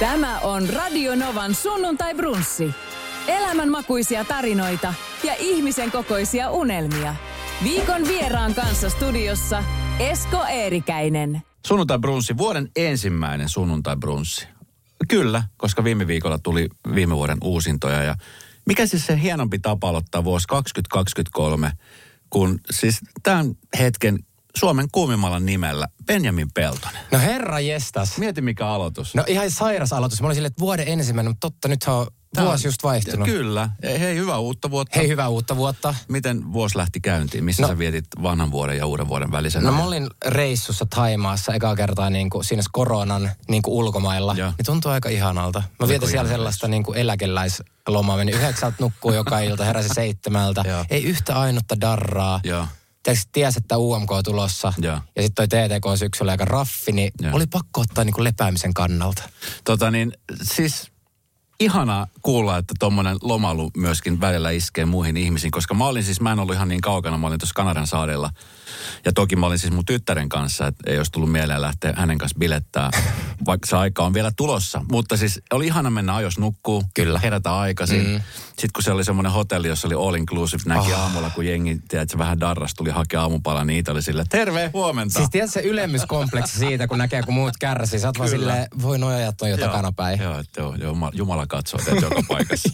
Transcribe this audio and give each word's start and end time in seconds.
Tämä 0.00 0.38
on 0.40 0.68
Radio 0.68 1.14
Novan 1.14 1.54
sunnuntai 1.54 2.14
brunssi. 2.14 2.70
Elämänmakuisia 3.28 4.24
tarinoita 4.24 4.94
ja 5.24 5.34
ihmisen 5.38 5.90
kokoisia 5.90 6.50
unelmia. 6.50 7.14
Viikon 7.64 8.08
vieraan 8.08 8.54
kanssa 8.54 8.90
studiossa 8.90 9.64
Esko 9.98 10.44
Eerikäinen. 10.44 11.42
Sunnuntai 11.66 11.98
brunssi, 11.98 12.36
vuoden 12.36 12.68
ensimmäinen 12.76 13.48
sunnuntai 13.48 13.96
brunssi. 13.96 14.48
Kyllä, 15.08 15.42
koska 15.56 15.84
viime 15.84 16.06
viikolla 16.06 16.38
tuli 16.38 16.68
viime 16.94 17.16
vuoden 17.16 17.38
uusintoja 17.44 18.02
ja 18.02 18.14
mikä 18.66 18.86
siis 18.86 19.06
se 19.06 19.20
hienompi 19.20 19.58
tapa 19.58 19.88
aloittaa 19.88 20.24
vuosi 20.24 20.46
2023, 20.48 21.72
kun 22.30 22.60
siis 22.70 23.00
tämän 23.22 23.54
hetken 23.78 24.18
Suomen 24.58 24.86
kuumimmalla 24.92 25.40
nimellä 25.40 25.88
Benjamin 26.06 26.48
Peltonen. 26.54 27.00
No 27.12 27.18
herra 27.18 27.60
jestas. 27.60 28.18
Mieti 28.18 28.40
mikä 28.40 28.66
aloitus. 28.66 29.14
No 29.14 29.24
ihan 29.26 29.50
sairas 29.50 29.92
aloitus. 29.92 30.20
Mä 30.20 30.26
olin 30.26 30.34
silleen, 30.34 30.50
että 30.50 30.60
vuoden 30.60 30.88
ensimmäinen, 30.88 31.30
mutta 31.30 31.50
totta, 31.50 31.68
nyt 31.68 31.84
on 31.86 32.06
vuosi 32.40 32.66
just 32.68 32.82
vaihtunut. 32.82 33.28
Kyllä. 33.28 33.68
Hei, 33.82 34.16
hyvää 34.16 34.38
uutta 34.38 34.70
vuotta. 34.70 34.98
Hei, 34.98 35.08
hyvää 35.08 35.28
uutta 35.28 35.56
vuotta. 35.56 35.94
Miten 36.08 36.52
vuosi 36.52 36.76
lähti 36.78 37.00
käyntiin? 37.00 37.44
Missä 37.44 37.62
No- 37.62 37.68
sä 37.68 37.78
vietit 37.78 38.04
vanhan 38.22 38.50
vuoden 38.50 38.76
ja 38.76 38.86
uuden 38.86 39.08
vuoden 39.08 39.30
välisen 39.32 39.62
No 39.62 39.68
ajan? 39.68 39.80
mä 39.80 39.86
olin 39.86 40.06
reissussa 40.26 40.86
Taimaassa 40.94 41.54
ekaa 41.54 41.76
kertaa 41.76 42.10
niin 42.10 42.30
kuin 42.30 42.44
siinä 42.44 42.62
koronan 42.72 43.30
niin 43.48 43.62
kuin 43.62 43.74
ulkomailla. 43.74 44.34
Joo. 44.38 44.52
Niin 44.58 44.66
tuntuu 44.66 44.90
aika 44.90 45.08
ihanalta. 45.08 45.58
Mä 45.58 45.66
Oliko 45.78 45.88
vietin 45.88 46.08
siellä 46.08 46.30
sellaista 46.30 46.68
niin 46.68 46.82
kuin 46.82 46.98
eläkeläislomaa. 46.98 48.16
Menin 48.16 48.34
yhdeksältä 48.34 48.76
nukkuu 48.80 49.12
joka 49.12 49.38
ilta, 49.40 49.64
heräsi 49.64 49.88
seitsemältä. 49.88 50.64
Joo. 50.68 50.84
Ei 50.90 51.04
yhtä 51.04 51.40
ainutta 51.40 51.80
darraa. 51.80 52.40
Joo. 52.44 52.66
Tiedätkö, 53.08 53.30
ties, 53.32 53.56
että 53.56 53.78
UMK 53.78 54.12
on 54.12 54.24
tulossa. 54.24 54.72
Joo. 54.78 55.00
Ja 55.16 55.22
sitten 55.22 55.48
toi 55.48 55.48
TTK 55.48 55.98
syksyllä 55.98 56.30
aika 56.30 56.44
raffi, 56.44 56.92
niin 56.92 57.10
Joo. 57.20 57.36
oli 57.36 57.46
pakko 57.46 57.80
ottaa 57.80 58.04
niin 58.04 58.14
kuin 58.14 58.24
lepäämisen 58.24 58.74
kannalta. 58.74 59.22
Tota 59.64 59.90
niin, 59.90 60.12
siis 60.42 60.90
ihanaa 61.60 62.06
kuulla, 62.22 62.58
että 62.58 62.74
tuommoinen 62.78 63.16
lomailu 63.22 63.70
myöskin 63.76 64.20
välillä 64.20 64.50
iskee 64.50 64.84
muihin 64.84 65.16
ihmisiin, 65.16 65.50
koska 65.50 65.74
mä 65.74 65.86
olin 65.86 66.04
siis, 66.04 66.20
mä 66.20 66.32
en 66.32 66.38
ollut 66.38 66.54
ihan 66.54 66.68
niin 66.68 66.80
kaukana, 66.80 67.18
mä 67.18 67.26
olin 67.26 67.38
tuossa 67.38 67.54
Kanadan 67.54 67.86
saarella. 67.86 68.30
Ja 69.04 69.12
toki 69.12 69.36
mä 69.36 69.46
olin 69.46 69.58
siis 69.58 69.72
mun 69.72 69.84
tyttären 69.84 70.28
kanssa, 70.28 70.66
että 70.66 70.90
ei 70.90 70.96
olisi 70.98 71.12
tullut 71.12 71.32
mieleen 71.32 71.60
lähteä 71.62 71.92
hänen 71.96 72.18
kanssa 72.18 72.38
bilettää, 72.38 72.90
vaikka 73.46 73.66
se 73.66 73.76
aika 73.76 74.02
on 74.04 74.14
vielä 74.14 74.30
tulossa. 74.36 74.84
Mutta 74.92 75.16
siis 75.16 75.40
oli 75.52 75.66
ihana 75.66 75.90
mennä 75.90 76.14
ajos 76.16 76.38
nukkuu, 76.38 76.84
Kyllä. 76.94 77.18
herätä 77.18 77.56
aikaisin. 77.58 78.06
Mm. 78.08 78.20
Sitten 78.48 78.70
kun 78.74 78.82
se 78.82 78.92
oli 78.92 79.04
semmoinen 79.04 79.32
hotelli, 79.32 79.68
jossa 79.68 79.88
oli 79.88 79.94
all 79.94 80.14
inclusive, 80.14 80.62
näki 80.66 80.92
Ah. 80.92 81.00
aamulla, 81.00 81.30
kun 81.30 81.46
jengi, 81.46 81.78
tiedätkö, 81.88 82.18
vähän 82.18 82.40
darras 82.40 82.74
tuli 82.74 82.90
hakea 82.90 83.20
aamupala, 83.22 83.64
niin 83.64 83.74
niitä 83.74 83.92
oli 83.92 84.02
sille, 84.02 84.24
terve 84.28 84.70
huomenta. 84.72 85.14
Siis 85.18 85.30
tiedätkö 85.30 85.52
se 85.52 85.60
ylemmyskompleksi 85.60 86.58
siitä, 86.58 86.86
kun 86.88 86.98
näkee, 86.98 87.22
kun 87.22 87.34
muut 87.34 87.56
kärsii. 87.60 87.98
Sä 88.00 88.08
oot 88.08 88.18
vaan 88.18 88.30
silleen, 88.30 88.66
voi 88.82 88.98
noi 88.98 89.14
ajat 89.14 89.42
on 89.42 89.50
jo 89.50 89.56
takanapäin. 89.56 90.20
Joo, 90.20 90.38
että 90.38 90.60
joo, 90.60 90.74
joo, 90.74 91.10
Jumala- 91.12 91.46
katsoo 91.46 91.80
teitä 91.84 92.06
joka 92.06 92.22
paikassa. 92.28 92.68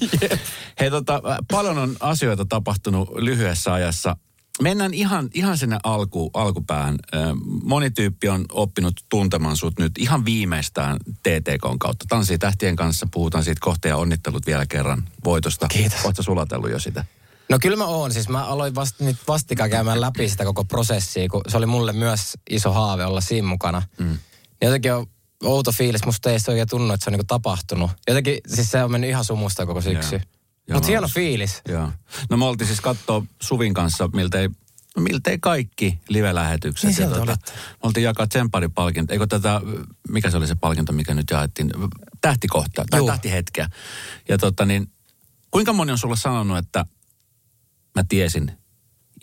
Hei, 0.81 0.91
tota, 0.91 1.21
paljon 1.51 1.79
on 1.79 1.97
asioita 2.01 2.45
tapahtunut 2.45 3.09
lyhyessä 3.17 3.73
ajassa. 3.73 4.17
Mennään 4.63 4.95
ihan, 4.95 5.29
ihan 5.35 5.59
sinne 5.59 5.79
alku, 5.85 6.31
alkupäähän. 6.35 6.97
Ö, 7.15 7.19
Moni 7.65 7.91
tyyppi 7.91 8.29
on 8.29 8.45
oppinut 8.53 8.95
tuntemaan 9.09 9.57
sut 9.57 9.79
nyt 9.79 9.93
ihan 9.99 10.25
viimeistään 10.25 10.99
TTKn 11.23 11.79
kautta. 11.79 12.05
Tanssii 12.09 12.39
tähtien 12.39 12.77
kanssa, 12.77 13.09
puhutaan 13.11 13.45
siitä 13.45 13.61
kohta 13.61 13.89
ja 13.89 13.97
onnittelut 13.97 14.47
vielä 14.47 14.67
kerran 14.67 15.09
voitosta. 15.25 15.67
Kiitos. 15.69 16.05
Oletko 16.05 16.23
sulatellut 16.23 16.71
jo 16.71 16.79
sitä? 16.79 17.05
No 17.49 17.59
kyllä 17.59 17.77
mä 17.77 17.87
oon. 17.87 18.13
Siis 18.13 18.29
mä 18.29 18.45
aloin 18.45 18.75
vasta, 18.75 19.05
nyt 19.05 19.17
vastikään 19.29 19.71
käymään 19.71 20.01
läpi 20.01 20.29
sitä 20.29 20.45
koko 20.45 20.65
prosessia, 20.65 21.29
kun 21.29 21.41
se 21.49 21.57
oli 21.57 21.67
mulle 21.67 21.93
myös 21.93 22.39
iso 22.51 22.73
haave 22.73 23.05
olla 23.05 23.21
siinä 23.21 23.49
mukana. 23.49 23.83
Mm. 23.99 24.07
Niin 24.07 24.19
jotenkin 24.63 24.93
on 24.93 25.07
outo 25.45 25.73
fiilis. 25.73 26.05
Musta 26.07 26.31
ei 26.31 26.41
se 26.41 26.51
oikein 26.51 26.69
tunnu, 26.69 26.95
että 26.95 27.05
se 27.05 27.11
on 27.11 27.13
niinku 27.13 27.27
tapahtunut. 27.27 27.91
Jotenkin, 28.09 28.39
siis 28.47 28.71
se 28.71 28.85
on 28.85 28.91
mennyt 28.91 29.11
ihan 29.11 29.25
sumusta 29.25 29.67
koko 29.67 29.81
syksy. 29.81 30.15
Joo. 30.15 30.25
Mutta 30.73 30.87
hieno 30.87 31.05
uskon. 31.05 31.23
fiilis. 31.23 31.63
Joo. 31.69 31.93
No 32.31 32.37
me 32.37 32.45
oltiin 32.45 32.67
siis 32.69 32.81
katsoa 32.81 33.25
Suvin 33.43 33.75
kanssa 33.75 34.09
miltei, 34.13 34.49
miltei 34.99 35.39
kaikki 35.39 35.99
live-lähetykset. 36.09 36.89
Niin 36.89 36.95
sieltä 36.97 37.17
ja 37.17 37.23
olitte. 37.23 37.53
me 37.53 37.79
oltiin 37.83 38.05
jakaa 38.05 38.27
tsempparipalkinto. 38.27 39.13
Eikö 39.13 39.27
tätä, 39.27 39.61
mikä 40.09 40.31
se 40.31 40.37
oli 40.37 40.47
se 40.47 40.55
palkinto, 40.55 40.93
mikä 40.93 41.15
nyt 41.15 41.27
jaettiin? 41.31 41.71
Tähtikohta 42.21 42.85
tai 42.91 43.01
Juu. 43.01 43.07
tähtihetkeä. 43.07 43.69
Ja 44.29 44.39
tota 44.39 44.65
niin, 44.65 44.93
kuinka 45.51 45.73
moni 45.73 45.93
on 45.93 45.99
sulle 45.99 46.17
sanonut, 46.17 46.59
että 46.59 46.87
mä 47.95 48.05
tiesin 48.09 48.53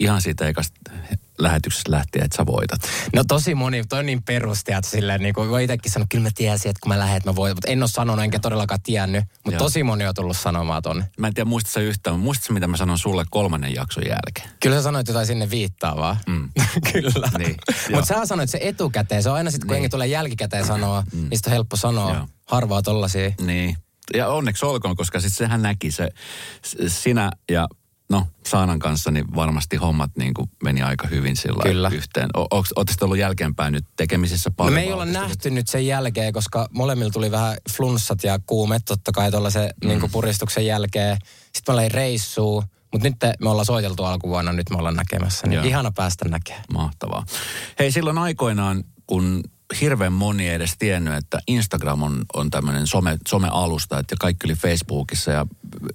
ihan 0.01 0.21
siitä 0.21 0.47
ekasta 0.47 0.91
lähetyksestä 1.39 1.91
lähtien, 1.91 2.25
että 2.25 2.37
sä 2.37 2.45
voitat. 2.45 2.81
No 3.15 3.23
tosi 3.27 3.55
moni, 3.55 3.83
toi 3.89 3.99
on 3.99 4.05
niin 4.05 4.23
perusti, 4.23 4.71
että 4.71 4.89
silleen 4.89 5.21
niin 5.21 5.33
kuin 5.33 5.49
voi 5.49 5.63
itsekin 5.63 5.91
sanoa, 5.91 6.05
kyllä 6.09 6.23
mä 6.23 6.29
tiesin, 6.35 6.69
että 6.69 6.79
kun 6.83 6.89
mä 6.91 6.99
lähden, 6.99 7.21
mä 7.25 7.35
voin, 7.35 7.55
mutta 7.55 7.67
en 7.71 7.83
ole 7.83 7.89
sanonut 7.89 8.23
enkä 8.23 8.39
todellakaan 8.39 8.81
tiennyt. 8.81 9.23
Mutta 9.23 9.51
Joo. 9.51 9.59
tosi 9.59 9.83
moni 9.83 10.07
on 10.07 10.13
tullut 10.15 10.37
sanomaan 10.37 10.81
tonne. 10.81 11.05
Mä 11.17 11.27
en 11.27 11.33
tiedä, 11.33 11.49
muistatko 11.49 11.73
sä 11.73 11.79
yhtään, 11.79 12.19
muistatko 12.19 12.53
mitä 12.53 12.67
mä 12.67 12.77
sanon 12.77 12.97
sulle 12.97 13.25
kolmannen 13.29 13.73
jakson 13.75 14.03
jälkeen? 14.07 14.49
Kyllä 14.59 14.75
sä 14.75 14.81
sanoit 14.81 15.07
jotain 15.07 15.25
sinne 15.27 15.49
viittaavaa. 15.49 16.17
Mm. 16.27 16.49
Kyllä. 16.93 17.29
Niin. 17.37 17.55
Mutta 17.91 18.05
sä 18.05 18.25
sanoit 18.25 18.49
se 18.49 18.59
etukäteen. 18.61 19.23
Se 19.23 19.29
on 19.29 19.35
aina 19.35 19.51
sitten, 19.51 19.67
kun 19.67 19.77
Niin. 19.77 19.91
tulee 19.91 20.07
jälkikäteen 20.07 20.65
sanoa, 20.65 21.03
mm. 21.13 21.19
niin 21.29 21.39
on 21.45 21.51
helppo 21.51 21.75
sanoa. 21.75 22.13
Joo. 22.13 22.27
Harvaa 22.45 22.81
tollasia. 22.81 23.31
Niin. 23.41 23.77
Ja 24.13 24.27
onneksi 24.27 24.65
olkoon, 24.65 24.95
koska 24.95 25.19
sitten 25.19 25.37
sehän 25.37 25.61
näki 25.61 25.91
se, 25.91 26.09
sinä 26.87 27.31
ja 27.51 27.67
no 28.11 28.27
Saanan 28.47 28.79
kanssa, 28.79 29.11
niin 29.11 29.35
varmasti 29.35 29.75
hommat 29.75 30.11
niin 30.17 30.33
kuin 30.33 30.49
meni 30.63 30.81
aika 30.81 31.07
hyvin 31.07 31.35
sillä 31.35 31.63
Kyllä. 31.63 31.89
yhteen. 31.93 32.29
Oletteko 32.33 32.93
te 32.99 33.05
ollut 33.05 33.17
jälkeenpäin 33.17 33.73
nyt 33.73 33.85
tekemisissä 33.95 34.49
No 34.49 34.53
paljon? 34.57 34.73
me 34.73 34.81
ei 34.81 34.93
olla 34.93 35.05
nähty 35.05 35.49
nyt 35.49 35.67
sen 35.67 35.87
jälkeen, 35.87 36.33
koska 36.33 36.67
molemmilla 36.71 37.11
tuli 37.11 37.31
vähän 37.31 37.57
flunssat 37.75 38.23
ja 38.23 38.39
kuumet 38.45 38.85
totta 38.85 39.11
kai 39.11 39.31
tuollaisen 39.31 39.69
mm. 39.83 39.87
niin 39.87 40.11
puristuksen 40.11 40.65
jälkeen. 40.65 41.17
Sitten 41.43 41.63
me 41.67 41.73
ollaan 41.73 41.91
reissuun, 41.91 42.63
mutta 42.91 43.09
nyt 43.09 43.17
me 43.41 43.49
ollaan 43.49 43.65
soiteltu 43.65 44.03
alkuvuonna, 44.03 44.53
nyt 44.53 44.69
me 44.69 44.77
ollaan 44.77 44.95
näkemässä. 44.95 45.47
Niin 45.47 45.55
Joo. 45.55 45.65
ihana 45.65 45.91
päästä 45.91 46.29
näkemään. 46.29 46.63
Mahtavaa. 46.73 47.25
Hei, 47.79 47.91
silloin 47.91 48.17
aikoinaan, 48.17 48.83
kun 49.07 49.43
hirveän 49.81 50.13
moni 50.13 50.49
ei 50.49 50.55
edes 50.55 50.75
tiennyt, 50.79 51.13
että 51.13 51.39
Instagram 51.47 52.03
on, 52.03 52.25
on 52.33 52.49
tämmöinen 52.49 52.87
some, 52.87 53.17
somealusta, 53.27 53.99
että 53.99 54.15
kaikki 54.19 54.47
oli 54.47 54.55
Facebookissa 54.55 55.31
ja 55.31 55.45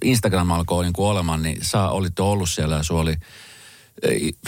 Instagram 0.03 0.51
alkoi 0.51 0.83
niin 0.83 0.93
kuin 0.93 1.07
olemaan, 1.07 1.43
niin 1.43 1.57
sä 1.61 1.89
olit 1.89 2.13
jo 2.19 2.31
ollut 2.31 2.49
siellä 2.49 2.75
ja 2.75 2.83
sulla 2.83 3.01
oli 3.01 3.15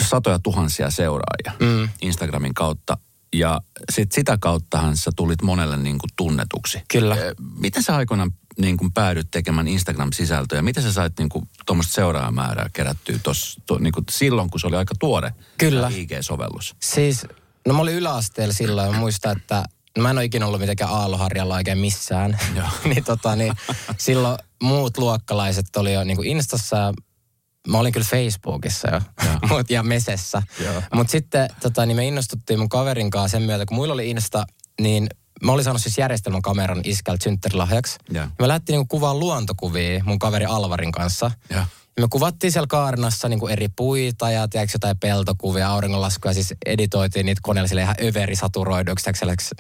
satoja 0.02 0.40
tuhansia 0.40 0.90
seuraajia 0.90 1.52
mm. 1.60 1.90
Instagramin 2.02 2.54
kautta. 2.54 2.98
Ja 3.34 3.62
sit 3.92 4.12
sitä 4.12 4.38
kauttahan 4.42 4.98
sä 4.98 5.12
tulit 5.16 5.42
monelle 5.42 5.78
niin 5.78 5.98
kuin 6.00 6.10
tunnetuksi. 6.16 6.82
Kyllä. 6.88 7.16
Eh, 7.16 7.36
Miten 7.60 7.84
sä 7.84 7.96
aikoinaan 7.96 8.32
niin 8.58 8.78
kuin 8.78 8.92
päädyt 8.92 9.28
tekemään 9.32 9.68
Instagram-sisältöä? 9.68 10.62
Miten 10.62 10.84
sä 10.84 10.94
sait 10.94 11.14
niin 11.20 11.30
kuin 11.30 11.50
tuommoista 11.66 11.94
seuraajamäärää 11.94 12.70
kerättyä 12.74 13.20
tossa, 13.24 13.62
to, 13.66 13.78
niin 13.78 13.94
kuin 13.94 14.06
silloin, 14.10 14.50
kun 14.50 14.60
se 14.60 14.68
oli 14.68 14.76
aika 14.76 14.96
tuore 15.00 15.34
Kyllä. 15.58 15.90
IG-sovellus? 15.90 16.76
Siis, 16.80 17.26
no 17.68 17.74
mä 17.74 17.82
olin 17.82 17.96
yläasteella 17.96 18.54
silloin 18.54 18.88
ja 18.92 19.00
muistan, 19.00 19.38
että 19.38 19.64
no 19.98 20.04
mä 20.04 20.10
en 20.10 20.18
ole 20.18 20.26
ikinä 20.26 20.46
ollut 20.46 20.60
mitenkään 20.60 20.92
aalloharjalla 20.92 21.56
oikein 21.56 21.78
missään. 21.78 22.40
Niin 22.86 23.04
tota 23.04 23.36
niin, 23.36 23.54
silloin 23.98 24.38
muut 24.64 24.98
luokkalaiset 24.98 25.76
oli 25.76 25.94
jo 25.94 26.04
niinku 26.04 26.24
Instassa 26.24 26.78
ja 26.78 26.94
mä 27.68 27.78
olin 27.78 27.94
kyllä 27.94 28.08
Facebookissa 28.10 28.88
jo. 28.92 29.02
Mut, 29.50 29.70
ja 29.70 29.84
Mesessä. 29.84 30.42
Mutta 30.94 31.12
sitten 31.12 31.50
tota, 31.62 31.86
niin 31.86 31.96
me 31.96 32.08
innostuttiin 32.08 32.60
mun 32.60 32.70
kaverin 32.70 33.10
kanssa 33.10 33.38
sen 33.38 33.42
myötä, 33.42 33.66
kun 33.66 33.76
muilla 33.76 33.94
oli 33.94 34.10
Insta, 34.10 34.46
niin 34.82 35.10
mä 35.44 35.52
olin 35.52 35.64
saanut 35.64 35.82
siis 35.82 35.98
järjestelmäkameran 35.98 36.82
iskältä 36.84 37.24
synttärilahjaksi. 37.24 37.98
Joo. 38.10 38.24
Ja 38.24 38.30
me 38.40 38.48
lähdettiin 38.48 38.74
niinku 38.74 38.96
kuvaa 38.96 39.16
luontokuvia 39.16 40.04
mun 40.04 40.20
kaveri 40.20 40.46
Alvarin 40.46 40.92
kanssa. 40.92 41.32
Ja 41.50 41.66
me 42.02 42.08
kuvattiin 42.10 42.52
siellä 42.52 42.68
Kaarinassa 42.68 43.30
niin 43.30 43.40
kuin 43.40 43.54
eri 43.54 43.68
puita 43.76 44.32
ja 44.32 44.48
tiedätkö, 44.48 44.76
jotain 44.76 45.00
peltokuvia, 45.00 45.70
auringonlaskuja. 45.70 46.34
Siis 46.34 46.54
editoitiin 46.66 47.26
niitä 47.26 47.42
koneella 47.44 47.68
sille 47.68 47.82
ihan 47.82 47.96
överisaturoiduksi, 48.04 49.10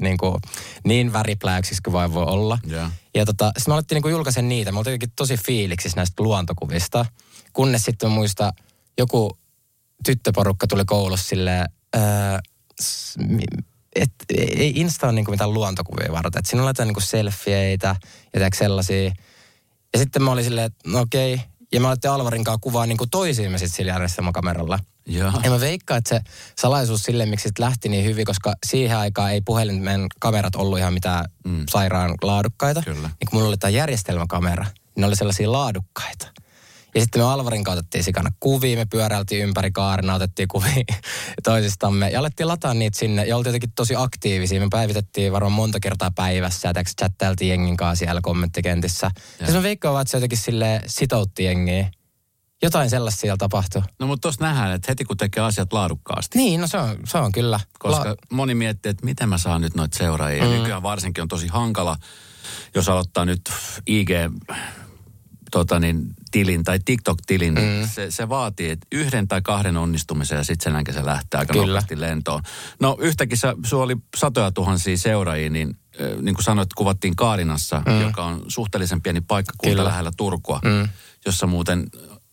niin, 0.01 0.17
kuin, 0.17 0.35
niin 0.83 1.13
väripläyksiksi 1.13 1.81
kuin 1.81 1.93
vain 1.93 2.13
voi 2.13 2.25
olla. 2.25 2.57
Joo. 2.67 2.89
Ja 3.15 3.25
tota, 3.25 3.51
sitten 3.57 3.71
me 3.71 3.73
alettiin 3.73 3.95
niin 3.95 4.01
kuin 4.01 4.11
julkaisen 4.11 4.49
niitä. 4.49 4.71
Me 4.71 4.77
oltiin 4.77 4.91
jotenkin 4.91 5.11
tosi 5.15 5.37
fiiliksissä 5.37 5.95
näistä 5.95 6.23
luontokuvista. 6.23 7.05
Kunnes 7.53 7.83
sitten 7.83 8.09
mä 8.09 8.15
muistan, 8.15 8.53
joku 8.97 9.37
tyttöporukka 10.05 10.67
tuli 10.67 10.85
koulussa 10.85 11.27
silleen, 11.27 11.65
öö, 11.95 12.01
s- 12.81 13.17
mi- 13.17 13.63
et, 13.95 14.11
ei 14.37 14.73
Insta 14.75 15.07
ole 15.07 15.13
niinku 15.13 15.31
mitään 15.31 15.53
luontokuvia 15.53 16.11
varten. 16.11 16.39
Et 16.39 16.45
siinä 16.45 16.63
on 16.63 16.69
jotain 16.69 16.87
niinku 16.87 16.99
selfieitä 16.99 17.95
ja 18.33 18.49
sellaisia. 18.55 19.11
Ja 19.93 19.99
sitten 19.99 20.23
mä 20.23 20.31
olin 20.31 20.43
silleen, 20.43 20.65
että 20.65 20.89
no 20.89 20.99
okei. 20.99 21.41
Ja 21.71 21.79
mä 21.79 21.87
aloitin 21.87 22.11
Alvarin 22.11 22.43
kanssa 22.43 22.59
kuvaa 22.61 22.85
niinku 22.85 23.07
toisiimme 23.11 23.57
sitten 23.57 23.77
sillä 23.77 23.91
järjestelmäkameralla. 23.91 24.79
Joo. 25.05 25.31
Ja 25.43 25.49
mä 25.49 25.59
veikkaan, 25.59 25.97
että 25.97 26.09
se 26.09 26.21
salaisuus 26.59 27.03
sille, 27.03 27.25
miksi 27.25 27.47
sit 27.47 27.59
lähti 27.59 27.89
niin 27.89 28.05
hyvin, 28.05 28.25
koska 28.25 28.53
siihen 28.65 28.97
aikaan 28.97 29.31
ei 29.31 29.41
puhelimen 29.41 30.07
kamerat 30.19 30.55
ollut 30.55 30.79
ihan 30.79 30.93
mitään 30.93 31.25
mm. 31.45 31.63
sairaan 31.69 32.15
laadukkaita. 32.21 32.81
Kyllä. 32.81 33.07
Niin 33.07 33.29
kun 33.29 33.39
mulla 33.39 33.47
oli 33.47 33.57
tämä 33.57 33.71
järjestelmäkamera, 33.71 34.63
niin 34.63 34.73
ne 34.95 35.05
oli 35.05 35.15
sellaisia 35.15 35.51
laadukkaita. 35.51 36.27
Ja 36.95 37.01
sitten 37.01 37.21
me 37.21 37.25
Alvarin 37.25 37.63
kautta 37.63 37.79
otettiin 37.79 38.03
sikana 38.03 38.29
kuvia, 38.39 38.77
me 38.77 38.85
pyöräiltiin 38.85 39.43
ympäri 39.43 39.71
kaarena, 39.71 40.13
otettiin 40.13 40.47
kuvia 40.47 40.83
toisistamme 41.43 42.09
ja 42.09 42.19
alettiin 42.19 42.47
lataa 42.47 42.73
niitä 42.73 42.99
sinne 42.99 43.25
ja 43.25 43.37
oltiin 43.37 43.49
jotenkin 43.49 43.71
tosi 43.75 43.95
aktiivisia. 43.97 44.59
Me 44.59 44.67
päivitettiin 44.71 45.31
varmaan 45.31 45.51
monta 45.51 45.79
kertaa 45.79 46.11
päivässä 46.15 46.67
ja 46.67 46.83
chattailtiin 46.83 47.49
jengin 47.49 47.77
kanssa 47.77 47.99
siellä 47.99 48.21
kommenttikentissä. 48.23 49.11
Ja, 49.39 49.45
ja 49.45 49.51
se 49.51 49.57
on 49.57 49.65
että 49.65 50.11
se 50.11 50.17
jotenkin 50.17 50.37
sille 50.37 50.81
sitoutti 50.85 51.43
jengiä. 51.43 51.91
Jotain 52.61 52.89
sellaista 52.89 53.21
siellä 53.21 53.37
tapahtui. 53.37 53.81
No 53.99 54.07
mutta 54.07 54.21
tuossa 54.21 54.45
nähdään, 54.45 54.71
että 54.71 54.91
heti 54.91 55.05
kun 55.05 55.17
tekee 55.17 55.43
asiat 55.43 55.73
laadukkaasti. 55.73 56.37
Niin, 56.37 56.61
no 56.61 56.67
se 56.67 56.77
on, 56.77 56.97
se 57.05 57.17
on 57.17 57.31
kyllä. 57.31 57.59
Koska 57.79 58.09
La- 58.09 58.15
moni 58.31 58.55
miettii, 58.55 58.89
että 58.89 59.05
miten 59.05 59.29
mä 59.29 59.37
saan 59.37 59.61
nyt 59.61 59.75
noita 59.75 59.97
seuraajia. 59.97 60.43
Mm. 60.43 60.49
Nykyään 60.49 60.83
varsinkin 60.83 61.21
on 61.21 61.27
tosi 61.27 61.47
hankala, 61.47 61.97
jos 62.75 62.89
aloittaa 62.89 63.25
nyt 63.25 63.41
IG 63.87 64.09
tota 65.51 65.79
niin, 65.79 66.05
tilin 66.31 66.63
tai 66.63 66.79
TikTok-tilin, 66.85 67.53
niin 67.53 67.81
mm. 67.81 67.89
se, 67.89 68.11
se 68.11 68.29
vaatii 68.29 68.69
että 68.69 68.87
yhden 68.91 69.27
tai 69.27 69.41
kahden 69.41 69.77
onnistumisen 69.77 70.37
ja 70.37 70.43
sitten 70.43 70.85
sen 70.85 70.93
se 70.93 71.05
lähtee 71.05 71.39
aika 71.39 71.53
Kyllä. 71.53 71.67
nopeasti 71.67 72.01
lentoon. 72.01 72.41
No 72.79 72.97
yhtäkin 72.99 73.37
sulla 73.65 73.83
oli 73.83 73.95
satoja 74.17 74.51
tuhansia 74.51 74.97
seuraajia, 74.97 75.49
niin 75.49 75.77
niin 76.21 76.35
kuin 76.35 76.43
sanoit, 76.43 76.73
kuvattiin 76.73 77.15
Kaarinassa, 77.15 77.81
mm. 77.85 78.01
joka 78.01 78.25
on 78.25 78.43
suhteellisen 78.47 79.01
pieni 79.01 79.21
paikkakunta 79.21 79.69
Kyllä. 79.69 79.83
lähellä 79.83 80.11
Turkua, 80.17 80.59
mm. 80.63 80.89
jossa 81.25 81.47
muuten 81.47 81.87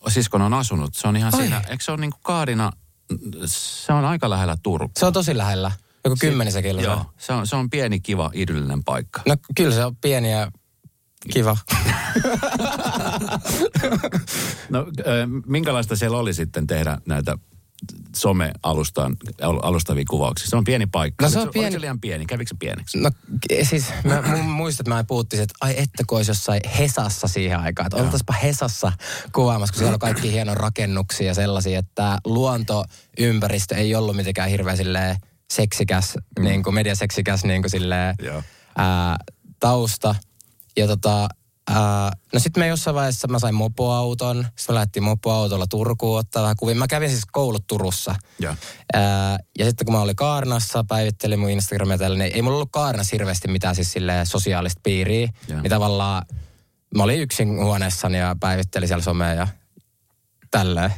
siskon 0.09 0.43
on 0.43 0.55
asunut. 0.55 0.95
Se 0.95 1.09
on 1.09 1.17
ihan 1.17 1.35
Ai. 1.35 1.41
siinä, 1.41 1.63
eikö 1.69 1.85
se 1.85 1.93
ole 1.93 2.01
niin 2.01 2.11
kuin 2.11 2.21
Kaarina, 2.23 2.73
se 3.47 3.93
on 3.93 4.05
aika 4.05 4.31
lähellä 4.31 4.57
Turkua. 4.63 4.93
Se 4.99 5.07
on 5.07 5.13
tosi 5.13 5.37
lähellä, 5.37 5.73
joku 6.05 6.17
kymmenisen 6.21 6.63
kiloa. 6.63 6.83
Joo, 6.83 7.05
se 7.19 7.33
on, 7.33 7.47
se 7.47 7.57
on 7.57 7.71
pieni, 7.71 8.01
kiva, 8.01 8.31
idyllinen 8.35 8.85
paikka. 8.85 9.23
No 9.27 9.37
kyllä 9.57 9.75
se 9.75 9.85
on 9.85 9.97
pieni 9.97 10.33
ja 10.33 10.53
kiva. 11.33 11.57
no 14.71 14.87
minkälaista 15.47 15.97
siellä 15.97 16.19
oli 16.19 16.35
sitten 16.35 16.67
tehdä 16.67 16.99
näitä 17.07 17.39
some-alustaan, 18.17 19.17
alustavia 19.63 20.05
kuvauksia. 20.11 20.49
Se 20.49 20.57
on 20.57 20.65
pieni 20.65 20.87
paikka. 20.87 21.25
No 21.25 21.31
se 21.31 21.41
on 21.41 21.51
pieni. 21.53 21.73
se 21.73 21.81
liian 21.81 22.01
pieni? 22.01 22.27
Kävikö 22.27 22.49
se 22.49 22.57
pieneksi? 22.59 22.99
No 22.99 23.11
siis 23.63 23.85
mä 24.05 24.23
muistan, 24.43 24.85
että 24.85 24.95
mä 24.95 25.05
puhuttiin, 25.05 25.43
että 25.43 25.55
ai 25.61 25.75
että 25.79 26.05
kun 26.07 26.19
olisi 26.19 26.31
jossain 26.31 26.61
Hesassa 26.79 27.29
siihen 27.29 27.61
aikaan. 27.61 27.87
Että 27.87 27.97
oltaispa 27.97 28.33
Hesassa 28.33 28.93
kuvaamassa, 29.33 29.73
kun 29.73 29.79
siellä 29.79 29.95
on 29.95 29.99
kaikki 29.99 30.33
hieno 30.33 30.55
rakennuksia 30.55 31.27
ja 31.27 31.35
sellaisia, 31.35 31.79
että 31.79 32.19
luontoympäristö 32.25 33.75
ei 33.75 33.95
ollut 33.95 34.17
mitenkään 34.17 34.51
hirveän 34.51 34.77
silleen 34.77 35.17
seksikäs, 35.51 36.15
mm. 36.39 36.45
niin 36.45 36.63
kuin 36.63 36.75
mediaseksikäs 36.75 37.45
niin 37.45 37.63
kuin 37.63 37.71
silleen, 37.71 38.17
ää, 38.77 39.17
tausta. 39.61 40.15
Ja 40.77 40.87
tota, 40.87 41.29
Ää, 41.71 42.13
no 42.33 42.41
sitten 42.41 42.63
me 42.63 42.67
jossain 42.67 42.95
vaiheessa 42.95 43.29
mä 43.29 43.39
sain 43.39 43.55
mopoauton. 43.55 44.37
Sitten 44.37 44.65
me 44.69 44.75
lähdettiin 44.75 45.03
mopoautolla 45.03 45.67
Turkuun 45.67 46.19
ottaa 46.19 46.43
vähän 46.43 46.57
kuvia. 46.57 46.75
Mä 46.75 46.87
kävin 46.87 47.11
siis 47.11 47.27
koulut 47.33 47.67
Turussa. 47.67 48.15
Ja, 48.39 48.57
ää, 48.93 49.39
ja 49.59 49.65
sitten 49.65 49.85
kun 49.85 49.95
mä 49.95 50.01
olin 50.01 50.17
Kaarnassa, 50.17 50.85
päivittelin 50.89 51.39
mun 51.39 51.51
Instagramia 51.51 51.99
tällä, 51.99 52.19
niin 52.19 52.35
ei 52.35 52.43
mulla 52.43 52.57
ollut 52.57 52.73
Kaarnassa 52.73 53.15
hirveästi 53.17 53.49
mitään 53.49 53.75
siis 53.75 53.95
sosiaalista 54.25 54.81
piiriä. 54.83 55.29
Ja. 55.49 55.61
Niin 55.61 55.71
tavallaan 55.71 56.23
mä 56.97 57.03
olin 57.03 57.21
yksin 57.21 57.65
huoneessani 57.65 58.19
ja 58.19 58.37
päivittelin 58.41 58.89
siellä 58.89 59.05
somea 59.05 59.35
ja 59.35 59.49
tälleen. 60.51 60.93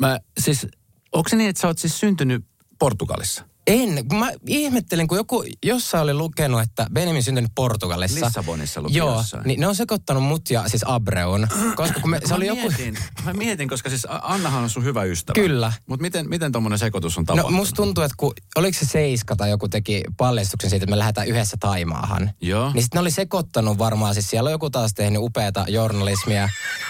Mä 0.00 0.18
siis, 0.40 0.66
onko 1.12 1.28
se 1.28 1.36
niin, 1.36 1.50
että 1.50 1.60
sä 1.60 1.66
oot 1.66 1.78
siis 1.78 2.00
syntynyt 2.00 2.44
Portugalissa? 2.78 3.44
En, 3.66 4.08
kun 4.08 4.18
mä 4.18 4.30
ihmettelin, 4.46 5.08
kun 5.08 5.18
joku 5.18 5.44
jossain 5.64 6.04
oli 6.04 6.14
lukenut, 6.14 6.60
että 6.60 6.86
Benjamin 6.92 7.22
syntynyt 7.22 7.50
Portugalissa. 7.54 8.26
Lissabonissa 8.26 8.82
luki 8.82 8.98
Joo, 8.98 9.16
jossain. 9.16 9.42
niin 9.46 9.60
ne 9.60 9.66
on 9.66 9.74
sekoittanut 9.74 10.22
mut 10.22 10.50
ja 10.50 10.68
siis 10.68 10.84
Abreun. 10.86 11.48
Koska 11.76 12.00
kun 12.00 12.10
me, 12.10 12.20
se 12.24 12.34
oli 12.34 12.50
mietin, 12.50 12.94
joku... 12.94 13.24
Mä 13.24 13.32
mietin, 13.32 13.68
koska 13.68 13.88
siis 13.88 14.06
Annahan 14.22 14.62
on 14.62 14.70
sun 14.70 14.84
hyvä 14.84 15.02
ystävä. 15.04 15.34
Kyllä. 15.34 15.72
Mutta 15.86 16.02
miten, 16.02 16.28
miten 16.28 16.52
tuommoinen 16.52 16.78
sekoitus 16.78 17.18
on 17.18 17.24
tapahtunut? 17.24 17.52
No 17.52 17.56
musta 17.56 17.76
tuntuu, 17.76 18.04
että 18.04 18.14
kun, 18.16 18.32
oliko 18.56 18.78
se 18.78 18.86
Seiska 18.86 19.36
tai 19.36 19.50
joku 19.50 19.68
teki 19.68 20.02
paljastuksen 20.16 20.70
siitä, 20.70 20.84
että 20.84 20.90
me 20.90 20.98
lähdetään 20.98 21.28
yhdessä 21.28 21.56
Taimaahan. 21.60 22.30
Joo. 22.40 22.72
Niin 22.72 22.82
sitten 22.82 22.98
ne 22.98 23.00
oli 23.00 23.10
sekoittanut 23.10 23.78
varmaan, 23.78 24.14
siis 24.14 24.30
siellä 24.30 24.48
on 24.48 24.52
joku 24.52 24.70
taas 24.70 24.94
tehnyt 24.94 25.22
upeata 25.22 25.64
journalismia 25.68 26.48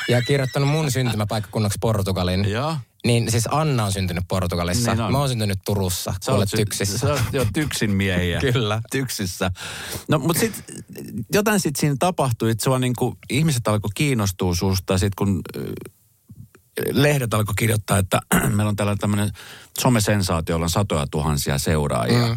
ja 0.08 0.22
kirjoittanut 0.22 0.68
mun 0.68 0.90
syntymäpaikkakunnaksi 0.90 1.78
Portugalin. 1.80 2.50
Joo. 2.50 2.76
Niin 3.06 3.30
siis 3.30 3.48
Anna 3.50 3.84
on 3.84 3.92
syntynyt 3.92 4.24
Portugalissa. 4.28 4.94
Niin 4.94 5.00
on. 5.00 5.12
Mä 5.12 5.18
oon 5.18 5.28
syntynyt 5.28 5.58
Turussa. 5.64 6.14
Sä 6.20 6.32
olet 6.32 6.48
tyksissä. 6.56 6.98
Sä 6.98 7.12
oot 7.12 7.20
jo 7.32 7.46
tyksin 7.54 7.90
miehiä. 7.90 8.40
Kyllä. 8.52 8.82
Tyksissä. 8.90 9.50
No 10.08 10.18
mutta 10.18 10.40
sitten 10.40 10.84
jotain 11.32 11.60
sitten 11.60 11.80
siinä 11.80 11.96
tapahtui, 11.98 12.50
että 12.50 12.64
sua 12.64 12.78
niinku, 12.78 13.18
ihmiset 13.30 13.68
alkoi 13.68 13.90
kiinnostua 13.94 14.54
susta 14.54 14.98
sit 14.98 15.14
kun 15.14 15.42
lehdet 16.92 17.34
alkoi 17.34 17.54
kirjoittaa, 17.58 17.98
että 17.98 18.20
meillä 18.56 18.68
on 18.68 18.76
tällainen 18.76 19.00
tämmöinen 19.00 19.30
somesensaatio, 19.80 20.54
jolla 20.54 20.64
on 20.64 20.70
satoja 20.70 21.06
tuhansia 21.10 21.58
seuraajia. 21.58 22.26
Mm 22.26 22.36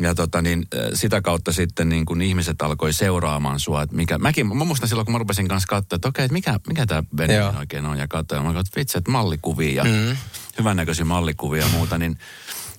ja 0.00 0.14
tota 0.14 0.42
niin, 0.42 0.66
sitä 0.94 1.20
kautta 1.20 1.52
sitten 1.52 1.88
niin 1.88 2.06
kun 2.06 2.22
ihmiset 2.22 2.62
alkoi 2.62 2.92
seuraamaan 2.92 3.60
sua. 3.60 3.82
Että 3.82 3.96
mikä, 3.96 4.18
mäkin, 4.18 4.46
mä 4.46 4.64
muistan 4.64 4.88
silloin, 4.88 5.06
kun 5.06 5.12
mä 5.12 5.18
rupesin 5.18 5.48
kanssa 5.48 5.66
katsoa, 5.66 5.96
että 5.96 6.08
okei, 6.08 6.24
että 6.24 6.32
mikä, 6.32 6.60
mikä 6.68 6.86
tämä 6.86 7.02
Benjamin 7.16 7.58
oikein 7.58 7.86
on. 7.86 7.98
Ja 7.98 8.08
katsoin, 8.08 8.42
mä 8.42 8.48
katsoin, 8.48 8.66
että 8.66 8.80
vitsi, 8.80 8.98
että 8.98 9.10
mallikuvia 9.10 9.84
ja 9.84 9.84
mm. 9.84 10.16
hyvännäköisiä 10.58 11.04
mallikuvia 11.04 11.62
ja 11.62 11.68
muuta. 11.68 11.98
Niin 11.98 12.18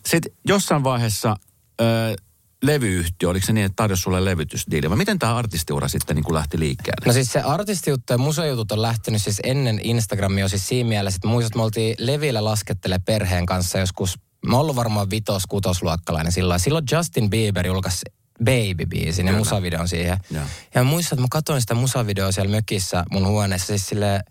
sitten 0.06 0.31
jossain 0.47 0.83
vaiheessa 0.83 1.35
ö, 1.81 2.15
levyyhtiö, 2.63 3.29
oliko 3.29 3.45
se 3.45 3.53
niin, 3.53 3.65
että 3.65 3.75
tarjosi 3.75 4.01
sulle 4.01 4.25
levytysdiili? 4.25 4.89
Vai 4.89 4.97
miten 4.97 5.19
tämä 5.19 5.35
artistiura 5.35 5.88
sitten 5.88 6.15
niin 6.15 6.23
kuin 6.23 6.35
lähti 6.35 6.59
liikkeelle? 6.59 7.06
No 7.06 7.13
siis 7.13 7.31
se 7.31 7.39
artistiuttu 7.39 8.13
ja 8.13 8.18
museojutut 8.18 8.71
on 8.71 8.81
lähtenyt 8.81 9.21
siis 9.21 9.39
ennen 9.44 9.79
Instagramia 9.83 10.47
siis 10.47 10.68
siinä 10.68 10.89
mielessä, 10.89 11.15
että 11.15 11.27
muistat, 11.27 11.56
me 11.56 11.62
oltiin 11.62 11.95
Levillä 12.00 12.44
laskettele 12.44 13.00
perheen 13.06 13.45
kanssa 13.45 13.79
joskus 13.79 14.19
mä 14.46 14.56
oon 14.56 14.62
ollut 14.62 14.76
varmaan 14.76 15.10
vitos, 15.10 15.44
kutosluokkalainen 15.48 16.32
silloin. 16.32 16.60
Silloin 16.60 16.86
Justin 16.92 17.30
Bieber 17.30 17.68
julkaisi 17.68 18.06
Baby-biisin 18.44 19.28
ja 19.28 19.34
musavideon 19.34 19.88
siihen. 19.88 20.20
Ja, 20.32 20.42
ja 20.76 20.84
muistan, 20.84 21.16
että 21.16 21.22
mä 21.22 21.28
katsoin 21.32 21.62
sitä 21.62 21.76
musavideoa 21.76 22.32
siellä 22.32 22.52
mökissä 22.52 23.04
mun 23.12 23.28
huoneessa, 23.28 23.68
siis 23.68 23.88
sille 23.88 24.24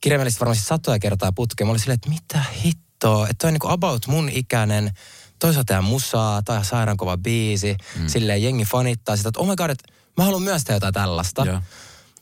kirjaimellisesti 0.00 0.40
varmasti 0.40 0.64
satoja 0.64 0.98
kertaa 0.98 1.32
putkeen. 1.32 1.66
Mä 1.66 1.70
olin 1.70 1.80
silleen, 1.80 1.94
että 1.94 2.10
mitä 2.10 2.44
hittoa, 2.64 3.24
että 3.24 3.34
toi 3.38 3.48
on 3.48 3.52
niinku 3.52 3.68
about 3.68 4.06
mun 4.06 4.28
ikäinen, 4.28 4.90
toisaalta 5.38 5.66
tämä 5.66 5.82
musaa, 5.82 6.42
tai 6.42 6.64
sairaankova 6.64 7.16
biisi, 7.16 7.76
mm. 7.98 8.08
silleen 8.08 8.42
jengi 8.42 8.64
fanittaa 8.64 9.16
sitä, 9.16 9.28
että 9.28 9.40
oh 9.40 9.46
my 9.46 9.56
god, 9.56 9.70
että 9.70 9.92
mä 10.16 10.24
haluan 10.24 10.42
myös 10.42 10.64
tehdä 10.64 10.76
jotain 10.76 10.94
tällaista. 10.94 11.46
Ja, 11.46 11.62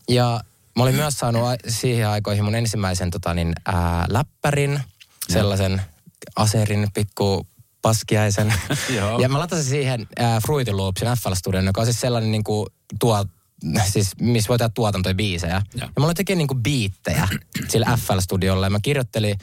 ja 0.08 0.40
mä 0.76 0.82
olin 0.82 0.94
myös 0.94 1.14
saanut 1.14 1.42
siihen 1.68 2.08
aikoihin 2.08 2.44
mun 2.44 2.54
ensimmäisen 2.54 3.10
tota, 3.10 3.34
niin, 3.34 3.52
ää, 3.66 4.06
läppärin, 4.08 4.80
sellaisen 5.28 5.82
Aserin 6.36 6.86
pikku 6.94 7.46
paskiaisen. 7.82 8.54
ja 9.22 9.28
mä 9.28 9.38
latasin 9.38 9.64
siihen 9.64 10.06
äh, 10.20 10.42
Fruity 10.42 10.72
Loopsin 10.72 11.08
FL 11.08 11.34
Studion, 11.34 11.66
joka 11.66 11.80
on 11.80 11.86
siis 11.86 12.00
sellainen 12.00 12.32
niin 12.32 12.44
kuin 12.44 12.66
tuo, 13.00 13.26
siis 13.86 14.10
missä 14.20 14.48
voi 14.48 14.58
tehdä 14.58 14.70
tuotantoja 14.74 15.14
biisejä. 15.14 15.52
Ja, 15.52 15.62
ja 15.74 15.88
mä 15.98 16.04
olin 16.04 16.16
tekemään 16.16 16.38
niin 16.38 16.48
kuin 16.48 16.62
biittejä 16.62 17.28
sillä 17.70 17.98
FL 18.06 18.20
Studiolla 18.20 18.66
ja 18.66 18.70
mä 18.70 18.80
kirjoittelin, 18.82 19.38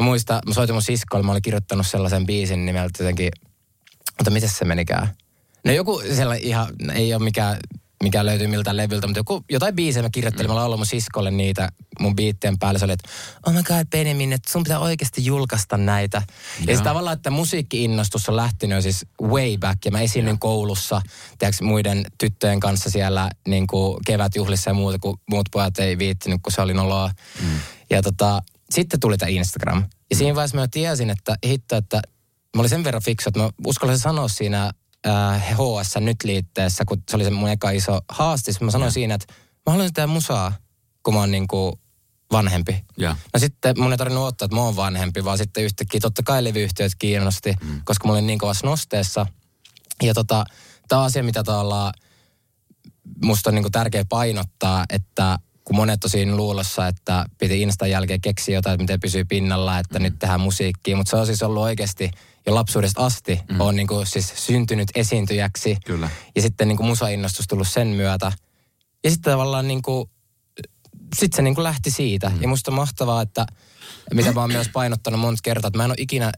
mä 0.00 0.04
muistan, 0.04 0.40
mä 0.46 0.54
soitin 0.54 0.74
mun 0.74 0.82
siskolle, 0.82 1.26
mä 1.26 1.32
olin 1.32 1.42
kirjoittanut 1.42 1.86
sellaisen 1.86 2.26
biisin 2.26 2.66
nimeltä 2.66 3.02
jotenkin, 3.02 3.30
mutta 4.18 4.30
miten 4.30 4.50
se 4.50 4.64
menikään? 4.64 5.08
No 5.64 5.72
joku 5.72 6.02
sellainen 6.16 6.46
ihan, 6.46 6.68
ei 6.94 7.14
ole 7.14 7.24
mikään 7.24 7.58
mikä 8.04 8.26
löytyy 8.26 8.46
miltä 8.46 8.76
levyltä, 8.76 9.06
mutta 9.06 9.18
joku, 9.18 9.44
jotain 9.50 9.74
biisejä 9.74 10.02
mä 10.02 10.10
kirjoittelin, 10.10 10.50
mm. 10.50 10.54
mä 10.54 10.60
lauloin 10.60 10.78
mun 10.78 10.86
siskolle 10.86 11.30
niitä 11.30 11.68
mun 12.00 12.16
biittien 12.16 12.58
päälle. 12.58 12.78
Se 12.78 12.84
oli, 12.84 12.92
että 12.92 13.08
oh 13.46 13.52
my 13.52 13.62
god 13.62 13.86
Benjamin, 13.90 14.32
että 14.32 14.52
sun 14.52 14.62
pitää 14.62 14.78
oikeasti 14.78 15.24
julkaista 15.24 15.76
näitä. 15.76 16.22
Ja, 16.60 16.72
ja 16.72 16.76
se 16.76 16.82
tavallaan, 16.82 17.16
että 17.16 17.30
musiikki-innostus 17.30 18.28
on 18.28 18.36
lähtenyt 18.36 18.82
siis 18.82 19.06
way 19.22 19.58
back. 19.58 19.84
Ja 19.84 19.90
mä 19.90 20.00
esiinnyin 20.00 20.38
koulussa, 20.38 21.02
tiedätkö, 21.38 21.64
muiden 21.64 22.04
tyttöjen 22.18 22.60
kanssa 22.60 22.90
siellä 22.90 23.30
niin 23.48 23.66
kuin 23.66 23.98
kevätjuhlissa 24.06 24.70
ja 24.70 24.74
muuta, 24.74 24.98
kun 24.98 25.20
muut 25.30 25.48
pojat 25.52 25.78
ei 25.78 25.98
viittinyt, 25.98 26.40
kun 26.42 26.52
se 26.52 26.60
oli 26.60 26.74
noloa. 26.74 27.10
Mm. 27.42 27.46
Ja 27.90 28.02
tota, 28.02 28.42
sitten 28.70 29.00
tuli 29.00 29.18
tämä 29.18 29.30
Instagram. 29.30 29.78
Ja 29.78 29.86
mm. 30.14 30.18
siinä 30.18 30.34
vaiheessa 30.34 30.56
mä 30.56 30.68
tiesin, 30.68 31.10
että 31.10 31.36
hitto, 31.46 31.76
että 31.76 32.02
mä 32.56 32.60
olin 32.60 32.70
sen 32.70 32.84
verran 32.84 33.02
fiksu, 33.02 33.28
että 33.28 33.40
mä 33.40 33.50
uskallisin 33.66 34.02
sanoa 34.02 34.28
siinä 34.28 34.72
äh, 35.06 35.42
HS 35.52 35.96
nyt 36.00 36.16
liitteessä, 36.24 36.84
kun 36.84 37.02
se 37.10 37.16
oli 37.16 37.24
se 37.24 37.30
mun 37.30 37.48
eka 37.48 37.70
iso 37.70 38.00
haaste. 38.08 38.52
Mä 38.60 38.70
sanoin 38.70 38.88
ja. 38.88 38.92
siinä, 38.92 39.14
että 39.14 39.34
mä 39.66 39.72
haluan 39.72 39.92
tehdä 39.92 40.06
musaa, 40.06 40.52
kun 41.02 41.14
mä 41.14 41.20
oon 41.20 41.30
niin 41.30 41.48
kuin 41.48 41.72
vanhempi. 42.32 42.84
Ja. 42.98 43.16
No 43.34 43.40
sitten 43.40 43.80
mun 43.80 43.92
ei 43.92 43.98
tarvinnut 43.98 44.28
ottaa, 44.28 44.46
että 44.46 44.56
mä 44.56 44.62
oon 44.62 44.76
vanhempi, 44.76 45.24
vaan 45.24 45.38
sitten 45.38 45.64
yhtäkkiä 45.64 46.00
totta 46.00 46.22
kai 46.22 46.44
levyyhtiöt 46.44 46.92
kiinnosti, 46.98 47.54
mm. 47.62 47.80
koska 47.84 48.08
mä 48.08 48.12
olin 48.12 48.26
niin 48.26 48.38
kovassa 48.38 48.66
nosteessa. 48.66 49.26
Ja 50.02 50.14
tota, 50.14 50.44
tämä 50.88 51.02
asia, 51.02 51.22
mitä 51.22 51.42
tavallaan 51.42 51.94
musta 53.24 53.50
on 53.50 53.54
niin 53.54 53.62
kuin 53.62 53.72
tärkeä 53.72 54.04
painottaa, 54.08 54.84
että 54.90 55.38
kun 55.64 55.76
monet 55.76 56.04
on 56.04 56.10
siinä 56.10 56.36
luulossa, 56.36 56.86
että 56.86 57.26
piti 57.38 57.62
Instan 57.62 57.90
jälkeen 57.90 58.20
keksiä 58.20 58.54
jotain, 58.54 58.74
että 58.74 58.82
miten 58.82 59.00
pysyy 59.00 59.24
pinnalla, 59.24 59.78
että 59.78 59.98
mm. 59.98 60.02
nyt 60.02 60.18
tehdään 60.18 60.40
musiikkia. 60.40 60.96
Mutta 60.96 61.10
se 61.10 61.16
on 61.16 61.26
siis 61.26 61.42
ollut 61.42 61.62
oikeasti 61.62 62.10
jo 62.46 62.54
lapsuudesta 62.54 63.06
asti 63.06 63.40
mm. 63.50 63.60
on 63.60 63.76
niin 63.76 63.86
kuin 63.86 64.06
siis 64.06 64.32
syntynyt 64.36 64.88
esiintyjäksi. 64.94 65.76
Kyllä. 65.86 66.10
Ja 66.36 66.42
sitten 66.42 66.68
niin 66.68 66.76
kuin 66.76 66.86
musainnostus 66.86 67.46
tullut 67.48 67.68
sen 67.68 67.88
myötä. 67.88 68.32
Ja 69.04 69.10
sitten 69.10 69.32
tavallaan 69.32 69.68
niin 69.68 69.82
kuin, 69.82 70.10
sitten 71.16 71.36
se 71.36 71.42
niin 71.42 71.54
kuin 71.54 71.64
lähti 71.64 71.90
siitä. 71.90 72.28
Mm. 72.28 72.42
Ja 72.42 72.48
musta 72.48 72.70
on 72.70 72.74
mahtavaa, 72.74 73.22
että 73.22 73.46
mitä 74.14 74.32
mä 74.32 74.40
oon 74.40 74.52
myös 74.52 74.68
painottanut 74.68 75.20
monta 75.20 75.40
kertaa, 75.42 75.68
että 75.68 75.78
mä 75.78 75.84
en 75.84 75.90
ole 75.90 75.96
ikinä, 75.98 76.32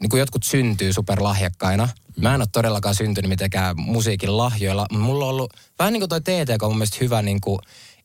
niin 0.00 0.10
kuin 0.10 0.20
jotkut 0.20 0.42
syntyy 0.42 0.92
superlahjakkaina. 0.92 1.88
Mä 2.20 2.34
en 2.34 2.40
ole 2.40 2.48
todellakaan 2.52 2.94
syntynyt 2.94 3.28
mitenkään 3.28 3.80
musiikin 3.80 4.36
lahjoilla. 4.36 4.86
Mulla 4.92 5.24
on 5.24 5.30
ollut, 5.30 5.54
vähän 5.78 5.92
niin 5.92 6.00
kuin 6.00 6.08
toi 6.08 6.20
TTK 6.20 6.62
on 6.62 6.70
mun 6.70 6.78
mielestä 6.78 6.98
hyvä 7.00 7.22
niin 7.22 7.40
kuin 7.40 7.58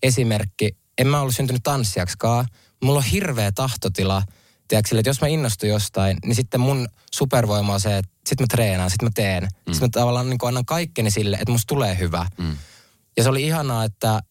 esimerkki. 0.03 0.77
En 0.98 1.08
mä 1.08 1.22
ollut 1.22 1.36
syntynyt 1.36 1.63
tanssijaksikaan. 1.63 2.46
Mulla 2.84 2.98
on 2.98 3.05
hirveä 3.05 3.51
tahtotila. 3.51 4.24
Tiedätkö, 4.71 4.99
että 4.99 5.09
jos 5.09 5.21
mä 5.21 5.27
innostun 5.27 5.69
jostain, 5.69 6.17
niin 6.25 6.35
sitten 6.35 6.59
mun 6.59 6.87
supervoima 7.13 7.73
on 7.73 7.79
se, 7.79 7.97
että 7.97 8.11
sit 8.27 8.39
mä 8.39 8.47
treenaan, 8.47 8.89
sit 8.89 9.01
mä 9.01 9.09
teen. 9.15 9.43
Mm. 9.43 9.73
Sitten 9.73 9.87
mä 9.87 9.89
tavallaan 10.01 10.29
niin 10.29 10.39
annan 10.43 10.65
kaikkeni 10.65 11.11
sille, 11.11 11.35
että 11.35 11.51
musta 11.51 11.67
tulee 11.67 11.97
hyvä. 11.99 12.27
Mm. 12.37 12.57
Ja 13.17 13.23
se 13.23 13.29
oli 13.29 13.43
ihanaa, 13.43 13.83
että 13.83 14.21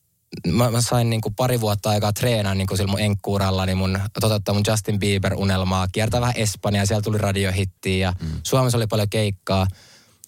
mä, 0.46 0.70
mä 0.70 0.80
sain 0.80 1.10
niin 1.10 1.20
kuin 1.20 1.34
pari 1.34 1.60
vuotta 1.60 1.90
aikaa 1.90 2.12
treenaa 2.12 2.54
niin 2.54 2.66
kuin 2.66 2.78
sillä 2.78 2.90
mun 2.90 3.00
enkkuuralla, 3.00 3.66
niin 3.66 3.78
mun 3.78 3.98
toteuttaa 4.20 4.54
mun 4.54 4.62
Justin 4.66 4.98
Bieber-unelmaa, 4.98 5.88
kiertää 5.92 6.20
vähän 6.20 6.36
Espanjaa, 6.36 6.86
siellä 6.86 7.02
tuli 7.02 7.18
radiohittiä 7.18 7.96
ja 7.96 8.12
mm. 8.20 8.28
Suomessa 8.42 8.78
oli 8.78 8.86
paljon 8.86 9.10
keikkaa. 9.10 9.66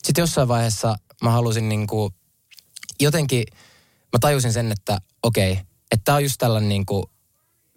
Sitten 0.03 0.23
jossain 0.23 0.49
vaiheessa 0.49 0.97
mä 1.23 1.31
halusin 1.31 1.69
niin 1.69 1.87
kuin, 1.87 2.15
jotenkin, 3.01 3.45
mä 4.13 4.19
tajusin 4.21 4.53
sen, 4.53 4.73
että 4.73 4.99
okei, 5.23 5.53
että 5.91 6.05
tää 6.05 6.15
on 6.15 6.23
just 6.23 6.37
tällainen 6.39 6.69
niin 6.69 6.87
kuin 6.87 7.05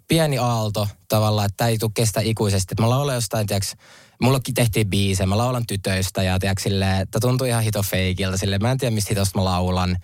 pieni 0.08 0.38
aalto 0.38 0.88
tavallaan, 1.08 1.46
että 1.46 1.58
tämä 1.58 1.68
ei 1.68 1.78
tule 1.78 1.92
kestä 1.94 2.22
ikuisesti. 2.22 2.74
Että 2.74 2.84
mä 2.84 2.90
laulan 2.90 3.16
jostain, 3.16 3.48
tiiäks, 3.48 3.76
mullakin 4.22 4.54
tehtiin 4.54 4.90
biisejä, 4.90 5.28
mä 5.28 5.38
laulan 5.38 5.68
tytöistä 5.68 6.24
ja 6.24 6.40
tiiäks, 6.40 6.64
sille, 6.64 7.00
että 7.00 7.20
tuntuu 7.20 7.48
ihan 7.48 7.64
hito 7.64 7.84
feikiltä. 7.84 8.38
Sille, 8.38 8.60
mä 8.60 8.72
en 8.72 8.78
tiedä, 8.78 8.96
mistä 8.96 9.10
hitosta 9.10 9.40
mä 9.40 9.46
laulan. 9.46 9.98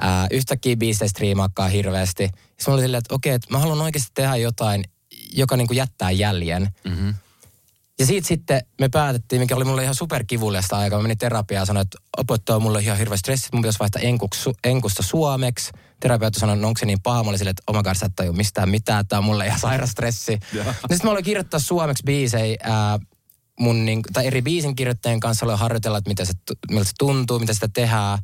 Ää, 0.00 0.26
yhtäkkiä 0.30 0.76
biisejä 0.76 1.08
striimaakkaa 1.08 1.68
hirveästi. 1.68 2.24
Sitten 2.24 2.64
mä 2.66 2.72
olin 2.72 2.84
silleen, 2.84 2.98
että 2.98 3.14
okei, 3.14 3.32
että 3.32 3.48
mä 3.50 3.58
haluan 3.58 3.80
oikeasti 3.80 4.10
tehdä 4.14 4.36
jotain, 4.36 4.84
joka 5.32 5.56
niin 5.56 5.66
kuin 5.66 5.76
jättää 5.76 6.10
jäljen. 6.10 6.68
Mm-hmm. 6.84 7.14
Ja 7.98 8.06
siitä 8.06 8.28
sitten 8.28 8.60
me 8.80 8.88
päätettiin, 8.88 9.40
mikä 9.40 9.56
oli 9.56 9.64
mulle 9.64 9.82
ihan 9.82 9.94
superkivuliasta 9.94 10.78
aikaa. 10.78 10.98
Mä 10.98 11.02
menin 11.02 11.18
terapiaan 11.18 11.62
ja 11.62 11.66
sanoin, 11.66 11.82
että 11.84 11.98
opettaa 12.16 12.58
mulle 12.58 12.80
ihan 12.80 12.98
hirveä 12.98 13.16
stressi, 13.16 13.48
mun 13.52 13.62
pitäisi 13.62 13.78
vaihtaa 13.78 14.02
enkusta 14.64 15.02
suomeksi. 15.02 15.72
Terapeutti 16.00 16.40
sanoi, 16.40 16.56
että 16.56 16.66
onko 16.66 16.78
se 16.78 16.86
niin 16.86 17.02
paha. 17.02 17.22
Mä 17.22 17.28
olin 17.28 17.38
silleen, 17.38 17.50
että 17.50 17.62
oma 17.66 17.82
kanssa 17.82 18.06
sä 18.18 18.24
et 18.24 18.36
mistään 18.36 18.68
mitään, 18.68 19.06
tää 19.06 19.18
on 19.18 19.24
mulle 19.24 19.46
ihan 19.46 19.60
saira 19.60 19.86
stressi. 19.86 20.32
Ja 20.52 20.64
sitten 20.72 20.98
mä 21.04 21.10
olin 21.10 21.24
kirjoittaa 21.24 21.60
suomeksi 21.60 22.02
biisejä, 22.06 22.56
ää, 22.62 22.98
mun 23.60 23.84
niin, 23.84 24.02
tai 24.12 24.26
eri 24.26 24.42
biisin 24.42 24.76
kirjoittajien 24.76 25.20
kanssa 25.20 25.46
aloin 25.46 25.58
harjoitella, 25.58 25.98
että 25.98 26.10
mitä 26.10 26.24
se, 26.24 26.32
miltä 26.70 26.84
se 26.84 26.92
tuntuu, 26.98 27.38
mitä 27.38 27.54
sitä 27.54 27.68
tehdään. 27.74 28.18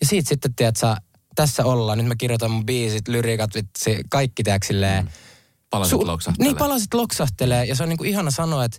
Ja 0.00 0.06
siitä 0.06 0.28
sitten, 0.28 0.54
tiedät 0.54 0.76
sä, 0.76 0.96
tässä 1.34 1.64
ollaan. 1.64 1.98
Nyt 1.98 2.06
mä 2.06 2.14
kirjoitan 2.18 2.50
mun 2.50 2.66
biisit, 2.66 3.08
lyriikat, 3.08 3.54
vitsi, 3.54 4.00
kaikki 4.10 4.42
tiedätkö 4.42 4.66
silleen. 4.66 5.04
Mm. 5.04 5.10
Palasit 5.70 6.00
Su- 6.00 6.06
loksahtelee. 6.06 6.48
Niin, 6.48 6.58
palasit 6.58 6.94
loksahtelee. 6.94 7.64
Ja 7.64 7.74
se 7.74 7.82
on 7.82 7.88
niin 7.88 7.98
kuin 7.98 8.10
ihana 8.10 8.30
sanoa, 8.30 8.64
että 8.64 8.78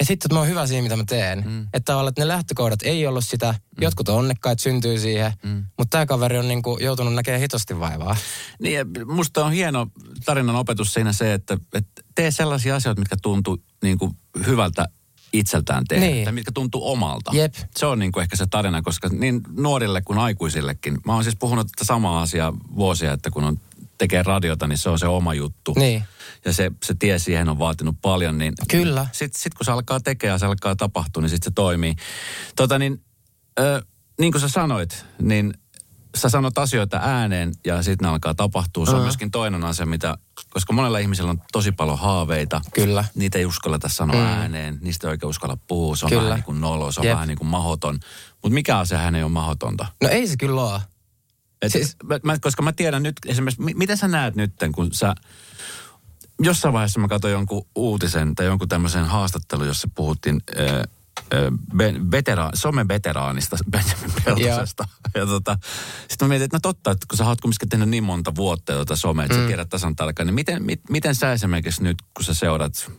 ja 0.00 0.04
sitten, 0.04 0.26
että 0.26 0.34
mä 0.34 0.38
oon 0.38 0.48
hyvä 0.48 0.66
siinä, 0.66 0.82
mitä 0.82 0.96
mä 0.96 1.04
teen. 1.08 1.44
Mm. 1.46 1.62
Että 1.62 1.80
tavallaan, 1.80 2.08
että 2.08 2.22
ne 2.22 2.28
lähtökohdat 2.28 2.82
ei 2.82 3.06
ollut 3.06 3.24
sitä. 3.24 3.52
Mm. 3.52 3.82
Jotkut 3.84 4.08
on 4.08 4.18
onnekkaat, 4.18 4.58
syntyy 4.58 4.98
siihen. 4.98 5.32
Mm. 5.42 5.64
Mutta 5.78 5.90
tämä 5.90 6.06
kaveri 6.06 6.38
on 6.38 6.48
niinku 6.48 6.78
joutunut 6.80 7.14
näkemään 7.14 7.40
hitosti 7.40 7.80
vaivaa. 7.80 8.16
Niin, 8.62 8.74
ja 8.74 8.84
musta 9.06 9.44
on 9.44 9.52
hieno 9.52 9.86
tarinan 10.24 10.56
opetus 10.56 10.94
siinä 10.94 11.12
se, 11.12 11.34
että, 11.34 11.58
että 11.74 12.02
tee 12.14 12.30
sellaisia 12.30 12.76
asioita, 12.76 13.00
mitkä 13.00 13.16
tuntuu 13.22 13.62
niinku 13.82 14.16
hyvältä 14.46 14.88
itseltään 15.32 15.84
tehdä, 15.88 16.06
niin. 16.06 16.24
tai 16.24 16.32
mitkä 16.32 16.52
tuntuu 16.52 16.92
omalta. 16.92 17.30
Jep. 17.34 17.54
Se 17.76 17.86
on 17.86 17.98
niin 17.98 18.12
kuin 18.12 18.22
ehkä 18.22 18.36
se 18.36 18.46
tarina, 18.50 18.82
koska 18.82 19.08
niin 19.08 19.40
nuorille 19.56 20.02
kuin 20.02 20.18
aikuisillekin. 20.18 20.98
Mä 21.06 21.14
oon 21.14 21.24
siis 21.24 21.36
puhunut 21.36 21.66
tätä 21.66 21.84
samaa 21.84 22.22
asiaa 22.22 22.52
vuosia, 22.76 23.12
että 23.12 23.30
kun 23.30 23.44
on 23.44 23.60
tekee 23.98 24.22
radiota, 24.22 24.66
niin 24.66 24.78
se 24.78 24.90
on 24.90 24.98
se 24.98 25.06
oma 25.06 25.34
juttu. 25.34 25.74
Niin. 25.76 26.04
Ja 26.44 26.52
se, 26.52 26.72
se 26.84 26.94
tie 26.98 27.18
siihen 27.18 27.48
on 27.48 27.58
vaatinut 27.58 27.96
paljon, 28.02 28.38
niin... 28.38 28.54
Kyllä. 28.70 29.06
Sitten 29.12 29.40
sit 29.40 29.54
kun 29.54 29.64
se 29.64 29.72
alkaa 29.72 30.00
tekemään, 30.00 30.40
se 30.40 30.46
alkaa 30.46 30.76
tapahtua, 30.76 31.20
niin 31.20 31.30
sitten 31.30 31.50
se 31.50 31.54
toimii. 31.54 31.94
Tota 32.56 32.78
niin, 32.78 33.04
ö, 33.60 33.82
niin 34.20 34.32
kuin 34.32 34.42
sä 34.42 34.48
sanoit, 34.48 35.04
niin 35.22 35.54
sä 36.16 36.28
sanot 36.28 36.58
asioita 36.58 37.00
ääneen 37.02 37.52
ja 37.66 37.82
sitten 37.82 38.06
ne 38.06 38.12
alkaa 38.12 38.34
tapahtua. 38.34 38.84
Se 38.84 38.90
on 38.90 38.94
uh-huh. 38.94 39.04
myöskin 39.04 39.30
toinen 39.30 39.64
asia, 39.64 39.86
mitä, 39.86 40.18
koska 40.50 40.72
monella 40.72 40.98
ihmisellä 40.98 41.30
on 41.30 41.42
tosi 41.52 41.72
paljon 41.72 41.98
haaveita. 41.98 42.60
Kyllä. 42.74 43.04
Niitä 43.14 43.38
ei 43.38 43.46
uskalleta 43.46 43.88
sanoa 43.88 44.16
mm. 44.16 44.26
ääneen, 44.26 44.78
niistä 44.80 45.06
ei 45.06 45.10
oikein 45.10 45.30
uskalla 45.30 45.58
puhua. 45.66 45.96
Se 45.96 46.04
on 46.04 46.08
kyllä. 46.08 46.22
vähän 46.22 46.36
niin 46.36 46.44
kuin 46.44 46.60
nolo, 46.60 46.92
se 46.92 47.00
on 47.00 47.06
Jep. 47.06 47.14
vähän 47.14 47.28
niin 47.28 47.38
kuin 47.38 47.48
mahoton. 47.48 47.98
Mutta 48.42 48.54
mikä 48.54 48.78
asiahan 48.78 49.14
ei 49.14 49.22
ole 49.22 49.32
mahdotonta? 49.32 49.86
No 50.02 50.08
ei 50.08 50.28
se 50.28 50.36
kyllä 50.36 50.62
ole. 50.62 50.80
Et 51.62 51.72
siis... 51.72 51.96
mä, 52.24 52.38
koska 52.38 52.62
mä 52.62 52.72
tiedän 52.72 53.02
nyt 53.02 53.16
esimerkiksi, 53.26 53.62
miten 53.74 53.96
sä 53.96 54.08
näet 54.08 54.36
nyt, 54.36 54.52
kun 54.74 54.88
sä... 54.92 55.14
Jossain 56.42 56.72
vaiheessa 56.72 57.00
mä 57.00 57.08
katsoin 57.08 57.32
jonkun 57.32 57.66
uutisen 57.74 58.34
tai 58.34 58.46
jonkun 58.46 58.68
tämmöisen 58.68 59.04
haastattelun, 59.04 59.66
jossa 59.66 59.88
puhuttiin 59.94 60.42
vetera, 62.10 62.50
somen 62.54 62.88
veteraanista 62.88 63.56
Benjamin 63.70 64.12
Peltosesta. 64.24 64.88
Ja 65.14 65.26
tota, 65.26 65.58
sitten 66.08 66.26
mä 66.26 66.28
mietin, 66.28 66.44
että 66.44 66.56
no 66.56 66.60
totta, 66.60 66.90
että 66.90 67.06
kun 67.08 67.18
sä 67.18 67.26
oot 67.26 67.40
kumminkin 67.40 67.68
tehnyt 67.68 67.88
niin 67.88 68.04
monta 68.04 68.34
vuotta 68.34 68.72
tuota 68.72 68.96
somea, 68.96 69.24
että 69.24 69.36
mm. 69.36 69.42
sä 69.42 69.46
tiedät 69.46 69.68
tasan 69.68 69.96
tarkkaan, 69.96 70.26
niin 70.26 70.34
miten, 70.34 70.62
mit, 70.62 70.80
miten 70.90 71.14
sä 71.14 71.32
esimerkiksi 71.32 71.82
nyt, 71.82 71.96
kun 72.14 72.24
sä 72.24 72.34
seurat 72.34 72.90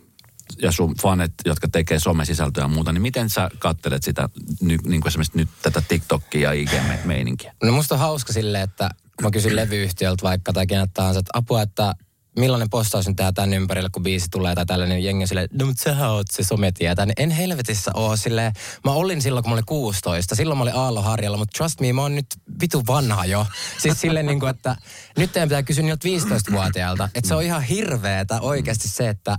ja 0.62 0.72
sun 0.72 0.96
fanet, 1.02 1.34
jotka 1.46 1.68
tekee 1.68 2.00
somesisältöä 2.00 2.64
ja 2.64 2.68
muuta, 2.68 2.92
niin 2.92 3.02
miten 3.02 3.30
sä 3.30 3.50
kattelet 3.60 4.04
sitä, 4.04 4.30
niin 4.62 4.82
kuin 4.84 5.08
esimerkiksi 5.08 5.38
nyt 5.38 5.50
tätä 5.62 5.84
TikTokia 5.88 6.54
ja 6.54 6.62
IG-meininkiä? 6.62 7.54
No 7.64 7.72
musta 7.72 7.96
on 7.96 8.00
hauska 8.00 8.34
silleen, 8.34 8.64
että 8.64 8.90
mä 9.22 9.32
kysyn 9.32 9.56
levyyhtiöltä 9.56 10.24
vaikka 10.24 10.54
tai 10.54 10.68
kenet 10.68 10.90
tahansa, 10.94 11.20
että 11.20 11.32
apua, 11.34 11.62
että 11.62 11.94
millainen 12.40 12.70
postaus 12.70 13.08
nyt 13.08 13.16
tehdään 13.16 13.34
tämän 13.34 13.54
ympärillä, 13.54 13.90
kun 13.92 14.04
biisi 14.04 14.28
tulee 14.32 14.56
tai 14.56 14.66
tällainen 14.66 14.96
niin 14.96 15.06
jengi 15.06 15.28
silleen, 15.28 15.50
no 15.54 15.66
mutta 15.66 15.84
sähän 15.84 16.10
oot 16.10 16.28
se 16.32 16.44
sometietä. 16.44 17.06
Niin 17.06 17.14
en 17.18 17.32
helvetissä 17.32 17.92
oo 17.94 18.16
silleen, 18.16 18.54
mä 18.86 18.92
olin 18.92 19.22
silloin, 19.22 19.44
kun 19.44 19.50
mä 19.50 19.54
olin 19.54 19.66
16. 19.66 20.36
Silloin 20.36 20.58
mä 20.58 20.62
olin 20.62 20.76
Aalloharjalla, 20.76 21.38
mutta 21.38 21.58
trust 21.58 21.80
me, 21.82 21.94
mä 21.94 22.02
oon 22.02 22.16
nyt 22.16 22.26
vitu 22.62 22.84
vanha 22.88 23.26
jo. 23.26 23.46
Siis 23.78 24.02
silleen 24.02 24.26
niin 24.26 24.40
kuin, 24.40 24.50
että 24.50 24.76
nyt 25.18 25.32
teidän 25.32 25.50
pitää 25.50 25.64
kysyä 25.64 25.84
niiltä 25.84 26.08
15-vuotiailta. 26.08 27.10
Että 27.16 27.28
se 27.28 27.36
on 27.36 27.44
ihan 27.44 27.64
hirveetä 27.64 28.42
oikeasti 28.42 28.88
se, 28.88 29.10
että 29.10 29.38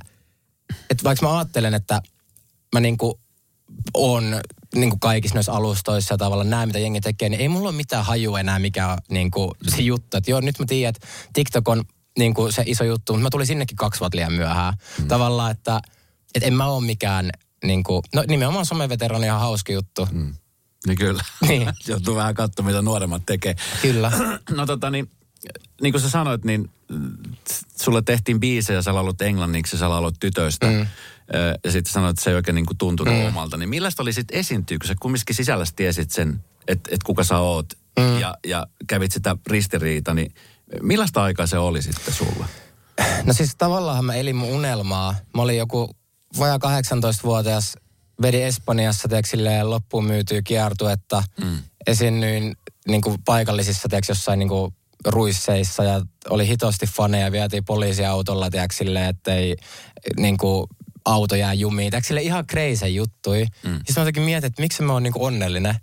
että 0.91 1.05
vaikka 1.05 1.27
mä 1.27 1.39
ajattelen, 1.39 1.75
että 1.75 2.03
mä 2.73 2.81
niinku 2.81 3.21
on 3.95 4.41
niin 4.75 4.91
kuin 4.91 5.01
kaikissa 5.01 5.35
noissa 5.35 5.53
alustoissa 5.53 6.15
ja 6.15 6.19
tavallaan 6.19 6.51
näe, 6.51 6.67
mitä 6.67 6.79
jengi 6.79 7.01
tekee, 7.01 7.29
niin 7.29 7.41
ei 7.41 7.49
mulla 7.49 7.69
ole 7.69 7.77
mitään 7.77 8.05
hajua 8.05 8.41
enää, 8.41 8.59
mikä 8.59 8.89
on 8.89 8.99
niin 9.11 9.31
kuin 9.31 9.51
se 9.69 9.83
juttu. 9.83 10.17
Että 10.17 10.31
joo, 10.31 10.41
nyt 10.41 10.59
mä 10.59 10.65
tiedän, 10.69 10.89
että 10.97 11.07
TikTok 11.33 11.69
on 11.69 11.85
niin 12.19 12.35
kuin 12.35 12.53
se 12.53 12.63
iso 12.67 12.85
juttu, 12.85 13.13
mutta 13.13 13.23
mä 13.23 13.31
tulin 13.31 13.47
sinnekin 13.47 13.77
kaksi 13.77 14.01
vuotta 14.01 14.17
liian 14.17 14.33
myöhään. 14.33 14.75
Mm. 14.99 15.09
Tavallaan, 15.09 15.51
että, 15.51 15.81
että 16.35 16.47
en 16.47 16.55
mä 16.55 16.67
ole 16.67 16.85
mikään, 16.85 17.31
niin 17.65 17.83
kuin, 17.83 18.03
no 18.15 18.25
nimenomaan 18.29 18.67
someveterani 18.67 19.27
ihan 19.27 19.41
hauska 19.41 19.73
juttu. 19.73 20.09
Mm. 20.13 20.35
Niin 20.87 20.99
kyllä. 20.99 21.25
Niin. 21.49 21.73
Joutuu 21.89 22.15
vähän 22.15 22.35
katsomaan, 22.35 22.75
mitä 22.75 22.83
nuoremmat 22.83 23.23
tekee. 23.27 23.55
Kyllä. 23.83 24.13
no 24.57 24.67
tota 24.67 24.91
niin, 24.91 25.11
niin 25.83 25.93
kuin 25.93 26.03
sä 26.03 26.11
sanoit, 26.11 26.45
niin 26.45 26.71
sulle 27.77 28.03
tehtiin 28.03 28.41
biisejä, 28.41 28.83
sä 28.83 28.95
laulut 28.95 29.23
englanniksi, 29.23 29.79
sä 29.79 29.89
laulut 29.89 30.15
tytöistä. 30.21 30.67
Mm. 30.67 30.87
Ja 31.65 31.73
sitten 31.73 31.93
sanoit, 31.93 32.11
että 32.11 32.25
se 32.25 32.31
ei 32.31 32.37
oikein 32.37 32.55
niin 32.55 32.67
tuntunut 32.79 33.15
mm. 33.15 33.27
omalta. 33.27 33.57
Niin 33.57 33.69
millaista 33.69 34.03
oli 34.03 34.13
sitten 34.13 34.39
esiintyä, 34.39 34.79
kun 34.79 34.89
sä 34.89 34.95
kumminkin 35.01 35.35
sisälläsi 35.35 35.73
tiesit 35.77 36.11
sen, 36.11 36.45
että, 36.69 36.91
että 36.93 37.07
kuka 37.07 37.25
sä 37.25 37.39
oot 37.39 37.67
mm. 37.99 38.21
ja, 38.21 38.35
ja 38.47 38.67
kävit 38.87 39.13
sitä 39.13 39.37
ristiriita, 39.47 40.15
niin 40.15 40.35
millaista 40.83 41.23
aikaa 41.23 41.47
se 41.47 41.59
oli 41.59 41.83
sitten 41.83 42.15
sulla? 42.15 42.47
No 43.25 43.33
siis 43.33 43.57
tavallaan 43.59 44.05
mä 44.05 44.15
elin 44.15 44.37
mun 44.37 44.49
unelmaa. 44.49 45.15
Mä 45.35 45.43
olin 45.43 45.57
joku 45.57 45.91
vajaa 46.39 46.57
18-vuotias, 46.57 47.77
vedin 48.23 48.45
Espanjassa 48.45 49.09
silleen 49.25 49.71
loppuun 49.71 50.05
myytyy 50.05 50.43
kiertuetta. 50.43 51.23
Mm. 51.45 51.59
Esiinnyin 51.87 52.57
niin 52.89 53.01
kuin 53.01 53.17
paikallisissa 53.25 53.89
teeksi 53.89 54.11
jossain 54.11 54.39
niin 54.39 54.49
kuin 54.49 54.75
ruisseissa 55.07 55.85
ja 55.85 56.01
oli 56.31 56.49
hitosti 56.49 56.87
faneja, 56.87 57.33
vietiin 57.33 57.65
poliisiautolla, 57.65 58.51
tiedätkö, 58.51 58.77
silleen, 58.77 59.09
ettei 59.09 59.57
niin 60.17 60.37
kuin, 60.37 60.67
auto 61.05 61.35
jää 61.35 61.55
jumiin. 61.55 61.91
Tiedätkö, 61.91 62.09
sille 62.09 62.23
ihan 62.23 62.47
crazy 62.47 62.89
juttui. 62.89 63.47
Mm. 63.63 63.81
Siis 63.85 63.97
mä 63.97 64.01
jotenkin 64.01 64.23
mietin, 64.23 64.47
että 64.47 64.63
miksi 64.63 64.83
mä 64.83 64.93
oon 64.93 65.03
niin 65.03 65.13
kuin 65.13 65.23
onnellinen. 65.23 65.75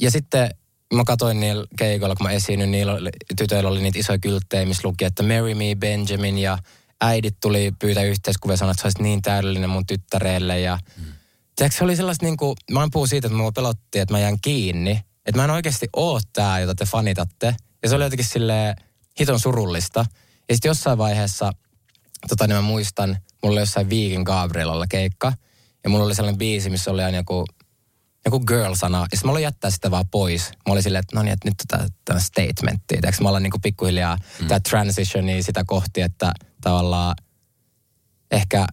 Ja 0.00 0.10
sitten 0.10 0.50
mä 0.94 1.04
katsoin 1.06 1.40
niillä 1.40 1.66
keikoilla, 1.78 2.16
kun 2.16 2.26
mä 2.26 2.32
esiinnyin, 2.32 2.70
niillä 2.70 2.92
oli, 2.92 3.10
tytöillä 3.38 3.70
oli 3.70 3.82
niitä 3.82 3.98
isoja 3.98 4.18
kylttejä, 4.18 4.66
missä 4.66 4.88
luki, 4.88 5.04
että 5.04 5.22
Marry 5.22 5.54
me 5.54 5.76
Benjamin 5.78 6.38
ja 6.38 6.58
äidit 7.00 7.36
tuli 7.40 7.72
pyytää 7.78 8.02
yhteiskuvia 8.02 8.52
ja 8.52 8.56
sanoi, 8.56 8.70
että 8.70 8.82
sä 8.82 8.86
olisit 8.86 9.00
niin 9.00 9.22
täydellinen 9.22 9.70
mun 9.70 9.86
tyttärelle 9.86 10.60
ja 10.60 10.78
mm. 10.96 11.04
Tiedätkö, 11.56 11.78
se 11.78 11.84
oli 11.84 11.96
sellaista 11.96 12.26
niin 12.26 12.36
kuin, 12.36 12.56
mä 12.70 12.82
en 12.82 12.90
puhu 12.90 13.06
siitä, 13.06 13.26
että 13.26 13.36
mua 13.36 13.52
pelotti, 13.52 13.98
että 13.98 14.14
mä 14.14 14.18
jään 14.18 14.40
kiinni. 14.42 15.00
Että 15.26 15.36
mä 15.36 15.44
en 15.44 15.50
oikeasti 15.50 15.88
oo 15.92 16.20
tää, 16.32 16.60
jota 16.60 16.74
te 16.74 16.84
fanitatte. 16.84 17.54
Ja 17.82 17.88
se 17.88 17.94
oli 17.94 18.04
jotenkin 18.04 18.26
sille 18.26 18.76
hiton 19.20 19.40
surullista. 19.40 20.06
Ja 20.48 20.54
sitten 20.54 20.68
jossain 20.68 20.98
vaiheessa, 20.98 21.52
tota 22.28 22.46
niin 22.46 22.56
mä 22.56 22.62
muistan, 22.62 23.16
mulla 23.42 23.52
oli 23.52 23.60
jossain 23.60 23.90
Viikin 23.90 24.22
Gabrielalla 24.22 24.86
keikka. 24.86 25.32
Ja 25.84 25.90
mulla 25.90 26.04
oli 26.04 26.14
sellainen 26.14 26.38
biisi, 26.38 26.70
missä 26.70 26.90
oli 26.90 27.02
aina 27.02 27.16
joku 27.16 27.44
joku 28.24 28.40
girl-sana. 28.40 28.98
Ja 28.98 29.06
sitten 29.16 29.28
mä 29.28 29.32
olin 29.32 29.42
jättää 29.42 29.70
sitä 29.70 29.90
vaan 29.90 30.08
pois. 30.10 30.50
Mä 30.50 30.72
olin 30.72 30.82
silleen, 30.82 31.00
että 31.00 31.16
no 31.16 31.22
niin, 31.22 31.32
että 31.32 31.48
nyt 31.48 31.54
tätä, 31.68 31.88
tätä 32.04 32.20
statementtia. 32.20 33.00
Tiedätkö, 33.00 33.22
mä 33.22 33.28
olin 33.28 33.42
niin 33.42 33.52
pikkuhiljaa 33.62 34.16
mm. 34.40 34.48
tämä 34.48 34.60
transitionia 34.60 35.42
sitä 35.42 35.64
kohti, 35.66 36.00
että 36.00 36.32
tavallaan 36.60 37.14
ehkä 38.30 38.66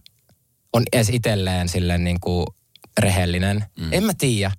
on 0.72 0.82
edes 0.92 1.08
itselleen 1.08 1.68
silleen 1.68 2.04
niin 2.04 2.20
kuin 2.20 2.46
rehellinen. 2.98 3.64
Mm. 3.78 3.92
En 3.92 4.04
mä 4.04 4.12
tiedä. 4.18 4.52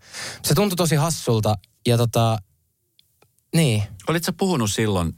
Se 0.43 0.55
tuntui 0.55 0.75
tosi 0.75 0.95
hassulta 0.95 1.55
ja 1.87 1.97
tota, 1.97 2.37
niin. 3.55 3.83
Olitko 4.07 4.33
puhunut 4.33 4.71
silloin 4.71 5.15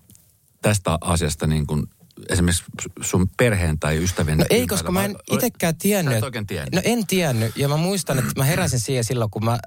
tästä 0.61 0.97
asiasta 1.01 1.47
niin 1.47 1.67
kuin 1.67 1.83
esimerkiksi 2.29 2.63
sun 3.01 3.29
perheen 3.37 3.79
tai 3.79 4.03
ystävien 4.03 4.37
No 4.37 4.45
ei, 4.49 4.67
koska 4.67 4.91
mä 4.91 5.05
en 5.05 5.15
itsekään 5.31 5.77
tiennyt. 5.77 6.19
Sä 6.19 6.25
oikein 6.25 6.47
tiennyt. 6.47 6.73
No 6.73 6.81
en 6.83 7.07
tiennyt. 7.07 7.57
Ja 7.57 7.67
mä 7.67 7.77
muistan, 7.77 8.19
että 8.19 8.31
mä 8.35 8.43
heräsin 8.43 8.79
siihen 8.79 9.03
silloin, 9.03 9.31
kun 9.31 9.45
mä, 9.45 9.59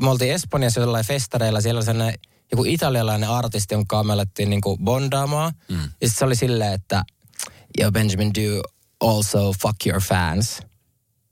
me 0.00 0.10
oltiin 0.10 0.32
Espanjassa 0.32 0.80
jollain 0.80 1.06
festareilla. 1.06 1.60
Siellä 1.60 1.78
oli 1.78 1.84
sellainen 1.84 2.18
joku 2.52 2.64
italialainen 2.64 3.28
artisti, 3.28 3.74
jonka 3.74 4.04
me 4.04 4.12
alettiin 4.12 4.50
niin 4.50 4.60
kuin 4.60 4.78
bondaamaan. 4.84 5.52
Mm. 5.68 5.90
Ja 6.00 6.10
se 6.10 6.24
oli 6.24 6.36
silleen, 6.36 6.72
että 6.72 7.04
Yo 7.80 7.92
Benjamin, 7.92 8.30
do 8.34 8.62
also 9.00 9.52
fuck 9.62 9.86
your 9.86 10.00
fans. 10.00 10.62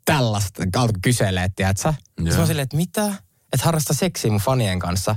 Tällaista 0.04 0.62
alkoi 0.76 1.00
kyselee, 1.02 1.48
tiedätkö? 1.56 1.92
Sitten 1.92 2.36
mä 2.36 2.46
silleen, 2.46 2.62
että 2.62 2.76
mitä? 2.76 3.06
Että 3.52 3.64
harrasta 3.64 3.94
seksiä 3.94 4.30
mun 4.30 4.40
fanien 4.40 4.78
kanssa. 4.78 5.16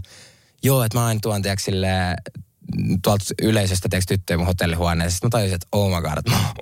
Joo, 0.63 0.83
että 0.83 0.97
mä 0.97 1.05
aina 1.05 1.19
tuon, 1.23 1.41
tiedätkö, 1.41 1.63
silleen, 1.63 2.17
tuolta 3.03 3.23
yleisöstä 3.41 3.89
teekö 3.89 4.05
tyttöjä 4.07 4.37
mun 4.37 4.47
hotellihuoneessa. 4.47 5.15
Sitten 5.15 5.27
mä 5.27 5.29
tajusin, 5.29 5.55
että 5.55 5.67
oh 5.71 5.95
my 5.95 6.01
god, 6.01 6.17
että 6.17 6.31
mä, 6.31 6.53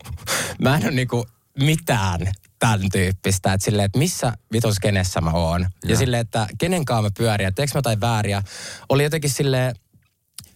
mä 0.69 0.75
en 0.75 0.83
ole 0.83 0.91
niinku 0.91 1.25
mitään 1.59 2.19
tämän 2.59 2.89
tyyppistä. 2.91 3.53
Että 3.53 3.65
silleen, 3.65 3.85
että 3.85 3.99
missä 3.99 4.33
vitus 4.51 4.79
kenessä 4.79 5.21
mä 5.21 5.31
oon. 5.31 5.61
Ja, 5.61 5.89
ja 5.89 5.97
silleen, 5.97 6.21
että 6.21 6.47
kenenkaan 6.57 7.03
mä 7.03 7.09
pyörin, 7.17 7.47
että 7.47 7.61
mä 7.61 7.67
jotain 7.75 8.01
vääriä. 8.01 8.43
Oli 8.89 9.03
jotenkin 9.03 9.29
silleen, 9.29 9.75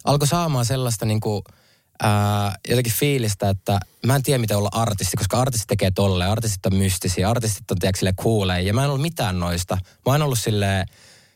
alkoi 0.04 0.28
saamaan 0.28 0.66
sellaista 0.66 1.06
niinku, 1.06 1.44
ää, 2.04 2.56
jotenkin 2.70 2.94
fiilistä, 2.94 3.50
että 3.50 3.80
mä 4.06 4.16
en 4.16 4.24
tiedä 4.24 4.38
miten 4.38 4.58
olla 4.58 4.70
artisti, 4.72 5.18
koska 5.18 5.42
artistit 5.42 5.68
tekee 5.68 5.92
tolleen. 5.92 6.32
Artistit 6.32 6.66
on 6.66 6.76
mystisiä, 6.76 7.30
artistit 7.30 7.72
on 7.72 7.80
tiedätkö 7.80 8.00
silleen. 8.00 8.66
Ja 8.66 8.74
mä 8.74 8.84
en 8.84 8.90
ollut 8.90 9.02
mitään 9.02 9.40
noista. 9.40 9.78
Mä 10.06 10.12
oon 10.12 10.22
ollut 10.22 10.40
silleen 10.40 10.88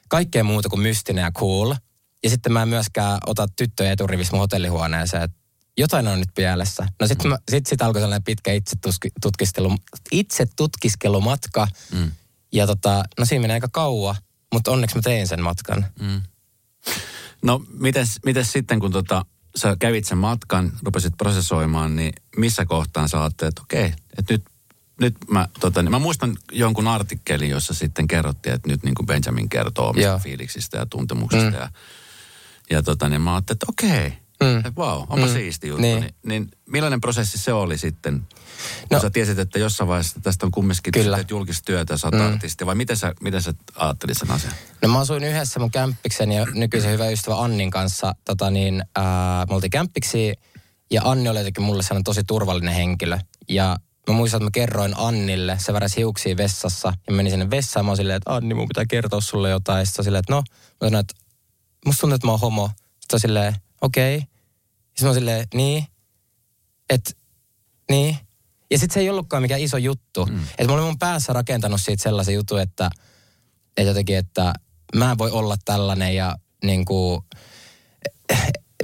kaikkea 0.07 0.43
muuta 0.43 0.69
kuin 0.69 0.81
mystinen 0.81 1.23
ja 1.23 1.31
cool– 1.31 1.73
ja 2.23 2.29
sitten 2.29 2.53
mä 2.53 2.61
en 2.61 2.69
myöskään 2.69 3.17
ota 3.25 3.47
tyttöjä 3.55 3.91
eturivissä 3.91 4.31
mun 4.31 4.39
hotellihuoneeseen, 4.39 5.23
että 5.23 5.37
jotain 5.77 6.07
on 6.07 6.19
nyt 6.19 6.29
pielessä. 6.35 6.87
No 6.99 7.07
sitten 7.07 7.37
sit, 7.51 7.65
sit 7.65 7.81
alkoi 7.81 8.01
sellainen 8.01 8.23
pitkä 8.23 8.53
itse, 8.53 8.75
tutkiskelu, 9.21 9.75
itse 10.11 10.47
tutkiskelumatka. 10.55 11.67
Mm. 11.93 12.11
Ja 12.51 12.67
tota, 12.67 13.03
no 13.19 13.25
siinä 13.25 13.41
menee 13.41 13.53
aika 13.53 13.69
kauan, 13.71 14.15
mutta 14.53 14.71
onneksi 14.71 14.95
mä 14.95 15.01
tein 15.01 15.27
sen 15.27 15.43
matkan. 15.43 15.85
Mm. 15.99 16.21
No 17.41 17.61
mites, 17.73 18.19
mites 18.25 18.51
sitten, 18.51 18.79
kun 18.79 18.91
tota, 18.91 19.25
sä 19.55 19.75
kävit 19.79 20.05
sen 20.05 20.17
matkan, 20.17 20.71
rupesit 20.83 21.13
prosessoimaan, 21.17 21.95
niin 21.95 22.13
missä 22.37 22.65
kohtaan 22.65 23.09
sä 23.09 23.21
ajattelet, 23.21 23.51
että 23.51 23.61
okei, 23.61 23.93
että 24.17 24.33
nyt, 24.33 24.43
nyt 24.99 25.15
mä, 25.31 25.47
tota, 25.59 25.81
niin 25.81 25.91
mä 25.91 25.99
muistan 25.99 26.37
jonkun 26.51 26.87
artikkelin, 26.87 27.49
jossa 27.49 27.73
sitten 27.73 28.07
kerrottiin, 28.07 28.55
että 28.55 28.67
nyt 28.67 28.83
niin 28.83 28.95
kuin 28.95 29.05
Benjamin 29.05 29.49
kertoo 29.49 29.89
omista 29.89 30.19
fiiliksistä 30.19 30.77
ja 30.77 30.85
tuntemuksista 30.85 31.49
mm. 31.49 31.57
ja 31.57 31.69
ja 32.69 32.83
tota, 32.83 33.09
niin 33.09 33.21
mä 33.21 33.33
ajattelin, 33.33 33.55
että 33.55 33.65
okei, 33.69 34.13
mm. 34.43 34.57
että 34.57 34.75
vau, 34.75 34.99
onpa 34.99 35.25
mm. 35.25 35.33
siisti 35.33 35.67
juttu. 35.67 35.81
Niin. 35.81 35.99
Niin, 35.99 36.13
niin 36.25 36.51
millainen 36.65 37.01
prosessi 37.01 37.37
se 37.37 37.53
oli 37.53 37.77
sitten? 37.77 38.13
No, 38.13 38.87
kun 38.89 39.01
sä 39.01 39.09
tiesit, 39.09 39.39
että 39.39 39.59
jossain 39.59 39.87
vaiheessa 39.87 40.19
tästä 40.19 40.45
on 40.45 40.51
kumminkin 40.51 40.91
kyllä. 40.91 41.25
julkista 41.29 41.65
työtä, 41.65 41.97
sä 41.97 42.07
mm. 42.07 42.21
artisti, 42.21 42.65
vai 42.65 42.75
miten 42.75 42.97
sä, 42.97 43.13
miten 43.21 43.41
sä 43.41 43.53
ajattelit 43.75 44.17
sen 44.17 44.31
asian? 44.31 44.53
No 44.81 44.89
mä 44.89 44.99
asuin 44.99 45.23
yhdessä 45.23 45.59
mun 45.59 45.71
kämppiksen 45.71 46.31
ja 46.31 46.45
nykyisen 46.53 46.91
hyvä 46.91 47.09
ystävä 47.09 47.43
Annin 47.43 47.71
kanssa. 47.71 48.15
Tota 48.25 48.49
niin, 48.49 48.83
äh, 48.97 49.03
me 49.49 49.55
oltiin 49.55 49.71
kämppiksi 49.71 50.33
ja 50.91 51.01
Anni 51.05 51.29
oli 51.29 51.39
jotenkin 51.39 51.63
mulle 51.63 51.83
sellainen 51.83 52.03
tosi 52.03 52.23
turvallinen 52.23 52.73
henkilö. 52.73 53.19
Ja 53.49 53.77
mä 54.07 54.13
muistan, 54.13 54.37
että 54.37 54.45
mä 54.45 54.51
kerroin 54.51 54.93
Annille, 54.97 55.57
se 55.59 55.73
väräsi 55.73 55.97
hiuksia 55.97 56.37
vessassa 56.37 56.93
ja 57.07 57.13
meni 57.13 57.29
sinne 57.29 57.49
vessaan. 57.49 57.85
Mä 57.85 57.95
silleen, 57.95 58.17
että 58.17 58.35
Anni, 58.35 58.53
mun 58.53 58.67
pitää 58.67 58.85
kertoa 58.85 59.21
sulle 59.21 59.49
jotain. 59.49 59.85
Sitten 59.85 60.05
silleen, 60.05 60.19
että 60.19 60.33
no, 60.33 60.43
mä 60.81 60.87
sanoin, 60.89 61.01
että 61.01 61.13
musta 61.85 62.01
tuntuu, 62.01 62.15
että 62.15 62.27
mä 62.27 62.31
oon 62.31 62.39
homo. 62.39 62.69
Sitten 62.77 63.15
on 63.15 63.19
silleen, 63.19 63.55
okei. 63.81 64.17
Okay. 64.17 64.27
Sitten 64.87 65.03
mä 65.03 65.07
oon 65.07 65.15
silleen, 65.15 65.47
niin. 65.53 65.83
Että, 66.89 67.11
niin. 67.89 68.17
Ja 68.71 68.79
sitten 68.79 68.93
se 68.93 68.99
ei 68.99 69.09
ollutkaan 69.09 69.43
mikään 69.43 69.61
iso 69.61 69.77
juttu. 69.77 70.25
Mm. 70.25 70.43
Että 70.43 70.67
mä 70.67 70.73
olin 70.73 70.85
mun 70.85 70.99
päässä 70.99 71.33
rakentanut 71.33 71.81
siitä 71.81 72.03
sellaisen 72.03 72.35
jutun, 72.35 72.61
että, 72.61 72.89
että 73.77 73.89
jotenkin, 73.89 74.17
että 74.17 74.53
mä 74.95 75.11
en 75.11 75.17
voi 75.17 75.31
olla 75.31 75.55
tällainen 75.65 76.15
ja 76.15 76.35
niin 76.63 76.85
kuin, 76.85 77.21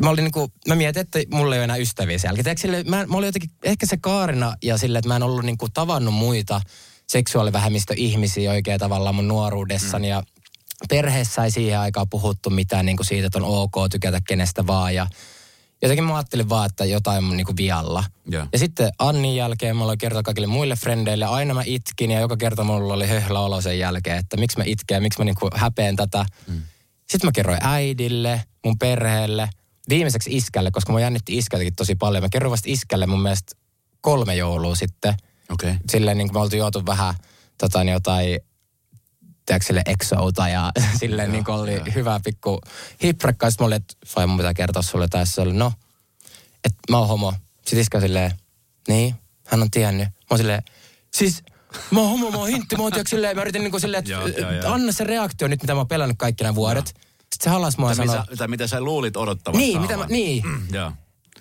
mä 0.01 0.09
olin 0.09 0.23
niinku, 0.23 0.51
mä 0.67 0.75
mietin, 0.75 1.01
että 1.01 1.19
mulla 1.31 1.55
ei 1.55 1.59
ole 1.59 1.63
enää 1.63 1.77
ystäviä 1.77 2.17
siellä. 2.17 2.55
sille, 2.57 2.83
mä, 2.83 3.05
mä 3.05 3.17
olin 3.17 3.27
jotenkin 3.27 3.51
ehkä 3.63 3.85
se 3.85 3.97
kaarina 3.97 4.55
ja 4.63 4.77
sille, 4.77 4.97
että 4.97 5.09
mä 5.09 5.15
en 5.15 5.23
ollut 5.23 5.45
niinku 5.45 5.69
tavannut 5.69 6.13
muita 6.13 6.61
seksuaalivähemmistöihmisiä 7.07 8.51
oikein 8.51 8.79
tavallaan 8.79 9.15
mun 9.15 9.27
nuoruudessani. 9.27 10.07
Mm. 10.07 10.09
Ja 10.09 10.23
perheessä 10.89 11.43
ei 11.43 11.51
siihen 11.51 11.79
aikaan 11.79 12.09
puhuttu 12.09 12.49
mitään 12.49 12.85
niin 12.85 12.97
kuin 12.97 13.07
siitä, 13.07 13.27
että 13.27 13.39
on 13.39 13.45
ok 13.45 13.75
tykätä 13.91 14.21
kenestä 14.27 14.67
vaan 14.67 14.95
ja 14.95 15.07
jotenkin 15.81 16.03
mä 16.03 16.15
ajattelin 16.15 16.49
vaan, 16.49 16.65
että 16.65 16.85
jotain 16.85 17.25
on 17.25 17.37
niin 17.37 17.45
kuin 17.45 17.57
vialla. 17.57 18.03
Yeah. 18.33 18.47
Ja 18.53 18.59
sitten 18.59 18.91
Annin 18.99 19.35
jälkeen 19.35 19.77
mä 19.77 19.83
aloin 19.83 19.97
kertoa 19.97 20.23
kaikille 20.23 20.47
muille 20.47 20.75
frendeille. 20.75 21.25
Aina 21.25 21.53
mä 21.53 21.63
itkin 21.65 22.11
ja 22.11 22.19
joka 22.19 22.37
kerta 22.37 22.63
mulla 22.63 22.93
oli 22.93 23.07
höhlä 23.07 23.39
olo 23.39 23.61
sen 23.61 23.79
jälkeen, 23.79 24.17
että 24.17 24.37
miksi 24.37 24.57
mä 24.57 24.63
itken 24.67 25.03
miksi 25.03 25.19
mä 25.19 25.25
niin 25.25 25.35
kuin 25.35 25.51
häpeen 25.55 25.95
tätä. 25.95 26.25
Mm. 26.47 26.61
Sitten 27.09 27.27
mä 27.27 27.31
kerroin 27.31 27.59
äidille, 27.61 28.41
mun 28.65 28.79
perheelle, 28.79 29.49
viimeiseksi 29.89 30.37
iskälle, 30.37 30.71
koska 30.71 30.93
mä 30.93 30.99
jännitti 30.99 31.37
iskältäkin 31.37 31.75
tosi 31.75 31.95
paljon. 31.95 32.23
Mä 32.23 32.29
kerroin 32.29 32.51
vasta 32.51 32.71
iskälle 32.71 33.05
mun 33.05 33.21
mielestä 33.21 33.55
kolme 34.01 34.35
joulua 34.35 34.75
sitten. 34.75 35.13
Okay. 35.49 35.75
Silleen 35.91 36.17
niin 36.17 36.27
kuin 36.27 36.35
me 36.35 36.41
oltiin 36.41 36.57
juotu 36.57 36.85
vähän 36.85 37.15
tota, 37.57 37.83
niin 37.83 37.93
jotain 37.93 38.39
tiedätkö, 39.45 39.81
exouta 39.85 40.49
ja 40.49 40.71
silleen 40.99 41.31
niin 41.31 41.49
oli 41.49 41.73
ja. 41.73 41.91
hyvä 41.95 42.19
pikku 42.23 42.61
hiprekka. 43.03 43.51
Sitten 43.51 43.63
mä 43.63 43.67
olin, 43.67 43.75
että 43.75 43.93
fai 44.07 44.27
mun 44.27 44.37
pitää 44.37 44.53
kertoa 44.53 44.81
sulle 44.81 45.07
tässä. 45.07 45.41
Oli, 45.41 45.53
no, 45.53 45.73
että 46.63 46.79
mä 46.89 46.97
oon 46.97 47.07
homo. 47.07 47.33
Sitten 47.57 47.79
iskä 47.79 47.99
silleen, 47.99 48.31
niin, 48.87 49.15
hän 49.47 49.61
on 49.61 49.71
tiennyt. 49.71 50.07
Mä 50.07 50.15
oon 50.29 50.37
silleen, 50.37 50.63
siis 51.13 51.43
mä 51.91 51.99
oon 51.99 52.09
homo, 52.09 52.31
mä 52.31 52.37
oon 52.37 52.47
hintti. 52.47 52.75
Mä 52.75 52.83
oon 52.83 52.91
tiedätkö, 52.91 53.09
silleen, 53.09 53.35
mä 53.35 53.41
yritin 53.41 53.61
niin 53.61 53.71
kuin 53.71 53.81
silleen, 53.81 54.03
että 54.03 54.73
anna 54.73 54.91
se 54.91 55.03
reaktio 55.03 55.47
nyt, 55.47 55.61
mitä 55.61 55.73
mä 55.73 55.79
oon 55.79 55.87
pelannut 55.87 56.17
kaikki 56.17 56.43
nämä 56.43 56.55
vuodet. 56.55 56.87
Sitten 56.87 57.43
se 57.43 57.49
halas 57.49 57.77
mua 57.77 57.91
ja 57.91 57.95
sanoi... 57.95 58.23
Mitä, 58.29 58.47
mitä 58.47 58.67
sä 58.67 58.81
luulit 58.81 59.17
odottavasta 59.17 59.65
Niin, 59.65 59.81
mitä 59.81 59.97
mä, 59.97 60.05
niin. 60.05 60.43
Mm, 60.45 60.67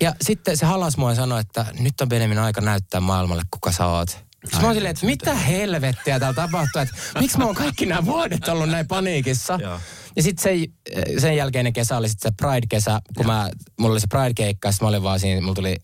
ja 0.00 0.14
sitten 0.22 0.56
se 0.56 0.66
halas 0.66 0.96
mua 0.96 1.10
ja 1.10 1.16
sanoi, 1.16 1.40
että 1.40 1.66
nyt 1.78 2.00
on 2.00 2.08
Benemin 2.08 2.38
aika 2.38 2.60
näyttää 2.60 3.00
maailmalle, 3.00 3.42
kuka 3.50 3.72
sä 3.72 3.86
oot. 3.86 4.24
Sitten 4.44 4.60
mä 4.60 4.66
oon 4.66 4.74
silleen, 4.74 4.90
että 4.90 5.06
mitä 5.06 5.34
helvettiä 5.34 6.20
täällä 6.20 6.34
tapahtuu, 6.34 6.82
että 6.82 6.94
miksi 7.20 7.38
mä 7.38 7.44
oon 7.44 7.54
kaikki 7.54 7.86
nämä 7.86 8.04
vuodet 8.04 8.48
ollut 8.48 8.68
näin 8.68 8.88
paniikissa. 8.88 9.58
Ja, 9.62 9.80
ja 10.16 10.22
sitten 10.22 10.42
sen, 10.42 11.20
sen 11.20 11.36
jälkeinen 11.36 11.72
kesä 11.72 11.96
oli 11.96 12.08
sitten 12.08 12.32
se 12.32 12.46
Pride-kesä, 12.46 13.00
kun 13.16 13.26
mä, 13.26 13.50
mulla 13.80 13.92
oli 13.92 14.00
se 14.00 14.06
Pride-keikka, 14.06 14.70
mä 14.80 14.88
olin 14.88 15.02
vaan 15.02 15.20
siinä, 15.20 15.40
mulla 15.40 15.54
tuli 15.54 15.76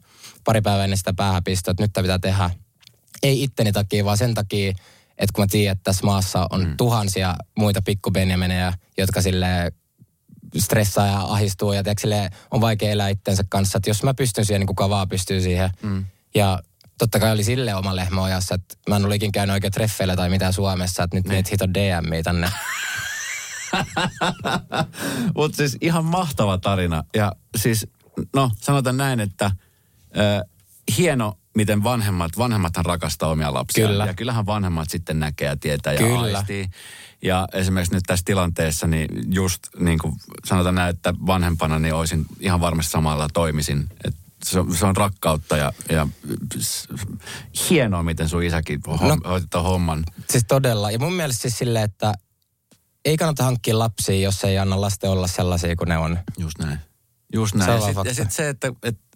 pari 0.45 0.61
päivää 0.61 0.85
ennen 0.85 0.99
sitä 0.99 1.13
päähäpistoa, 1.17 1.73
että 1.73 1.83
nyt 1.83 1.93
tämä 1.93 2.03
pitää 2.03 2.19
tehdä. 2.19 2.51
Ei 3.23 3.43
itteni 3.43 3.73
takia, 3.73 4.05
vaan 4.05 4.19
sen 4.19 4.35
takia, 4.35 4.71
että 5.19 5.33
kun 5.35 5.43
mä 5.43 5.47
tiedän, 5.51 5.73
että 5.73 5.85
tässä 5.85 6.07
maassa 6.07 6.47
on 6.51 6.65
mm. 6.65 6.77
tuhansia 6.77 7.35
muita 7.59 7.83
pikkubenjameneja, 7.83 8.73
jotka 8.99 9.23
sille 9.23 9.73
stressaa 10.59 11.07
ja 11.07 11.21
ahistuu 11.21 11.73
ja 11.73 11.83
tiedätkö, 11.83 12.09
on 12.51 12.61
vaikea 12.61 12.91
elää 12.91 13.09
itsensä 13.09 13.45
kanssa. 13.49 13.79
Että 13.79 13.91
jos 13.91 14.03
mä 14.03 14.15
pystyn 14.15 14.45
siihen, 14.45 14.61
niin 14.61 14.67
kuka 14.67 14.89
vaan 14.89 15.09
pystyy 15.09 15.41
siihen. 15.41 15.71
Mm. 15.83 16.05
Ja 16.35 16.59
totta 17.01 17.21
kai 17.21 17.33
oli 17.33 17.45
sille 17.45 17.75
oma 17.75 17.97
lehmä 17.97 18.23
ojassa, 18.23 18.55
että 18.55 18.75
mä 18.89 18.97
en 18.97 19.05
ole 19.05 19.15
ikin 19.15 19.33
käynyt 19.33 19.55
oikein 19.55 19.73
treffeillä 19.73 20.17
tai 20.17 20.31
mitään 20.31 20.53
Suomessa, 20.53 21.03
että 21.03 21.17
nyt 21.17 21.25
niin. 21.25 21.35
niitä 21.35 21.49
hito 21.53 21.69
DM 21.69 22.23
tänne. 22.25 22.53
Mutta 25.37 25.57
siis 25.57 25.77
ihan 25.81 26.05
mahtava 26.05 26.59
tarina. 26.59 27.05
Ja 27.15 27.33
siis, 27.57 27.87
no 28.35 28.51
sanotaan 28.57 28.97
näin, 28.97 29.21
että 29.21 29.45
äh, 29.47 29.55
hieno, 30.99 31.39
miten 31.57 31.85
vanhemmat, 31.85 32.33
vanhemmathan 32.39 32.85
rakastaa 32.85 33.31
omia 33.31 33.55
lapsia. 33.55 33.87
Kyllä. 33.87 34.07
Ja 34.07 34.15
kyllähän 34.15 34.47
vanhemmat 34.47 34.91
sitten 34.91 35.21
näkee 35.21 35.49
ja 35.49 35.57
tietää 35.57 35.93
ja 35.93 35.99
Kyllä. 35.99 36.39
aistii. 36.39 36.67
Ja 37.23 37.49
esimerkiksi 37.53 37.95
nyt 37.95 38.05
tässä 38.07 38.25
tilanteessa, 38.25 38.87
niin 38.87 39.09
just 39.35 39.63
niin 39.79 39.99
kuin 39.99 40.15
sanotaan 40.45 40.75
näin, 40.75 40.91
että 40.91 41.15
vanhempana 41.27 41.79
niin 41.79 41.95
olisin 41.95 42.27
ihan 42.41 42.61
varmasti 42.61 42.93
samalla 42.93 43.29
toimisin. 43.33 43.87
Että 44.05 44.20
se 44.45 44.61
on, 44.61 44.77
se 44.77 44.87
on 44.87 44.97
rakkautta 44.97 45.57
ja, 45.57 45.73
ja 45.91 46.09
hienoa, 47.71 48.03
miten 48.03 48.29
sun 48.29 48.43
isäkin 48.43 48.81
hom, 48.87 49.09
no, 49.09 49.17
hoitaa 49.29 49.63
homman. 49.63 50.05
Siis 50.31 50.45
todella. 50.49 50.91
Ja 50.91 50.99
mun 50.99 51.13
mielestä 51.13 51.43
siis 51.43 51.59
silleen, 51.59 51.85
että 51.85 52.15
ei 53.05 53.17
kannata 53.17 53.45
hankkia 53.45 53.79
lapsia, 53.79 54.21
jos 54.21 54.45
ei 54.45 54.59
anna 54.59 54.81
lasten 54.81 55.11
olla 55.11 55.27
sellaisia 55.27 55.77
kuin 55.77 55.89
ne 55.89 55.99
on. 55.99 56.19
Just 56.39 56.59
näin. 56.59 56.79
Just 57.33 57.55
näin. 57.55 57.83
Se 57.83 57.87
ja 57.87 57.95
sitten 57.95 58.15
sit 58.15 58.31
se, 58.31 58.49
että, 58.49 58.73
että 58.83 59.11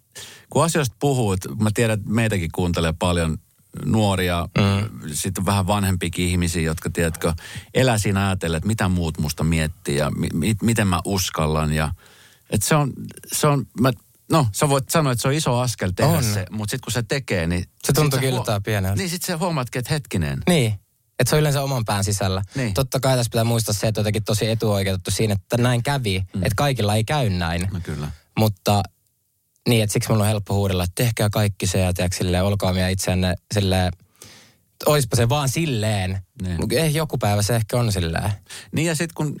kun 0.49 0.63
asioista 0.63 0.95
puhuu, 0.99 1.31
että 1.31 1.49
mä 1.55 1.69
tiedän, 1.73 1.99
että 1.99 2.09
meitäkin 2.09 2.51
kuuntelee 2.51 2.93
paljon 2.99 3.37
nuoria, 3.85 4.49
mm. 4.57 4.99
sitten 5.13 5.45
vähän 5.45 5.67
vanhempikin 5.67 6.27
ihmisiä, 6.27 6.61
jotka, 6.61 6.89
tiedätkö, 6.89 7.33
elää 7.73 7.97
siinä 7.97 8.27
ajatellen, 8.27 8.57
että 8.57 8.67
mitä 8.67 8.87
muut 8.87 9.17
musta 9.17 9.43
miettii 9.43 9.97
ja 9.97 10.11
mi- 10.11 10.29
mi- 10.33 10.57
miten 10.61 10.87
mä 10.87 11.01
uskallan. 11.05 11.73
Ja, 11.73 11.91
että 12.49 12.67
se 12.67 12.75
on, 12.75 12.93
se 13.33 13.47
on 13.47 13.67
mä, 13.79 13.91
no 14.31 14.47
sä 14.51 14.69
voit 14.69 14.89
sanoa, 14.89 15.11
että 15.11 15.21
se 15.21 15.27
on 15.27 15.33
iso 15.33 15.59
askel 15.59 15.91
tehdä 15.95 16.11
On. 16.11 16.23
se, 16.23 16.45
mutta 16.51 16.71
sitten 16.71 16.83
kun 16.83 16.91
se 16.91 17.03
tekee, 17.03 17.47
niin... 17.47 17.63
Se 17.83 17.93
tuntuu 17.93 18.19
huo- 18.19 18.29
jotain 18.29 18.63
pieneltä. 18.63 18.95
Niin 18.97 19.09
sitten 19.09 19.27
sä 19.27 19.37
huomaatkin, 19.37 19.79
että 19.79 19.93
hetkinen. 19.93 20.39
Niin. 20.49 20.73
Että 21.19 21.29
se 21.29 21.35
on 21.35 21.39
yleensä 21.39 21.61
oman 21.61 21.85
pään 21.85 22.03
sisällä. 22.03 22.41
Niin. 22.55 22.73
Totta 22.73 22.99
kai 22.99 23.15
tässä 23.17 23.29
pitää 23.29 23.43
muistaa 23.43 23.73
se, 23.73 23.87
että 23.87 23.99
jotenkin 23.99 24.23
tosi 24.23 24.49
etuoikeutettu 24.49 25.11
siinä, 25.11 25.33
että 25.33 25.57
näin 25.57 25.83
kävi. 25.83 26.19
Mm. 26.19 26.43
Että 26.43 26.55
kaikilla 26.55 26.95
ei 26.95 27.03
käy 27.03 27.29
näin. 27.29 27.67
No 27.73 27.79
kyllä. 27.83 28.11
Mutta 28.37 28.83
niin, 29.69 29.83
että 29.83 29.93
siksi 29.93 30.09
mulla 30.09 30.23
on 30.23 30.29
helppo 30.29 30.53
huudella, 30.53 30.83
että 30.83 31.03
tehkää 31.03 31.29
kaikki 31.29 31.67
se 31.67 31.79
ja 31.79 31.93
tiedätkö, 31.93 32.17
silleen, 32.17 32.43
olkaa 32.43 32.69
omia 32.69 32.89
itseänne 32.89 33.35
silleen, 33.53 33.91
oispa 34.85 35.15
se 35.15 35.29
vaan 35.29 35.49
silleen. 35.49 36.21
Niin. 36.41 36.57
Eh, 36.71 36.95
joku 36.95 37.17
päivä 37.17 37.41
se 37.41 37.55
ehkä 37.55 37.77
on 37.77 37.91
silleen. 37.91 38.31
Niin 38.71 38.87
ja 38.87 38.95
sitten 38.95 39.15
kun 39.15 39.35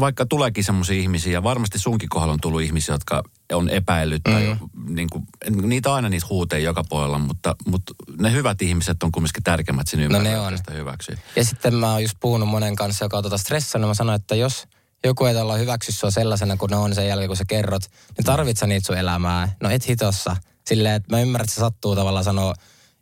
vaikka 0.00 0.26
tuleekin 0.26 0.64
semmoisia 0.64 1.00
ihmisiä, 1.00 1.32
ja 1.32 1.42
varmasti 1.42 1.78
sunkin 1.78 2.08
kohdalla 2.08 2.32
on 2.32 2.40
tullut 2.40 2.62
ihmisiä, 2.62 2.94
jotka 2.94 3.22
on 3.52 3.68
epäillyt, 3.68 4.22
tai 4.22 4.56
Mm. 4.74 4.94
niin 4.94 5.10
kuin, 5.10 5.24
niitä 5.62 5.94
aina 5.94 6.08
niitä 6.08 6.26
huuteja 6.30 6.64
joka 6.64 6.84
puolella, 6.88 7.18
mutta, 7.18 7.56
mutta 7.66 7.94
ne 8.18 8.32
hyvät 8.32 8.62
ihmiset 8.62 9.02
on 9.02 9.12
kumminkin 9.12 9.42
tärkeimmät 9.42 9.88
siinä 9.88 10.04
No 10.04 10.08
ne 10.12 10.18
ympärillä, 10.18 10.46
on. 10.46 10.58
sitä 10.58 10.72
hyväksyy. 10.72 11.18
Ja 11.36 11.44
sitten 11.44 11.74
mä 11.74 11.92
oon 11.92 12.02
just 12.02 12.14
puhunut 12.20 12.48
monen 12.48 12.76
kanssa, 12.76 13.04
joka 13.04 13.16
on 13.16 13.22
tota 13.22 13.38
stressannut. 13.38 13.88
Mä 13.90 13.94
sanoin, 13.94 14.16
että 14.20 14.34
jos 14.34 14.64
joku 15.04 15.24
ei 15.24 15.36
olla 15.36 15.56
hyväksy 15.56 15.92
sua 15.92 16.10
sellaisena 16.10 16.56
kuin 16.56 16.70
ne 16.70 16.76
on 16.76 16.94
sen 16.94 17.08
jälkeen, 17.08 17.28
kun 17.28 17.36
sä 17.36 17.44
kerrot, 17.48 17.82
niin 18.16 18.24
tarvit 18.24 18.56
sä 18.56 18.66
niitä 18.66 18.86
sun 18.86 18.96
elämää? 18.98 19.48
No 19.60 19.70
et 19.70 19.88
hitossa. 19.88 20.36
Silleen, 20.66 20.94
että 20.94 21.16
mä 21.16 21.20
ymmärrän, 21.22 21.44
että 21.44 21.54
se 21.54 21.60
sattuu 21.60 21.96
tavallaan 21.96 22.24
sanoa, 22.24 22.54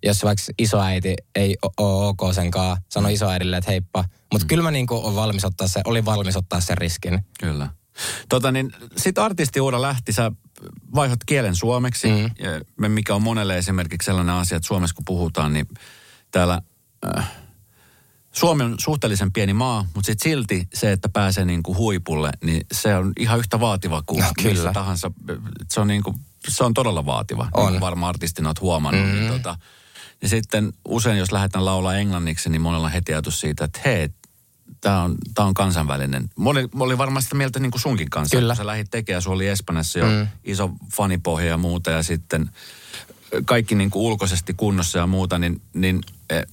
jos 0.04 0.24
vaikka 0.24 0.44
isoäiti 0.58 1.14
ei 1.34 1.56
ole 1.62 2.06
ok 2.08 2.34
senkaan, 2.34 2.76
sano 2.88 3.08
isoäidille, 3.08 3.56
että 3.56 3.70
heippa. 3.70 4.04
Mutta 4.32 4.44
mm. 4.44 4.48
kyllä 4.48 4.62
mä 4.62 4.70
niinku 4.70 5.06
on 5.06 5.14
valmis 5.16 5.44
ottaa 5.44 5.68
se, 5.68 5.80
olin 5.84 6.04
valmis 6.04 6.36
ottaa 6.36 6.60
sen 6.60 6.78
riskin. 6.78 7.18
Kyllä. 7.40 7.68
Tota 8.28 8.52
niin, 8.52 8.72
sit 8.96 9.18
artistiura 9.18 9.82
lähti, 9.82 10.12
sä 10.12 10.32
vaihot 10.94 11.24
kielen 11.26 11.56
suomeksi, 11.56 12.08
Mm. 12.08 12.14
mm. 12.14 12.22
ja 12.38 12.60
me- 12.80 12.88
mikä 12.88 13.14
on 13.14 13.22
monelle 13.22 13.58
esimerkiksi 13.58 14.06
sellainen 14.06 14.34
asia, 14.34 14.56
että 14.56 14.66
Suomessa 14.66 14.94
kun 14.94 15.04
puhutaan, 15.04 15.52
niin 15.52 15.66
täällä 16.30 16.62
äh, 17.16 17.30
Suomi 18.32 18.64
on 18.64 18.74
suhteellisen 18.78 19.32
pieni 19.32 19.52
maa, 19.52 19.86
mutta 19.94 20.06
sit 20.06 20.20
silti 20.20 20.68
se, 20.74 20.92
että 20.92 21.08
pääsee 21.08 21.44
niin 21.44 21.62
kuin 21.62 21.78
huipulle, 21.78 22.30
niin 22.44 22.60
se 22.72 22.94
on 22.94 23.12
ihan 23.18 23.38
yhtä 23.38 23.60
vaativa 23.60 24.02
kuin 24.06 24.20
No, 24.22 24.30
kyllä. 24.36 24.50
missä 24.54 24.72
tahansa. 24.72 25.10
Se 25.70 25.80
on, 25.80 25.88
niin 25.88 26.02
kuin, 26.02 26.16
se 26.48 26.64
on 26.64 26.74
todella 26.74 27.06
vaativa, 27.06 27.48
On. 27.54 27.62
niin 27.64 27.72
kuin 27.72 27.80
varmaan 27.80 28.08
artistina 28.08 28.48
olet 28.48 28.60
huomannut. 28.60 29.06
Mm. 29.06 29.12
Niin 29.12 29.32
tota, 29.32 29.56
ja 30.22 30.28
sitten 30.28 30.72
usein, 30.84 31.18
jos 31.18 31.32
lähdetään 31.32 31.64
laulaa 31.64 31.96
englanniksi, 31.96 32.50
niin 32.50 32.60
monella 32.60 32.86
on 32.86 32.92
heti 32.92 33.12
ajatus 33.12 33.40
siitä, 33.40 33.64
että 33.64 33.80
hei, 33.84 34.08
tämä 34.80 35.02
on, 35.02 35.16
tää 35.34 35.44
on 35.44 35.54
kansainvälinen. 35.54 36.30
Mä 36.38 36.50
olin 36.84 36.98
varmaan 36.98 37.22
sitä 37.22 37.34
mieltä 37.34 37.60
niin 37.60 37.70
kuin 37.70 37.82
sunkin 37.82 38.10
kanssa. 38.10 38.36
Kyllä. 38.36 38.52
Kun 38.52 38.56
sä 38.56 38.66
lähdit 38.66 38.90
tekemään, 38.90 39.22
sulla 39.22 39.34
oli 39.34 39.48
Espanjassa 39.48 39.98
jo 39.98 40.04
Mm. 40.04 40.10
mm. 40.12 40.28
iso 40.44 40.70
fanipohja 40.96 41.46
ja 41.46 41.58
muuta, 41.58 41.90
ja 41.90 42.02
sitten 42.02 42.50
kaikki 43.44 43.74
niin 43.74 43.90
kuin 43.90 44.02
ulkoisesti 44.02 44.54
kunnossa 44.54 44.98
ja 44.98 45.06
muuta, 45.06 45.38
niin, 45.38 45.62
niin 45.74 46.00
eh, 46.30 46.46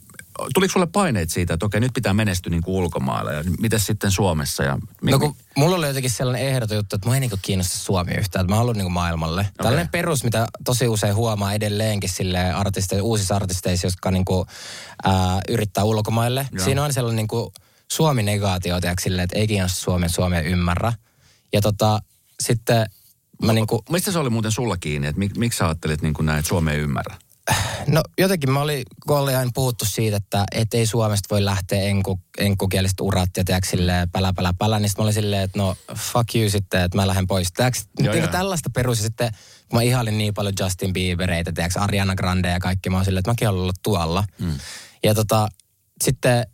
tuliko 0.53 0.71
sulle 0.71 0.87
paineet 0.87 1.29
siitä, 1.29 1.53
että 1.53 1.65
okei, 1.65 1.79
nyt 1.79 1.93
pitää 1.93 2.13
menestyä 2.13 2.49
niin 2.49 2.61
kuin 2.61 2.75
ulkomailla, 2.75 3.31
ja 3.31 3.43
miten 3.59 3.79
sitten 3.79 4.11
Suomessa? 4.11 4.63
Ja, 4.63 4.77
No 5.01 5.19
kun 5.19 5.35
mulla 5.57 5.75
oli 5.75 5.87
jotenkin 5.87 6.11
sellainen 6.11 6.47
ehdoton 6.47 6.77
juttu, 6.77 6.95
että 6.95 7.07
mua 7.07 7.15
ei 7.15 7.19
niinku 7.19 7.37
kiinnosta 7.41 7.77
Suomi 7.77 8.11
yhtään, 8.11 8.45
että 8.45 8.53
mä 8.53 8.57
haluan 8.57 8.75
niinku 8.77 8.89
maailmalle. 8.89 9.41
Okay. 9.41 9.51
Tällainen 9.57 9.89
perus, 9.89 10.23
mitä 10.23 10.47
tosi 10.65 10.87
usein 10.87 11.15
huomaa 11.15 11.53
edelleenkin 11.53 12.09
sille 12.09 12.53
artisteille, 12.53 13.01
uusissa 13.01 13.35
artisteissa, 13.35 13.87
jotka 13.87 14.11
niinku, 14.11 14.45
ää, 15.03 15.41
yrittää 15.49 15.83
ulkomaille. 15.83 16.47
Joo. 16.51 16.65
Siinä 16.65 16.83
on 16.83 16.93
sellainen 16.93 17.15
niinku 17.15 17.53
Suomi-negaatio, 17.91 18.81
tiedätkö, 18.81 19.03
silleen, 19.03 19.23
että 19.23 19.37
ei 19.37 19.47
kiinnosta 19.47 19.79
Suomen, 19.79 20.09
Suomea 20.09 20.41
ymmärrä. 20.41 20.93
Ja 21.53 21.61
tota, 21.61 21.99
sitten 22.43 22.85
mä 23.43 23.53
niinku, 23.53 23.83
Mistä 23.89 24.11
se 24.11 24.19
oli 24.19 24.29
muuten 24.29 24.51
sulla 24.51 24.77
kiinni, 24.77 25.07
että 25.07 25.19
mik, 25.19 25.37
miksi 25.37 25.57
sä 25.57 25.65
ajattelit 25.65 26.01
niin 26.01 26.13
kuin 26.13 26.25
näin, 26.25 26.39
että 26.39 26.49
Suomi 26.49 26.71
ei 26.71 26.79
ymmärrä? 26.79 27.15
No 27.87 28.03
jotenkin 28.17 28.51
mä 28.51 28.61
olin, 28.61 28.83
kun 29.07 29.17
oli 29.17 29.35
aina 29.35 29.51
puhuttu 29.53 29.85
siitä, 29.85 30.17
että 30.17 30.43
et 30.51 30.73
ei 30.73 30.85
Suomesta 30.85 31.27
voi 31.35 31.45
lähteä 31.45 31.81
enku, 31.81 32.19
enkkukieliset 32.37 33.01
urat 33.01 33.29
ja 33.37 33.43
tiedätkö 33.43 33.69
silleen 33.69 34.09
pälä, 34.09 34.33
pälä, 34.33 34.53
pälä, 34.59 34.79
niin 34.79 34.89
sit 34.89 34.97
mä 34.97 35.03
olin 35.03 35.13
silleen, 35.13 35.43
että 35.43 35.59
no 35.59 35.75
fuck 35.95 36.35
you 36.35 36.49
sitten, 36.49 36.81
että 36.81 36.97
mä 36.97 37.07
lähden 37.07 37.27
pois. 37.27 37.53
Tiedätkö, 37.53 37.79
niin 37.99 38.29
tällaista 38.29 38.69
perus 38.69 38.97
ja 38.97 39.03
sitten 39.03 39.31
kun 39.69 39.79
mä 39.79 39.81
ihailin 39.81 40.17
niin 40.17 40.33
paljon 40.33 40.53
Justin 40.59 40.93
Biebereitä, 40.93 41.51
tiedätkö 41.51 41.79
Ariana 41.79 42.15
Grande 42.15 42.49
ja 42.49 42.59
kaikki, 42.59 42.89
mä 42.89 42.95
oon 42.95 43.05
silleen, 43.05 43.19
että 43.19 43.31
mäkin 43.31 43.47
haluan 43.47 43.63
olla 43.63 43.73
tuolla. 43.83 44.23
Mm. 44.39 44.59
Ja 45.03 45.15
tota, 45.15 45.47
sitten 46.03 46.47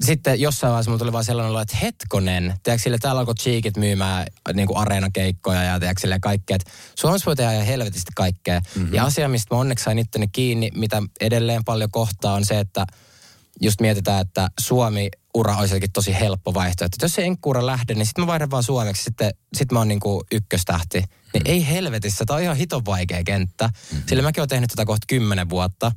sitten 0.00 0.40
jossain 0.40 0.70
vaiheessa 0.70 0.90
mulla 0.90 0.98
tuli 0.98 1.12
vaan 1.12 1.24
sellainen 1.24 1.50
olo, 1.50 1.60
että 1.60 1.76
hetkonen, 1.76 2.54
tiedätkö 2.62 2.82
sille, 2.82 2.98
täällä 2.98 3.18
alkoi 3.18 3.34
Cheekit 3.34 3.76
myymään 3.76 4.26
niin 4.54 4.66
kuin 4.66 4.76
areenakeikkoja 4.76 5.62
ja 5.62 5.80
tiedätkö 5.80 6.00
sille 6.00 6.18
kaikkea, 6.20 6.56
että 6.56 6.70
Suomessa 6.94 7.26
voi 7.26 7.36
tehdä 7.36 7.52
ihan 7.52 7.66
helvetisti 7.66 8.12
kaikkea. 8.16 8.60
Mm-hmm. 8.74 8.94
Ja 8.94 9.04
asia, 9.04 9.28
mistä 9.28 9.54
mä 9.54 9.60
onneksi 9.60 9.84
sain 9.84 9.98
itteni 9.98 10.28
kiinni, 10.28 10.70
mitä 10.74 11.02
edelleen 11.20 11.64
paljon 11.64 11.90
kohtaa, 11.90 12.34
on 12.34 12.44
se, 12.44 12.58
että 12.58 12.86
just 13.60 13.80
mietitään, 13.80 14.20
että 14.20 14.48
Suomi-ura 14.60 15.56
olisi 15.56 15.74
jotenkin 15.74 15.92
tosi 15.92 16.20
helppo 16.20 16.54
vaihtoehto. 16.54 16.96
Että 16.96 17.04
jos 17.04 17.14
se 17.14 17.22
enkkuura 17.22 17.66
lähde, 17.66 17.94
niin 17.94 18.06
sitten 18.06 18.22
mä 18.22 18.26
vaihdan 18.26 18.50
vaan 18.50 18.62
suomeksi, 18.62 19.04
sitten 19.04 19.30
sit 19.54 19.72
mä 19.72 19.78
oon 19.78 19.88
niin 19.88 20.00
kuin 20.00 20.24
ykköstähti. 20.32 21.04
Niin 21.34 21.42
ei 21.44 21.68
helvetissä, 21.68 22.24
tää 22.24 22.36
on 22.36 22.42
ihan 22.42 22.56
hiton 22.56 22.84
vaikea 22.84 23.24
kenttä. 23.24 23.66
Mm-hmm. 23.66 24.02
Sillä 24.08 24.22
mäkin 24.22 24.40
oon 24.40 24.48
tehnyt 24.48 24.70
tätä 24.70 24.84
kohta 24.84 25.04
kymmenen 25.08 25.50
vuotta. 25.50 25.92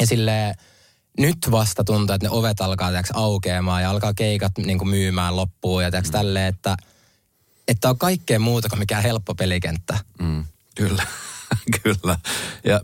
Ja 0.00 0.06
silleen, 0.06 0.54
nyt 1.20 1.38
vasta 1.50 1.84
tuntuu, 1.84 2.14
että 2.14 2.26
ne 2.26 2.30
ovet 2.30 2.60
alkaa 2.60 2.88
tiiäks, 2.88 3.10
aukeamaan 3.14 3.82
ja 3.82 3.90
alkaa 3.90 4.14
keikat 4.14 4.52
niin 4.58 4.78
kuin 4.78 4.88
myymään 4.88 5.36
loppuun 5.36 5.82
ja 5.82 5.90
tiiäks, 5.90 6.08
mm. 6.08 6.12
tälleen, 6.12 6.46
että 6.46 6.76
että 7.68 7.90
on 7.90 7.98
kaikkea 7.98 8.38
muuta 8.38 8.68
kuin 8.68 8.78
mikään 8.78 9.02
helppo 9.02 9.34
pelikenttä. 9.34 9.98
Mm, 10.18 10.44
kyllä, 10.76 11.02
kyllä. 11.82 12.18
Ja 12.64 12.80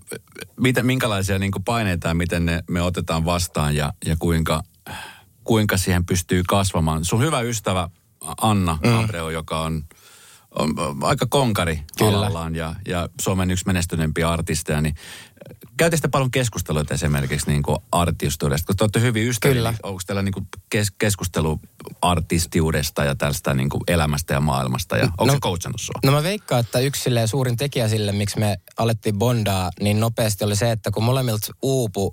miten, 0.61 0.87
minkälaisia 0.87 1.39
niin 1.39 1.53
paineita 1.65 2.09
ja 2.09 2.15
miten 2.15 2.47
ne, 2.47 2.65
me 2.71 2.83
otetaan 2.83 3.25
vastaan 3.25 3.77
ja, 3.77 3.93
ja 4.07 4.17
kuinka, 4.19 4.63
kuinka 5.45 5.77
siihen 5.77 6.07
pystyy 6.07 6.43
kasvamaan. 6.49 7.05
Sun 7.05 7.23
hyvä 7.23 7.41
ystävä 7.41 7.89
Anna 8.41 8.79
mm. 8.85 8.99
Abreu, 8.99 9.29
joka 9.29 9.61
on, 9.61 9.85
on 10.51 10.75
aika 11.03 11.27
konkari 11.29 11.83
Kyllä. 11.99 12.19
alallaan 12.19 12.55
ja, 12.55 12.75
ja 12.89 13.09
Suomen 13.21 13.51
yksi 13.51 13.67
menestyneempiä 13.67 14.31
artisteja, 14.31 14.81
niin 14.81 14.95
käytte 15.77 15.97
sitten 15.97 16.11
paljon 16.11 16.31
keskusteluita 16.31 16.95
esimerkiksi 16.95 17.51
niin 17.51 17.63
kuin 17.63 17.77
artistiudesta, 17.93 18.67
kun 18.67 18.77
te 18.77 18.85
olette 18.85 19.01
hyvin 19.01 19.29
ystäviä. 19.29 19.55
Kyllä. 19.55 19.71
niin 19.71 19.79
Onko 19.83 20.01
teillä 20.07 20.23
niin 20.23 20.33
kuin 20.33 20.47
kes, 20.71 20.91
keskustelu 20.91 21.61
artistiudesta 22.03 23.05
ja 23.05 23.15
tästä 23.15 23.55
niin 23.55 23.69
kuin 23.69 23.81
elämästä 23.89 24.35
ja 24.35 24.41
maailmasta? 24.41 24.97
Ja 24.97 25.05
onko 25.05 25.27
No- 25.27 25.33
se 25.33 25.39
coachannut 25.41 25.81
sua? 25.81 26.01
No 26.05 26.13
mä 26.13 26.23
veikkaan, 26.23 26.61
että 26.61 26.79
yksi 26.79 27.11
suurin 27.27 27.57
tekijä 27.57 27.89
sille, 27.89 28.13
miksi 28.13 28.39
me 28.39 28.57
alettiin 28.79 29.19
bondaa 29.19 29.71
niin 29.81 30.01
nopeasti, 30.01 30.45
oli 30.45 30.57
se, 30.57 30.71
että 30.71 30.91
kun 30.91 31.05
molemmilta 31.05 31.47
uupu 31.63 32.13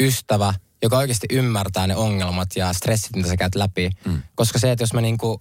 ystävä, 0.00 0.54
joka 0.82 0.98
oikeasti 0.98 1.26
ymmärtää 1.32 1.86
ne 1.86 1.96
ongelmat 1.96 2.48
ja 2.56 2.72
stressit, 2.72 3.16
mitä 3.16 3.28
sä 3.28 3.36
käyt 3.36 3.54
läpi. 3.54 3.90
Mm. 4.04 4.22
Koska 4.34 4.58
se, 4.58 4.72
että 4.72 4.82
jos 4.82 4.92
mä 4.94 5.00
niinku 5.00 5.38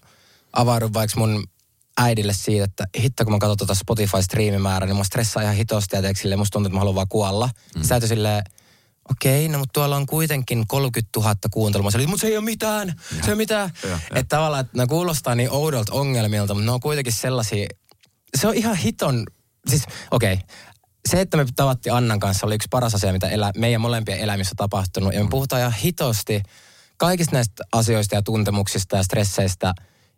avaudun 0.53 0.93
vaikka 0.93 1.19
mun 1.19 1.43
äidille 1.97 2.33
siitä, 2.33 2.63
että 2.63 2.87
hitto 2.99 3.23
kun 3.23 3.33
mä 3.33 3.39
katson 3.39 3.57
tuota 3.57 3.73
Spotify-striimimäärää, 3.73 4.85
niin 4.85 4.97
mä 4.97 5.03
stressaa 5.03 5.43
ihan 5.43 5.55
hitosti 5.55 5.95
ja 5.95 6.01
teekö 6.01 6.19
silleen, 6.19 6.39
musta 6.39 6.53
tuntuu, 6.53 6.67
että 6.67 6.75
mä 6.75 6.79
haluan 6.79 6.95
vaan 6.95 7.07
kuolla. 7.07 7.49
Mm. 7.75 7.83
Sä 7.83 7.99
silleen, 7.99 8.43
okei, 9.11 9.47
no 9.47 9.59
mutta 9.59 9.73
tuolla 9.73 9.95
on 9.95 10.05
kuitenkin 10.05 10.67
30 10.67 11.19
000 11.19 11.35
kuuntelua. 11.51 11.91
Mä 11.91 12.07
mutta 12.07 12.21
se 12.21 12.27
ei 12.27 12.37
ole 12.37 12.45
mitään, 12.45 12.93
se 13.09 13.15
ei 13.15 13.27
ole 13.27 13.35
mitään. 13.35 13.69
Joo, 13.83 13.89
joo. 13.89 13.99
Että 14.15 14.35
tavallaan, 14.35 14.65
että 14.65 14.77
ne 14.77 14.87
kuulostaa 14.87 15.35
niin 15.35 15.51
oudolta 15.51 15.93
ongelmilta, 15.93 16.53
mutta 16.53 16.65
ne 16.65 16.71
on 16.71 16.79
kuitenkin 16.79 17.13
sellaisia, 17.13 17.67
se 18.37 18.47
on 18.47 18.55
ihan 18.55 18.75
hiton, 18.75 19.23
siis 19.67 19.83
okei, 20.11 20.33
okay. 20.33 20.45
se, 21.09 21.21
että 21.21 21.37
me 21.37 21.45
tavattiin 21.55 21.93
Annan 21.93 22.19
kanssa, 22.19 22.45
oli 22.45 22.55
yksi 22.55 22.67
paras 22.71 22.95
asia, 22.95 23.13
mitä 23.13 23.29
elä, 23.29 23.51
meidän 23.57 23.81
molempien 23.81 24.19
elämissä 24.19 24.51
on 24.51 24.57
tapahtunut. 24.57 25.13
Ja 25.13 25.23
me 25.23 25.29
puhutaan 25.29 25.59
ihan 25.59 25.73
hitosti 25.73 26.43
kaikista 26.97 27.35
näistä 27.35 27.63
asioista 27.71 28.15
ja 28.15 28.21
tuntemuksista 28.21 28.97
ja 28.97 29.03
stresseistä. 29.03 29.73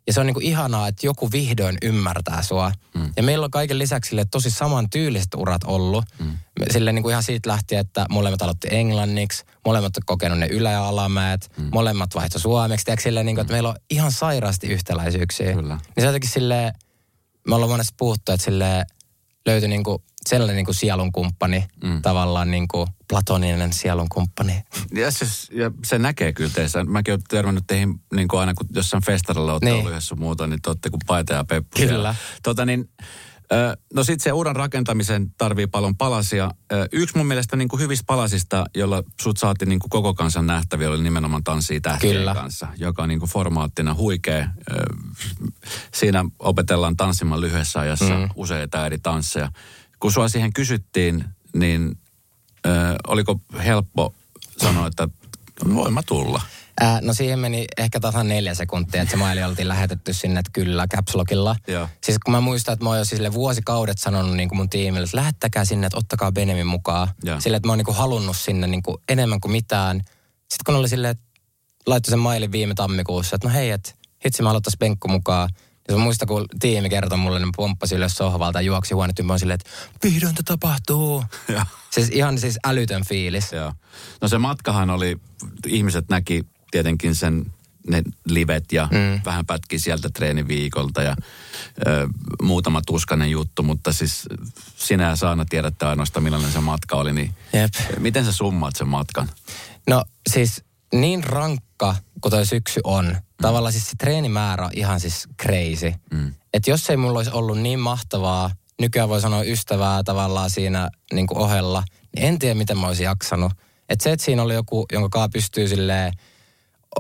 Ja 0.09 0.13
se 0.13 0.19
on 0.19 0.25
niinku 0.25 0.39
ihanaa, 0.43 0.87
että 0.87 1.07
joku 1.07 1.31
vihdoin 1.31 1.77
ymmärtää 1.81 2.41
sua. 2.43 2.71
Mm. 2.93 3.13
Ja 3.17 3.23
meillä 3.23 3.45
on 3.45 3.51
kaiken 3.51 3.79
lisäksi 3.79 4.09
sille 4.09 4.25
tosi 4.25 4.51
saman 4.51 4.89
tyyliset 4.89 5.27
urat 5.37 5.63
ollut. 5.63 6.05
Mm. 6.19 6.37
Sille 6.71 6.91
niinku 6.91 7.09
ihan 7.09 7.23
siitä 7.23 7.49
lähtien, 7.49 7.81
että 7.81 8.05
molemmat 8.09 8.41
aloitti 8.41 8.67
englanniksi, 8.71 9.43
molemmat 9.65 9.97
on 9.97 10.03
kokenut 10.05 10.39
ne 10.39 10.47
ylä- 10.47 10.71
ja 10.71 10.87
alamäet, 10.87 11.51
mm. 11.57 11.69
molemmat 11.71 12.15
vaihtoi 12.15 12.41
suomeksi. 12.41 12.85
Tiedätkö, 12.85 13.03
silleen, 13.03 13.25
niinku, 13.25 13.41
että 13.41 13.53
meillä 13.53 13.69
on 13.69 13.75
ihan 13.89 14.11
sairaasti 14.11 14.67
yhtäläisyyksiä. 14.67 15.53
Kyllä. 15.53 15.75
Niin 15.75 16.01
se 16.01 16.05
jotenkin 16.05 16.29
silleen, 16.29 16.73
me 17.47 17.55
ollaan 17.55 17.71
monesti 17.71 17.93
puhuttu, 17.97 18.31
että 18.31 18.45
sille 18.45 18.85
löytyi 19.45 19.69
niinku 19.69 20.03
sellainen 20.27 20.55
niinku 20.55 20.73
sielunkumppani, 20.73 21.65
mm. 21.83 22.01
tavallaan 22.01 22.51
niinku 22.51 22.87
platoninen 23.09 23.73
sielunkumppani. 23.73 24.63
Ja 24.95 25.11
se, 25.11 25.25
ja 25.51 25.71
se 25.85 25.99
näkee 25.99 26.33
kyllä 26.33 26.51
teissä. 26.53 26.83
Mäkin 26.83 27.11
olen 27.11 27.21
törmännyt 27.29 27.63
teihin 27.67 28.01
niin 28.15 28.27
kuin 28.27 28.39
aina, 28.39 28.53
kun 28.53 28.67
jossain 28.73 29.03
festarilla 29.05 29.51
olette 29.51 29.65
Niin. 29.65 29.73
niin. 29.73 29.79
ollut 29.79 29.91
yhdessä 29.91 30.15
muuta, 30.15 30.47
niin 30.47 30.61
te 30.61 30.69
olette 30.69 30.89
kuin 30.89 31.01
paita 31.07 31.33
ja 31.33 31.43
peppu. 31.43 31.69
Kyllä. 31.75 31.89
siellä. 31.89 32.15
Tota 32.43 32.65
niin, 32.65 32.89
No 33.93 34.03
sitten 34.03 34.23
se 34.23 34.31
uran 34.31 34.55
rakentamisen 34.55 35.31
tarvii 35.37 35.67
paljon 35.67 35.97
palasia. 35.97 36.51
Yksi 36.91 37.17
mun 37.17 37.27
mielestä 37.27 37.55
niin 37.55 37.67
kuin 37.67 37.79
hyvistä 37.79 38.03
palasista, 38.07 38.65
jolla 38.75 39.03
sut 39.21 39.37
saatiin 39.37 39.69
niin 39.69 39.79
kuin 39.79 39.89
koko 39.89 40.13
kansan 40.13 40.47
nähtäviä, 40.47 40.89
oli 40.89 41.03
nimenomaan 41.03 41.43
Tanssii 41.43 41.81
tähtien 41.81 42.15
Kyllä. 42.15 42.33
kanssa, 42.33 42.67
joka 42.77 43.03
on 43.03 43.09
niin 43.09 43.19
kuin 43.19 43.29
formaattina 43.29 43.93
huikea. 43.93 44.49
Siinä 45.93 46.25
opetellaan 46.39 46.97
tanssimaan 46.97 47.41
lyhyessä 47.41 47.79
ajassa 47.79 48.15
mm. 48.17 48.29
useita 48.35 48.85
eri 48.85 48.97
tansseja. 48.99 49.51
Kun 49.99 50.11
sua 50.11 50.29
siihen 50.29 50.53
kysyttiin, 50.53 51.25
niin 51.55 51.99
ö, 52.65 52.69
oliko 53.07 53.39
helppo 53.65 54.13
sanoa, 54.57 54.87
että 54.87 55.07
voin 55.73 55.93
mä 55.93 56.01
tulla? 56.03 56.41
Ää, 56.81 57.01
no 57.01 57.13
siihen 57.13 57.39
meni 57.39 57.65
ehkä 57.77 57.99
tasan 57.99 58.27
neljä 58.27 58.53
sekuntia, 58.53 59.01
että 59.01 59.11
se 59.11 59.17
maili 59.17 59.43
oltiin 59.43 59.67
lähetetty 59.67 60.13
sinne, 60.13 60.39
että 60.39 60.51
kyllä, 60.53 60.87
caps 60.95 61.15
lockilla. 61.15 61.55
Joo. 61.67 61.89
Siis 62.03 62.19
kun 62.25 62.31
mä 62.31 62.41
muistan, 62.41 62.73
että 62.73 62.85
mä 62.85 62.89
oon 62.89 62.97
jo 62.97 63.05
sille 63.05 63.33
vuosikaudet 63.33 63.97
sanonut 63.97 64.35
niin 64.35 64.49
kuin 64.49 64.57
mun 64.57 64.69
tiimille, 64.69 65.03
että 65.03 65.17
lähettäkää 65.17 65.65
sinne, 65.65 65.87
että 65.87 65.97
ottakaa 65.97 66.31
Benemin 66.31 66.67
mukaan. 66.67 67.07
Joo. 67.23 67.41
Sille, 67.41 67.57
että 67.57 67.67
mä 67.67 67.71
oon 67.71 67.77
niin 67.77 67.85
kuin 67.85 67.97
halunnut 67.97 68.37
sinne 68.37 68.67
niin 68.67 68.83
kuin 68.83 68.97
enemmän 69.09 69.41
kuin 69.41 69.51
mitään. 69.51 70.01
Sitten 70.37 70.63
kun 70.65 70.75
oli 70.75 70.89
silleen, 70.89 71.11
että 71.11 71.23
laittoi 71.85 72.09
sen 72.09 72.19
mailin 72.19 72.51
viime 72.51 72.73
tammikuussa, 72.73 73.35
että 73.35 73.47
no 73.47 73.53
hei, 73.53 73.71
että 73.71 73.91
hitsi 74.25 74.43
mä 74.43 74.49
haluttais 74.49 74.77
Benkku 74.77 75.07
mukaan. 75.07 75.49
Ja 75.89 75.97
mä 75.97 76.03
muistan, 76.03 76.27
kun 76.27 76.45
tiimi 76.59 76.89
kertoi 76.89 77.17
mulle, 77.17 77.39
niin 77.39 77.47
mä 77.47 77.53
pomppasin 77.55 77.97
ylös 77.97 78.13
sohvalta 78.13 78.61
ja 78.61 78.65
juoksi 78.65 78.93
huoneet 78.93 79.19
ympäri 79.19 79.39
silleen, 79.39 79.59
että 79.61 79.69
vihdoin 80.07 80.35
tämä 80.35 80.43
tapahtuu. 80.45 81.23
Joo. 81.53 81.63
Siis 81.89 82.09
ihan 82.09 82.37
siis 82.37 82.59
älytön 82.65 83.05
fiilis. 83.05 83.51
Joo. 83.51 83.73
No 84.21 84.27
se 84.27 84.37
matkahan 84.37 84.89
oli, 84.89 85.17
ihmiset 85.67 86.09
näki 86.09 86.45
tietenkin 86.71 87.15
sen 87.15 87.45
ne 87.87 88.03
livet 88.25 88.71
ja 88.71 88.87
mm. 88.91 89.21
vähän 89.25 89.45
pätki 89.45 89.79
sieltä 89.79 90.09
treeniviikolta 90.09 91.01
ja 91.01 91.15
ö, 91.87 92.07
muutama 92.41 92.81
tuskanen 92.85 93.31
juttu, 93.31 93.63
mutta 93.63 93.93
siis 93.93 94.29
sinä 94.77 95.03
ja 95.03 95.15
Saana 95.15 95.45
tiedätte 95.45 95.85
ainoastaan 95.85 96.23
millainen 96.23 96.51
se 96.51 96.59
matka 96.59 96.95
oli, 96.95 97.13
niin 97.13 97.33
Jep. 97.53 97.73
miten 97.99 98.25
sä 98.25 98.31
summaat 98.31 98.75
sen 98.75 98.87
matkan? 98.87 99.29
No 99.87 100.03
siis 100.29 100.63
niin 100.93 101.23
rankka 101.23 101.95
kuin 102.21 102.31
toi 102.31 102.45
syksy 102.45 102.81
on. 102.83 103.05
Mm. 103.05 103.15
Tavallaan 103.41 103.73
siis 103.73 103.89
se 103.89 103.95
treenimäärä 103.97 104.65
on 104.65 104.71
ihan 104.73 104.99
siis 104.99 105.27
crazy. 105.41 105.93
Mm. 106.11 106.33
Että 106.53 106.71
jos 106.71 106.89
ei 106.89 106.97
mulla 106.97 107.19
olisi 107.19 107.31
ollut 107.31 107.59
niin 107.59 107.79
mahtavaa, 107.79 108.51
nykyään 108.81 109.09
voi 109.09 109.21
sanoa 109.21 109.43
ystävää 109.43 110.03
tavallaan 110.03 110.49
siinä 110.49 110.89
niin 111.13 111.27
kuin 111.27 111.37
ohella, 111.37 111.83
niin 112.15 112.25
en 112.25 112.39
tiedä 112.39 112.55
miten 112.55 112.77
mä 112.77 112.87
olisin 112.87 113.03
jaksanut. 113.03 113.51
Että 113.89 114.03
se, 114.03 114.11
että 114.11 114.25
siinä 114.25 114.43
oli 114.43 114.53
joku, 114.53 114.85
jonka 114.91 115.09
kaa 115.09 115.29
pystyy 115.29 115.67
silleen 115.67 116.13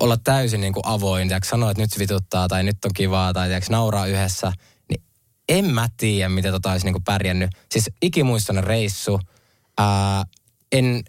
olla 0.01 0.17
täysin 0.17 0.61
niin 0.61 0.73
kuin 0.73 0.85
avoin, 0.85 1.29
ja 1.29 1.39
sanoa, 1.43 1.71
että 1.71 1.83
nyt 1.83 1.99
vituttaa 1.99 2.47
tai 2.47 2.63
nyt 2.63 2.85
on 2.85 2.93
kivaa 2.93 3.33
tai 3.33 3.47
tiiäks, 3.47 3.69
nauraa 3.69 4.05
yhdessä, 4.05 4.51
niin 4.89 5.01
en 5.49 5.65
mä 5.65 5.87
tiedä, 5.97 6.29
miten 6.29 6.51
tota 6.51 6.71
olisi 6.71 6.85
niin 6.85 6.93
kuin 6.93 7.03
pärjännyt. 7.03 7.51
Siis 7.71 7.89
ikimuistoinen 8.01 8.63
reissu, 8.63 9.19
ää, 9.77 10.23
en 10.71 11.03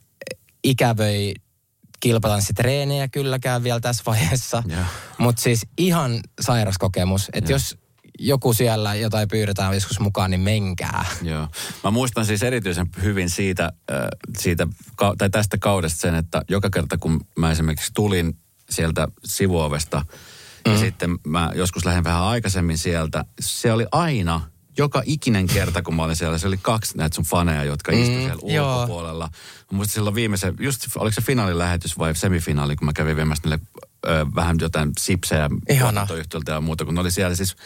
ikävöi 0.64 1.34
kilpatanssitreenejä 2.00 3.08
kylläkään 3.08 3.64
vielä 3.64 3.80
tässä 3.80 4.02
vaiheessa. 4.06 4.62
Mutta 5.18 5.42
siis 5.42 5.66
ihan 5.78 6.20
sairas 6.40 6.78
kokemus. 6.78 7.28
Että 7.32 7.52
jos 7.52 7.78
joku 8.18 8.52
siellä 8.52 8.94
jotain 8.94 9.28
pyydetään 9.28 9.74
joskus 9.74 10.00
mukaan, 10.00 10.30
niin 10.30 10.40
menkää. 10.40 11.04
Joo. 11.22 11.48
Mä 11.84 11.90
muistan 11.90 12.26
siis 12.26 12.42
erityisen 12.42 12.86
hyvin 13.02 13.30
siitä, 13.30 13.72
siitä 14.38 14.66
tai 15.18 15.30
tästä 15.30 15.58
kaudesta 15.58 16.00
sen, 16.00 16.14
että 16.14 16.42
joka 16.48 16.70
kerta 16.70 16.98
kun 16.98 17.20
mä 17.38 17.50
esimerkiksi 17.50 17.90
tulin 17.94 18.38
sieltä 18.70 19.08
sivuovesta 19.24 20.04
mm. 20.66 20.72
ja 20.72 20.78
sitten 20.78 21.18
mä 21.26 21.52
joskus 21.54 21.84
lähden 21.84 22.04
vähän 22.04 22.22
aikaisemmin 22.22 22.78
sieltä, 22.78 23.24
se 23.40 23.72
oli 23.72 23.86
aina 23.92 24.40
joka 24.80 25.02
ikinen 25.06 25.46
kerta, 25.46 25.82
kun 25.82 25.94
mä 25.94 26.04
olin 26.04 26.16
siellä, 26.16 26.38
se 26.38 26.46
oli 26.46 26.58
kaksi 26.62 26.96
näitä 26.98 27.14
sun 27.14 27.24
faneja, 27.24 27.64
jotka 27.64 27.92
mm, 27.92 27.98
istuivat 28.02 28.40
siellä 28.40 28.52
joo. 28.52 28.74
ulkopuolella. 28.74 29.28
Mä 29.72 29.76
muistan 29.76 29.94
silloin 29.94 30.14
viimeisen, 30.14 30.54
just 30.60 30.86
oliko 30.96 31.14
se 31.14 31.20
finaalilähetys 31.20 31.98
vai 31.98 32.16
semifinaali, 32.16 32.76
kun 32.76 32.86
mä 32.86 32.92
kävin 32.92 33.16
viemässä 33.16 33.42
niille 33.44 33.60
ö, 34.06 34.26
vähän 34.34 34.56
jotain 34.60 34.92
sipsejä 34.98 35.48
tuotantoyhtiöltä 35.78 36.52
ja 36.52 36.60
muuta, 36.60 36.84
kun 36.84 36.94
ne 36.94 37.00
oli 37.00 37.10
siellä 37.10 37.36
siis 37.36 37.56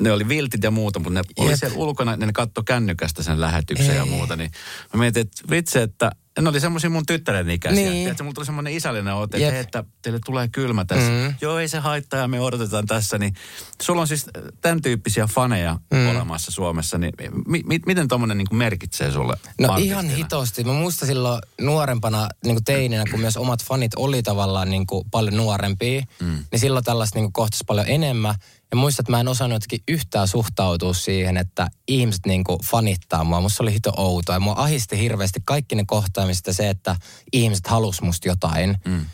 ne 0.00 0.12
oli 0.12 0.28
viltit 0.28 0.62
ja 0.62 0.70
muuta, 0.70 0.98
mutta 0.98 1.14
ne 1.14 1.22
oli 1.38 1.50
Jep. 1.50 1.58
siellä 1.58 1.76
ulkona, 1.76 2.16
ne 2.16 2.32
katsoi 2.32 2.64
kännykästä 2.64 3.22
sen 3.22 3.40
lähetyksen 3.40 3.96
ja 3.96 4.02
Ei. 4.02 4.08
muuta. 4.08 4.36
Niin 4.36 4.50
mä 4.94 5.00
mietin, 5.00 5.20
että 5.20 5.42
vitsi, 5.50 5.78
että 5.78 6.10
ne 6.42 6.48
oli 6.48 6.60
semmoisia 6.60 6.90
mun 6.90 7.06
tyttären 7.06 7.50
ikäisiä. 7.50 7.82
Niin. 7.84 7.92
Tiedätkö, 7.92 8.22
mulla 8.22 8.34
tuli 8.34 8.46
semmoinen 8.46 8.72
isällinen 8.72 9.14
ote, 9.14 9.36
että, 9.36 9.44
Jep. 9.44 9.52
hei, 9.52 9.60
että 9.60 9.84
teille 10.02 10.20
tulee 10.26 10.48
kylmä 10.48 10.84
tässä. 10.84 11.10
Mm. 11.10 11.34
Joo, 11.40 11.58
ei 11.58 11.68
se 11.68 11.78
haittaa 11.78 12.20
ja 12.20 12.28
me 12.28 12.40
odotetaan 12.40 12.86
tässä. 12.86 13.18
Niin 13.18 13.34
sulla 13.82 14.00
on 14.00 14.08
siis 14.08 14.26
tämän 14.60 14.82
tyyppisiä 14.82 15.26
faneja 15.26 15.78
mm. 15.92 16.08
olemassa 16.08 16.50
Suomessa. 16.50 16.98
Niin 16.98 17.12
mi- 17.46 17.62
mi- 17.66 17.80
miten 17.86 18.08
tuommoinen 18.08 18.38
niin 18.38 18.46
merkitsee 18.52 19.12
sulle 19.12 19.36
No 19.60 19.68
artistina? 19.72 20.00
ihan 20.00 20.16
hitosti. 20.16 20.64
Mä 20.64 20.72
muistan 20.72 21.08
silloin 21.08 21.42
nuorempana 21.60 22.28
niin 22.44 22.54
kuin 22.54 22.64
teininä, 22.64 23.04
kun 23.10 23.20
myös 23.20 23.36
omat 23.36 23.64
fanit 23.64 23.92
oli 23.96 24.22
tavallaan 24.22 24.70
niin 24.70 24.86
kuin 24.86 25.04
paljon 25.10 25.36
nuorempia, 25.36 26.02
mm. 26.20 26.44
niin 26.52 26.60
silloin 26.60 26.84
tällaista 26.84 27.18
niin 27.18 27.24
kuin 27.24 27.32
kohtasi 27.32 27.64
paljon 27.66 27.86
enemmän. 27.88 28.34
Ja 28.70 28.76
muistan, 28.76 29.02
että 29.02 29.12
mä 29.12 29.20
en 29.20 29.28
osannut 29.28 29.56
jotenkin 29.56 29.82
yhtään 29.88 30.28
suhtautua 30.28 30.94
siihen, 30.94 31.36
että 31.36 31.68
ihmiset 31.88 32.26
niin 32.26 32.44
kuin 32.44 32.58
fanittaa 32.64 33.24
mua. 33.24 33.40
Musta 33.40 33.62
oli 33.62 33.72
hito 33.72 33.92
outoa 33.96 34.36
ja 34.36 34.40
mua 34.40 34.54
ahisti 34.56 34.98
hirveästi 34.98 35.40
kaikki 35.44 35.74
ne 35.74 35.84
kohtaamiset 35.86 36.46
ja 36.46 36.54
se, 36.54 36.68
että 36.68 36.96
ihmiset 37.32 37.66
halus 37.66 38.02
musta 38.02 38.28
jotain. 38.28 38.76
Mm. 38.84 39.06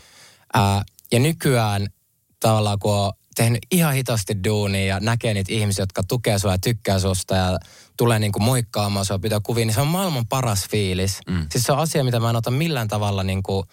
Ää, 0.53 0.83
ja 1.11 1.19
nykyään 1.19 1.87
tavallaan 2.39 2.79
kun 2.79 2.93
on 2.93 3.11
tehnyt 3.35 3.59
ihan 3.71 3.93
hitosti 3.93 4.43
duunia 4.43 4.85
ja 4.85 4.99
näkee 4.99 5.33
niitä 5.33 5.53
ihmisiä, 5.53 5.81
jotka 5.83 6.03
tukee 6.03 6.39
sua 6.39 6.51
ja 6.51 6.57
tykkää 6.57 6.99
susta 6.99 7.35
ja 7.35 7.59
tulee 7.97 8.19
niinku 8.19 8.39
moikkaamaan 8.39 9.05
sua, 9.05 9.19
pitää 9.19 9.39
kuvia, 9.43 9.65
niin 9.65 9.73
se 9.73 9.81
on 9.81 9.87
maailman 9.87 10.27
paras 10.27 10.67
fiilis. 10.69 11.19
Mm. 11.29 11.47
Siis 11.51 11.63
se 11.63 11.71
on 11.71 11.79
asia, 11.79 12.03
mitä 12.03 12.19
mä 12.19 12.29
en 12.29 12.35
ota 12.35 12.51
millään 12.51 12.87
tavalla 12.87 13.23
niinku, 13.23 13.65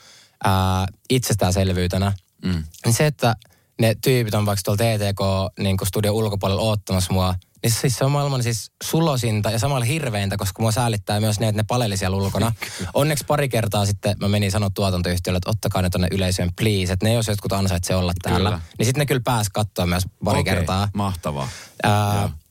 ää, 0.44 0.86
itsestäänselvyytenä. 1.10 2.12
Mm. 2.44 2.64
Niin 2.84 2.94
se, 2.94 3.06
että 3.06 3.36
ne 3.82 3.94
tyypit 4.04 4.34
on 4.34 4.46
vaikka 4.46 4.62
tuolla 4.64 4.78
TTK 4.78 5.20
niin 5.58 5.76
studion 5.84 6.14
ulkopuolella 6.14 6.62
oottamassa 6.62 7.12
mua, 7.12 7.34
niin 7.62 7.72
siis 7.72 7.96
se 7.96 8.04
on 8.04 8.12
maailman 8.12 8.42
siis 8.42 8.72
sulosinta 8.84 9.50
ja 9.50 9.58
samalla 9.58 9.84
hirveintä, 9.84 10.36
koska 10.36 10.62
mua 10.62 10.72
säälittää 10.72 11.20
myös 11.20 11.40
ne, 11.40 11.48
että 11.48 11.62
ne 11.62 11.64
paleli 11.68 11.96
siellä 11.96 12.16
ulkona. 12.16 12.52
Onneksi 12.94 13.24
pari 13.24 13.48
kertaa 13.48 13.86
sitten 13.86 14.16
mä 14.20 14.28
menin 14.28 14.50
sanoa 14.50 14.70
tuotantoyhtiölle, 14.74 15.36
että 15.36 15.50
ottakaa 15.50 15.82
ne 15.82 15.90
tonne 15.90 16.08
yleisöön 16.10 16.50
please, 16.56 16.92
että 16.92 17.06
ne 17.06 17.12
jos 17.12 17.28
jotkut 17.28 17.52
ansaitsee 17.52 17.96
olla 17.96 18.12
täällä. 18.22 18.50
Kyllä. 18.50 18.60
Niin 18.78 18.86
sitten 18.86 19.00
ne 19.00 19.06
kyllä 19.06 19.20
pääs 19.24 19.48
katsoa 19.50 19.86
myös 19.86 20.04
pari 20.24 20.40
Okei, 20.40 20.54
kertaa. 20.54 20.88
Mahtavaa. 20.94 21.48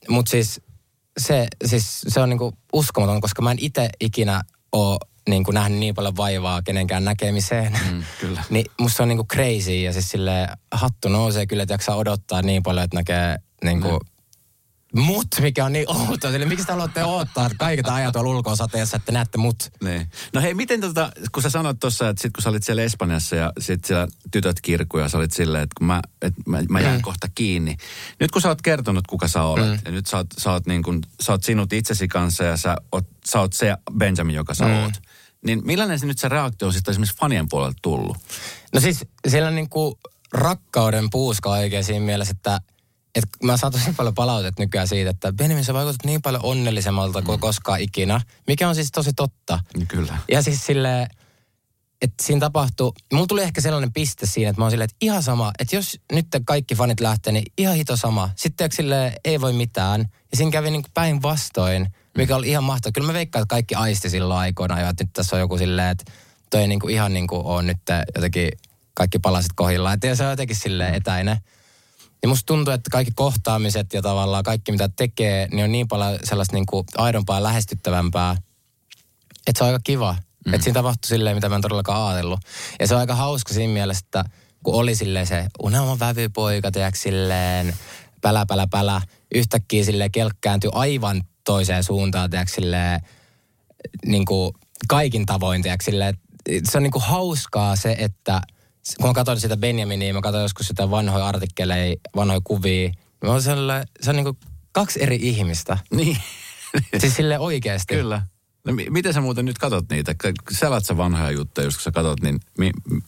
Mutta 0.10 0.30
siis 0.30 0.62
se, 1.20 1.48
siis 1.66 2.02
se 2.08 2.20
on 2.20 2.30
niinku 2.30 2.54
uskomaton, 2.74 3.22
koska 3.22 3.42
mä 3.42 3.52
en 3.52 3.60
itse 3.60 3.90
ikinä 4.00 4.42
ole 4.72 4.98
niinku 5.30 5.52
nähnyt 5.52 5.80
niin 5.80 5.96
paljon 5.96 6.18
vaivaa 6.18 6.62
kenenkään 6.62 7.06
näkemiseen. 7.06 7.80
Mm, 7.92 8.04
kyllä. 8.20 8.44
niin 8.50 8.66
musta 8.80 8.98
se 8.98 9.04
on 9.04 9.10
niinku 9.10 9.26
crazy 9.34 9.76
ja 9.76 9.94
siis 9.94 10.10
sille 10.10 10.48
hattu 10.72 11.10
nousee 11.10 11.46
kyllä, 11.46 11.64
että 11.64 11.74
jaksaa 11.74 11.96
odottaa 11.96 12.42
niin 12.42 12.64
paljon, 12.64 12.84
että 12.84 12.98
näkee 12.98 13.38
niinku 13.64 13.88
Mm. 13.90 14.12
Mut, 14.96 15.28
mikä 15.42 15.66
on 15.66 15.74
niin 15.74 15.92
outoa. 15.92 16.32
Sille, 16.32 16.46
miksi 16.46 16.66
te 16.66 16.72
haluatte 16.72 17.04
odottaa 17.04 17.50
kaiket 17.58 17.88
ajat 17.88 18.14
tuolla 18.14 18.30
ulkoa 18.30 18.56
sateessa, 18.56 18.98
että 18.98 19.12
näette 19.12 19.38
mut? 19.38 19.70
Niin. 19.84 20.12
No 20.34 20.42
hei, 20.42 20.54
miten 20.54 20.82
tota, 20.82 21.12
kun 21.32 21.44
sä 21.44 21.50
sanoit 21.50 21.80
tuossa, 21.80 22.10
että 22.10 22.22
sit 22.22 22.34
kun 22.34 22.44
sä 22.44 22.50
olit 22.50 22.64
siellä 22.64 22.84
Espanjassa 22.84 23.36
ja 23.36 23.54
sit 23.60 23.86
siellä 23.86 24.08
tytöt 24.32 24.62
kirkkuja, 24.62 25.10
sä 25.10 25.18
olit 25.18 25.34
silleen, 25.34 25.64
että 25.64 25.74
kun 25.78 25.88
mä, 25.88 26.02
et 26.22 26.34
mä, 26.46 26.62
mä 26.70 26.80
jään 26.80 26.96
mm. 26.96 27.02
kohta 27.02 27.28
kiinni. 27.36 27.78
Nyt 28.20 28.32
kun 28.32 28.42
sä 28.42 28.48
oot 28.48 28.62
kertonut, 28.62 29.08
kuka 29.08 29.28
sä 29.28 29.44
olet, 29.44 29.66
mm. 29.66 29.80
ja 29.86 29.92
nyt 29.92 30.08
sä 30.08 30.18
oot, 30.18 30.28
sä 30.38 30.52
oot, 30.52 30.66
niin 30.66 30.84
kun, 30.84 31.02
sä 31.22 31.32
oot 31.32 31.44
sinut 31.44 31.74
itsesi 31.74 32.08
kanssa 32.08 32.44
ja 32.44 32.58
sä 32.58 32.76
oot, 32.92 33.06
sä 33.26 33.40
oot 33.40 33.54
se 33.54 33.76
Benjamin, 33.98 34.36
joka 34.36 34.54
sä 34.54 34.66
mm. 34.66 34.74
oot. 34.74 34.94
Niin 35.46 35.62
millainen 35.66 36.00
se 36.00 36.06
nyt 36.06 36.20
se 36.20 36.30
reaktio 36.30 36.68
on 36.68 36.74
sitten 36.74 36.92
esimerkiksi 36.92 37.18
fanien 37.18 37.50
puolelta 37.50 37.78
tullut? 37.82 38.18
No 38.74 38.80
siis 38.80 39.06
siellä 39.28 39.48
on 39.48 39.56
niinku 39.56 40.00
rakkauden 40.34 41.10
puuska 41.10 41.50
oikein 41.50 41.84
siinä 41.84 42.06
mielessä, 42.06 42.32
että 42.38 42.62
et 43.16 43.24
mä 43.44 43.58
saan 43.58 43.72
tosi 43.72 43.94
paljon 43.98 44.16
palautetta 44.16 44.62
nykyään 44.62 44.88
siitä, 44.88 45.10
että 45.10 45.34
Benjamin 45.34 45.66
sä 45.66 45.74
vaikutat 45.74 46.06
niin 46.06 46.22
paljon 46.22 46.46
onnellisemmalta 46.46 47.22
kuin 47.22 47.40
koskaan 47.40 47.82
ikinä, 47.82 48.22
mikä 48.48 48.70
on 48.70 48.76
siis 48.76 48.92
tosi 48.92 49.14
totta. 49.14 49.60
Niin 49.78 49.88
kyllä. 49.88 50.18
Ja 50.32 50.42
siis 50.42 50.66
sille 50.66 51.08
että 52.02 52.24
siinä 52.24 52.40
tapahtui, 52.40 52.92
mulla 53.14 53.28
tuli 53.28 53.42
ehkä 53.42 53.62
sellainen 53.62 53.94
piste 53.94 54.26
siinä, 54.26 54.50
että 54.50 54.62
mä 54.62 54.66
oon 54.66 54.72
silleen, 54.72 54.86
että 54.86 54.98
ihan 55.02 55.24
sama, 55.24 55.52
että 55.60 55.76
jos 55.76 56.00
nyt 56.12 56.28
kaikki 56.46 56.76
fanit 56.76 57.00
lähtee, 57.00 57.34
niin 57.34 57.46
ihan 57.58 57.76
hito 57.76 57.96
sama. 57.96 58.30
Sitten 58.36 58.72
sille 58.72 59.14
ei 59.26 59.42
voi 59.42 59.54
mitään. 59.54 60.02
Ja 60.32 60.38
siinä 60.38 60.52
kävi 60.52 60.72
niin 60.72 60.84
päinvastoin, 60.94 61.88
mikä 62.18 62.36
oli 62.36 62.50
ihan 62.50 62.64
mahtavaa. 62.64 62.92
Kyllä 62.92 63.08
mä 63.08 63.14
veikkaan, 63.14 63.44
että 63.44 63.54
kaikki 63.54 63.76
aisti 63.76 64.10
silloin 64.10 64.40
aikoina 64.40 64.82
jo, 64.82 64.90
että 64.90 65.04
nyt 65.04 65.14
tässä 65.14 65.36
on 65.36 65.40
joku 65.40 65.58
silleen, 65.58 65.90
että 65.90 66.12
toi 66.50 66.62
ei 66.62 66.68
niin 66.68 66.80
kuin 66.80 66.94
ihan 66.94 67.14
niin 67.14 67.28
kuin 67.28 67.46
on 67.46 67.68
nyt 67.68 67.78
jotenkin 68.16 68.52
kaikki 68.94 69.20
palaset 69.20 69.52
kohdillaan. 69.56 69.94
Että 69.94 70.16
se 70.16 70.24
on 70.24 70.30
jotenkin 70.30 70.56
silleen 70.56 70.96
etäinen. 70.96 71.38
Ja 72.24 72.28
musta 72.28 72.46
tuntuu, 72.46 72.74
että 72.74 72.90
kaikki 72.90 73.14
kohtaamiset 73.16 73.94
ja 73.94 74.02
tavallaan 74.02 74.44
kaikki 74.44 74.72
mitä 74.72 74.90
tekee, 74.96 75.48
niin 75.52 75.64
on 75.64 75.72
niin 75.72 75.88
paljon 75.88 76.20
sellaista 76.24 76.56
niin 76.56 76.66
kuin 76.66 76.86
aidompaa 76.98 77.38
ja 77.38 77.44
lähestyttävämpää, 77.44 78.38
että 79.48 79.58
se 79.58 79.64
on 79.64 79.68
aika 79.68 79.80
kiva. 79.84 80.16
Mm. 80.46 80.54
Että 80.54 80.64
siinä 80.64 80.74
tapahtui 80.74 81.08
silleen, 81.08 81.38
mitä 81.38 81.50
mä 81.50 81.56
en 81.56 81.62
todellakaan 81.62 82.08
ajatellut. 82.08 82.40
Ja 82.80 82.88
se 82.88 82.94
on 82.94 83.00
aika 83.00 83.16
hauska 83.16 83.54
siinä 83.54 83.74
mielessä, 83.74 84.06
että 84.06 84.24
kun 84.64 84.74
oli 84.74 84.96
silleen 84.96 85.28
se 85.28 85.46
unelman 85.64 86.00
vävypoika, 86.00 86.72
tiedätkö, 86.72 87.00
silleen 87.00 87.76
pälä, 88.22 88.46
pälä, 88.46 88.68
pälä, 88.68 89.02
yhtäkkiä 89.36 89.84
silleen 89.84 90.12
kelkkääntyi 90.12 90.70
aivan 90.74 91.24
toiseen 91.44 91.84
suuntaan, 91.84 92.30
tiedätkö, 92.30 92.54
silleen, 92.56 93.02
niin 94.06 94.26
kuin 94.26 94.54
kaikin 94.88 95.26
tavoin, 95.26 95.62
tiedätkö, 95.62 95.86
silleen, 95.86 96.18
se 96.64 96.78
on 96.78 96.84
niin 96.84 96.92
kuin 96.92 97.04
hauskaa 97.04 97.76
se, 97.76 97.96
että 98.00 98.42
kun 99.02 99.10
mä 99.10 99.14
katsoin 99.14 99.40
sitä 99.40 99.58
Benjaminia, 99.58 100.14
mä 100.14 100.22
katsoin 100.22 100.42
joskus 100.42 100.68
sitä 100.68 100.92
vanhoja 100.92 101.28
artikkeleja, 101.28 101.96
vanhoja 102.16 102.42
kuvia, 102.44 102.92
mä 103.24 103.32
olin 103.32 103.42
sellainen, 103.42 103.88
se 104.02 104.10
on 104.10 104.16
niin 104.16 104.24
kuin 104.24 104.38
kaksi 104.72 105.04
eri 105.04 105.20
ihmistä. 105.22 105.78
Niin. 105.96 106.18
Siis 106.98 107.16
sille 107.16 107.40
oikeasti. 107.40 107.96
Kyllä. 107.96 108.22
No, 108.66 108.74
mi- 108.74 108.90
miten 108.90 109.14
sä 109.14 109.22
muuten 109.22 109.46
nyt 109.46 109.58
katot 109.58 109.86
niitä? 109.90 110.16
Selät 110.52 110.86
sä 110.86 110.98
vanhoja 110.98 111.32
juttuja, 111.32 111.66
jos 111.68 111.76
sä 111.84 111.92
katot, 111.92 112.22
niin 112.22 112.40
mi- 112.58 112.72
mi- 112.92 113.02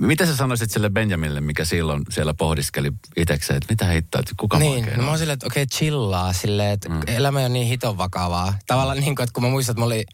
mitä 0.00 0.26
sä 0.26 0.36
sanoisit 0.36 0.70
sille 0.70 0.90
Benjaminille, 0.90 1.40
mikä 1.40 1.64
silloin 1.64 2.02
siellä 2.10 2.34
pohdiskeli 2.34 2.92
itsekseen, 3.16 3.56
että 3.56 3.72
mitä 3.72 3.84
heittää, 3.84 4.18
että 4.18 4.32
kuka 4.40 4.58
Niin, 4.58 4.72
oikein 4.72 4.96
no 4.96 4.98
on? 4.98 5.04
mä 5.04 5.10
oon 5.10 5.18
silleen, 5.18 5.34
että 5.34 5.46
okei, 5.46 5.66
chillaa 5.66 6.32
silleen, 6.32 6.70
että 6.70 6.88
mm. 6.88 7.00
elämä 7.06 7.38
ole 7.38 7.48
niin 7.48 7.66
hiton 7.66 7.98
vakavaa. 7.98 8.58
Tavallaan 8.66 9.00
niin 9.00 9.16
kuin, 9.16 9.24
että 9.24 9.32
kun 9.34 9.42
mä 9.42 9.48
muistan, 9.50 9.72
että 9.72 9.80
mä 9.80 9.86
oli, 9.86 10.04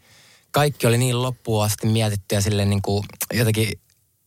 kaikki 0.51 0.87
oli 0.87 0.97
niin 0.97 1.21
loppuun 1.21 1.63
asti 1.63 1.87
mietitty 1.87 2.35
ja 2.35 2.41
silleen 2.41 2.69
niin 2.69 2.81
kuin 2.81 3.03
jotenkin 3.33 3.79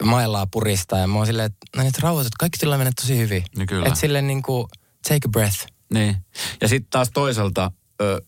mailaa 0.05 0.47
puristaa. 0.47 0.99
Ja 0.99 1.07
mä 1.07 1.15
oon 1.17 1.27
silleen, 1.27 1.47
että 1.47 1.59
no 1.77 1.83
nyt 1.83 1.99
rauhoitut, 1.99 2.35
kaikki 2.38 2.59
tulee 2.59 2.79
mennä 2.79 2.93
tosi 3.01 3.19
hyvin. 3.19 3.45
Niin 3.57 3.67
kyllä. 3.67 3.87
Että 3.87 4.01
silleen 4.01 4.27
niin 4.27 4.43
kuin, 4.43 4.67
take 5.09 5.21
a 5.27 5.29
breath. 5.29 5.67
Niin. 5.95 6.17
Ja 6.61 6.69
sitten 6.69 6.91
taas 6.91 7.11
toisaalta 7.15 7.71
ö, 8.01 8.23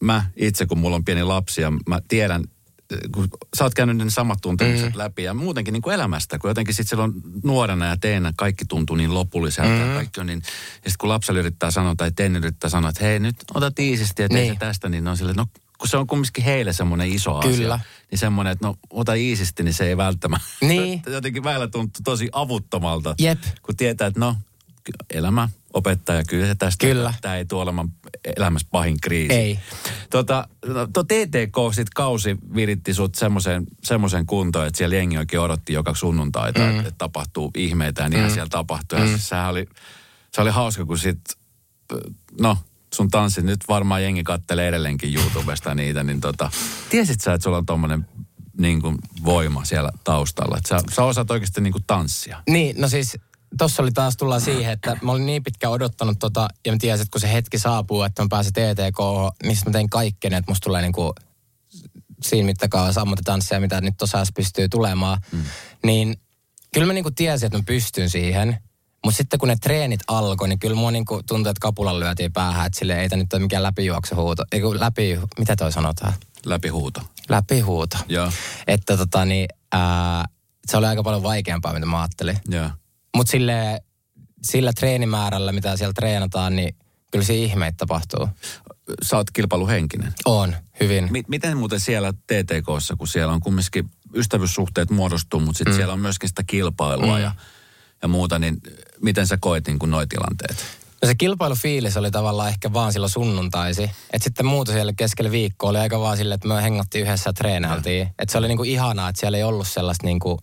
mä 0.00 0.30
itse, 0.36 0.66
kun 0.66 0.78
mulla 0.78 0.96
on 0.96 1.04
pieni 1.04 1.22
lapsi 1.22 1.60
ja 1.62 1.72
mä 1.88 2.00
tiedän, 2.08 2.44
kun 3.14 3.28
sä 3.56 3.64
oot 3.64 3.74
käynyt 3.74 3.96
ne 3.96 4.10
samat 4.10 4.38
tuntemukset 4.42 4.92
mm. 4.92 4.98
läpi 4.98 5.22
ja 5.22 5.34
muutenkin 5.34 5.72
niin 5.72 5.82
kuin 5.82 5.94
elämästä, 5.94 6.38
kun 6.38 6.50
jotenkin 6.50 6.74
sitten 6.74 6.88
silloin 6.88 7.12
nuorena 7.44 7.86
ja 7.86 7.96
teinä 7.96 8.32
kaikki 8.36 8.64
tuntuu 8.64 8.96
niin 8.96 9.14
lopulliselta 9.14 9.70
mm. 9.70 9.80
ja 9.88 9.94
kaikki 9.94 10.20
on 10.20 10.26
niin, 10.26 10.42
ja 10.44 10.90
sitten 10.90 10.94
kun 10.98 11.08
lapselle 11.08 11.40
yrittää 11.40 11.70
sanoa 11.70 11.94
tai 11.96 12.12
teini 12.12 12.38
yrittää 12.38 12.70
sanoa, 12.70 12.90
että 12.90 13.04
hei 13.04 13.18
nyt 13.18 13.36
ota 13.54 13.70
tiisisti 13.70 14.22
ja 14.22 14.28
tee 14.28 14.40
Niin. 14.42 14.54
se 14.54 14.58
tästä, 14.58 14.88
niin 14.88 15.04
ne 15.04 15.10
on 15.10 15.16
silleen, 15.16 15.36
no 15.36 15.46
kun 15.78 15.88
se 15.88 15.96
on 15.96 16.06
kumminkin 16.06 16.44
heille 16.44 16.72
semmoinen 16.72 17.08
iso 17.08 17.40
Kyllä. 17.40 17.74
asia, 17.74 17.86
niin 18.10 18.18
semmoinen, 18.18 18.52
että 18.52 18.66
no 18.66 18.74
ota 18.90 19.14
iisisti, 19.14 19.62
niin 19.62 19.74
se 19.74 19.88
ei 19.88 19.96
välttämättä. 19.96 20.46
Niin. 20.60 21.02
Jotenkin 21.12 21.44
välillä 21.44 21.68
tuntuu 21.68 22.00
tosi 22.04 22.28
avuttomalta, 22.32 23.14
Jep. 23.18 23.38
kun 23.62 23.76
tietää, 23.76 24.06
että 24.06 24.20
no 24.20 24.36
elämä 25.10 25.48
opettaa 25.74 26.16
ja 26.16 26.24
kyllä 26.28 26.46
se 26.46 26.54
tästä, 26.54 26.86
Kyllä. 26.86 27.14
tämä 27.20 27.36
ei 27.36 27.44
tule 27.44 27.62
olemaan 27.62 27.92
elämässä 28.36 28.68
pahin 28.70 29.00
kriisi. 29.00 29.34
Ei. 29.34 29.58
Tota, 30.10 30.48
no, 30.66 30.86
tuo 30.92 31.04
TTK 31.04 31.74
sit 31.74 31.90
kausi 31.90 32.36
viritti 32.54 32.94
sut 32.94 33.14
semmoiseen 33.14 33.64
semmoiseen 33.84 34.26
kuntoon, 34.26 34.66
että 34.66 34.78
siellä 34.78 34.96
jengi 34.96 35.18
oikein 35.18 35.40
odotti 35.40 35.72
joka 35.72 35.94
sunnuntaita, 35.94 36.60
mm. 36.60 36.68
että, 36.68 36.80
että 36.80 36.98
tapahtuu 36.98 37.50
ihmeitä 37.56 38.02
ja 38.02 38.08
niin 38.08 38.24
mm. 38.24 38.30
siellä 38.30 38.48
tapahtui. 38.48 38.98
Ja 38.98 39.04
mm. 39.04 39.10
siis 39.10 39.28
sehän 39.28 39.50
oli, 39.50 39.68
se 40.32 40.40
oli 40.40 40.50
hauska, 40.50 40.84
kun 40.84 40.98
sit, 40.98 41.20
no 42.40 42.58
sun 42.94 43.08
tanssit, 43.08 43.44
nyt 43.44 43.60
varmaan 43.68 44.02
jengi 44.02 44.24
kattelee 44.24 44.68
edelleenkin 44.68 45.14
YouTubesta 45.14 45.74
niitä, 45.74 46.02
niin 46.02 46.20
tota, 46.20 46.50
tiesit 46.90 47.20
sä, 47.20 47.34
että 47.34 47.42
sulla 47.42 47.56
on 47.56 47.66
tommonen 47.66 48.06
niin 48.58 48.82
kuin 48.82 48.98
voima 49.24 49.64
siellä 49.64 49.90
taustalla, 50.04 50.56
että 50.56 50.68
sä, 50.68 50.80
sä 50.94 51.04
osaat 51.04 51.30
oikeasti 51.30 51.60
niin 51.60 51.72
kuin 51.72 51.84
tanssia. 51.86 52.42
Niin, 52.48 52.80
no 52.80 52.88
siis 52.88 53.16
tossa 53.58 53.82
oli 53.82 53.92
taas 53.92 54.16
tullaan 54.16 54.40
siihen, 54.40 54.72
että 54.72 54.96
mä 55.02 55.12
olin 55.12 55.26
niin 55.26 55.42
pitkään 55.42 55.72
odottanut 55.72 56.18
tota, 56.18 56.48
ja 56.66 56.72
mä 56.72 56.78
tiesin, 56.80 57.02
että 57.02 57.12
kun 57.12 57.20
se 57.20 57.32
hetki 57.32 57.58
saapuu, 57.58 58.02
että 58.02 58.22
mä 58.22 58.28
pääsen 58.30 58.52
TTK, 58.52 58.98
niin 59.42 59.56
sit 59.56 59.66
mä 59.66 59.72
tein 59.72 59.90
kaikkeen, 59.90 60.34
että 60.34 60.50
musta 60.50 60.64
tulee 60.64 60.82
niinku 60.82 61.14
siinä 62.22 62.46
mittakaavassa 62.46 63.00
ammattitanssia, 63.00 63.60
mitä 63.60 63.80
nyt 63.80 63.94
tuossa 63.98 64.24
pystyy 64.36 64.68
tulemaan. 64.68 65.18
Mm. 65.32 65.42
Niin 65.84 66.20
kyllä 66.74 66.86
mä 66.86 66.92
niinku 66.92 67.10
tiesin, 67.10 67.46
että 67.46 67.58
mä 67.58 67.64
pystyn 67.66 68.10
siihen. 68.10 68.58
Mutta 69.04 69.16
sitten 69.16 69.38
kun 69.38 69.48
ne 69.48 69.56
treenit 69.56 70.00
alkoi, 70.06 70.48
niin 70.48 70.58
kyllä 70.58 70.76
mua 70.76 70.90
niinku 70.90 71.22
tuntui, 71.28 71.50
että 71.50 71.60
kapulan 71.60 72.00
lyötiin 72.00 72.32
päähän, 72.32 72.66
että 72.66 72.78
sille 72.78 73.00
ei 73.00 73.08
tää 73.08 73.18
nyt 73.18 73.32
ole 73.32 73.42
mikään 73.42 73.62
läpijuoksuhuuto. 73.62 74.44
Ei 74.52 74.60
kun 74.60 74.80
läpi, 74.80 75.20
mitä 75.38 75.56
toi 75.56 75.72
sanotaan? 75.72 76.12
Läpihuuto. 76.46 77.00
Läpihuuto. 77.28 77.96
Joo, 78.08 78.32
Että 78.66 78.96
tota 78.96 79.24
niin, 79.24 79.48
ää, 79.72 80.24
se 80.66 80.76
oli 80.76 80.86
aika 80.86 81.02
paljon 81.02 81.22
vaikeampaa, 81.22 81.72
mitä 81.72 81.86
mä 81.86 82.00
ajattelin. 82.00 82.38
joo. 82.48 82.70
Mutta 83.16 83.30
sille, 83.30 83.80
sillä 84.42 84.72
treenimäärällä, 84.72 85.52
mitä 85.52 85.76
siellä 85.76 85.92
treenataan, 85.92 86.56
niin 86.56 86.76
kyllä 87.12 87.24
se 87.24 87.34
ihmeitä 87.34 87.76
tapahtuu. 87.76 88.28
Sä 89.02 89.16
oot 89.16 89.30
kilpailuhenkinen. 89.30 90.14
On, 90.24 90.56
hyvin. 90.80 91.08
Mi- 91.10 91.24
miten 91.28 91.56
muuten 91.56 91.80
siellä 91.80 92.12
TTKssa, 92.12 92.96
kun 92.96 93.08
siellä 93.08 93.32
on 93.32 93.40
kumminkin 93.40 93.90
ystävyyssuhteet 94.14 94.90
muodostuu, 94.90 95.40
mutta 95.40 95.58
sitten 95.58 95.74
mm. 95.74 95.76
siellä 95.76 95.92
on 95.92 96.00
myöskin 96.00 96.28
sitä 96.28 96.42
kilpailua 96.46 97.16
mm. 97.16 97.22
ja, 97.22 97.34
ja 98.02 98.08
muuta, 98.08 98.38
niin 98.38 98.60
miten 99.02 99.26
sä 99.26 99.38
koet 99.40 99.66
niin 99.66 99.78
kuin 99.78 99.90
noi 99.90 100.06
tilanteet? 100.06 100.64
No 101.02 101.06
se 101.06 101.14
kilpailufiilis 101.14 101.96
oli 101.96 102.10
tavallaan 102.10 102.48
ehkä 102.48 102.72
vaan 102.72 102.92
silloin 102.92 103.10
sunnuntaisi. 103.10 103.82
Että 103.82 104.24
sitten 104.24 104.46
muuta 104.46 104.72
siellä 104.72 104.92
keskellä 104.92 105.30
viikkoa 105.30 105.70
oli 105.70 105.78
aika 105.78 106.00
vaan 106.00 106.16
silleen, 106.16 106.34
että 106.34 106.48
me 106.48 106.62
hengattiin 106.62 107.06
yhdessä 107.06 107.28
ja 107.30 107.32
treenailtiin. 107.32 108.08
Että 108.18 108.32
se 108.32 108.38
oli 108.38 108.48
niinku 108.48 108.62
ihanaa, 108.62 109.08
että 109.08 109.20
siellä 109.20 109.38
ei 109.38 109.44
ollut 109.44 109.68
sellaista 109.68 110.06
niinku, 110.06 110.38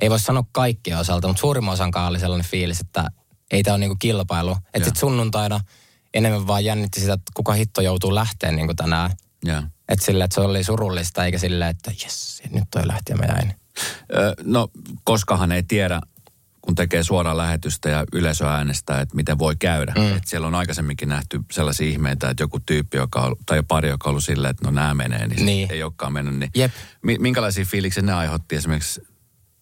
ei 0.00 0.10
voi 0.10 0.20
sanoa 0.20 0.44
kaikkien 0.52 0.98
osalta, 0.98 1.28
mutta 1.28 1.40
suurimman 1.40 1.72
osan 1.72 1.92
oli 2.08 2.20
sellainen 2.20 2.50
fiilis, 2.50 2.80
että 2.80 3.10
ei 3.50 3.62
tämä 3.62 3.74
ole 3.74 3.80
niinku 3.80 3.96
kilpailu. 3.98 4.56
Että 4.74 4.84
sitten 4.84 5.00
sunnuntaina 5.00 5.60
enemmän 6.14 6.46
vaan 6.46 6.64
jännitti 6.64 7.00
sitä, 7.00 7.12
että 7.12 7.32
kuka 7.34 7.52
hitto 7.52 7.80
joutuu 7.80 8.14
lähteen 8.14 8.56
niinku 8.56 8.74
tänään. 8.74 9.10
Että 9.88 10.04
silleen, 10.04 10.24
että 10.24 10.34
se 10.34 10.40
oli 10.40 10.64
surullista, 10.64 11.24
eikä 11.24 11.38
silleen, 11.38 11.70
että 11.70 11.92
jes, 12.02 12.42
nyt 12.50 12.64
toi 12.70 12.86
lähti 12.86 13.12
ja 13.12 13.16
mä 13.16 13.24
jäin. 13.24 13.54
No, 14.42 14.68
koskahan 15.04 15.52
ei 15.52 15.62
tiedä, 15.62 16.00
kun 16.64 16.74
tekee 16.74 17.02
suoraa 17.02 17.36
lähetystä 17.36 17.88
ja 17.88 18.04
yleisö 18.12 18.48
äänestää, 18.48 19.00
että 19.00 19.16
miten 19.16 19.38
voi 19.38 19.56
käydä. 19.56 19.92
Mm. 19.96 20.16
Et 20.16 20.26
siellä 20.26 20.46
on 20.46 20.54
aikaisemminkin 20.54 21.08
nähty 21.08 21.40
sellaisia 21.50 21.86
ihmeitä, 21.88 22.30
että 22.30 22.42
joku 22.42 22.60
tyyppi, 22.60 22.96
joka 22.96 23.20
on, 23.20 23.36
tai 23.46 23.62
pari, 23.68 23.88
joka 23.88 24.08
on 24.08 24.10
ollut 24.10 24.24
silleen, 24.24 24.50
että 24.50 24.64
no 24.64 24.70
nämä 24.70 24.94
menee, 24.94 25.26
niin, 25.28 25.46
Niin. 25.46 25.72
ei 25.72 25.82
olekaan 25.82 26.12
mennyt. 26.12 26.34
Niin 26.34 26.50
Jep. 26.54 26.72
Mi- 27.02 27.18
minkälaisia 27.18 27.64
fiiliksiä 27.64 28.02
ne 28.02 28.12
aiheutti 28.12 28.56
esimerkiksi 28.56 29.00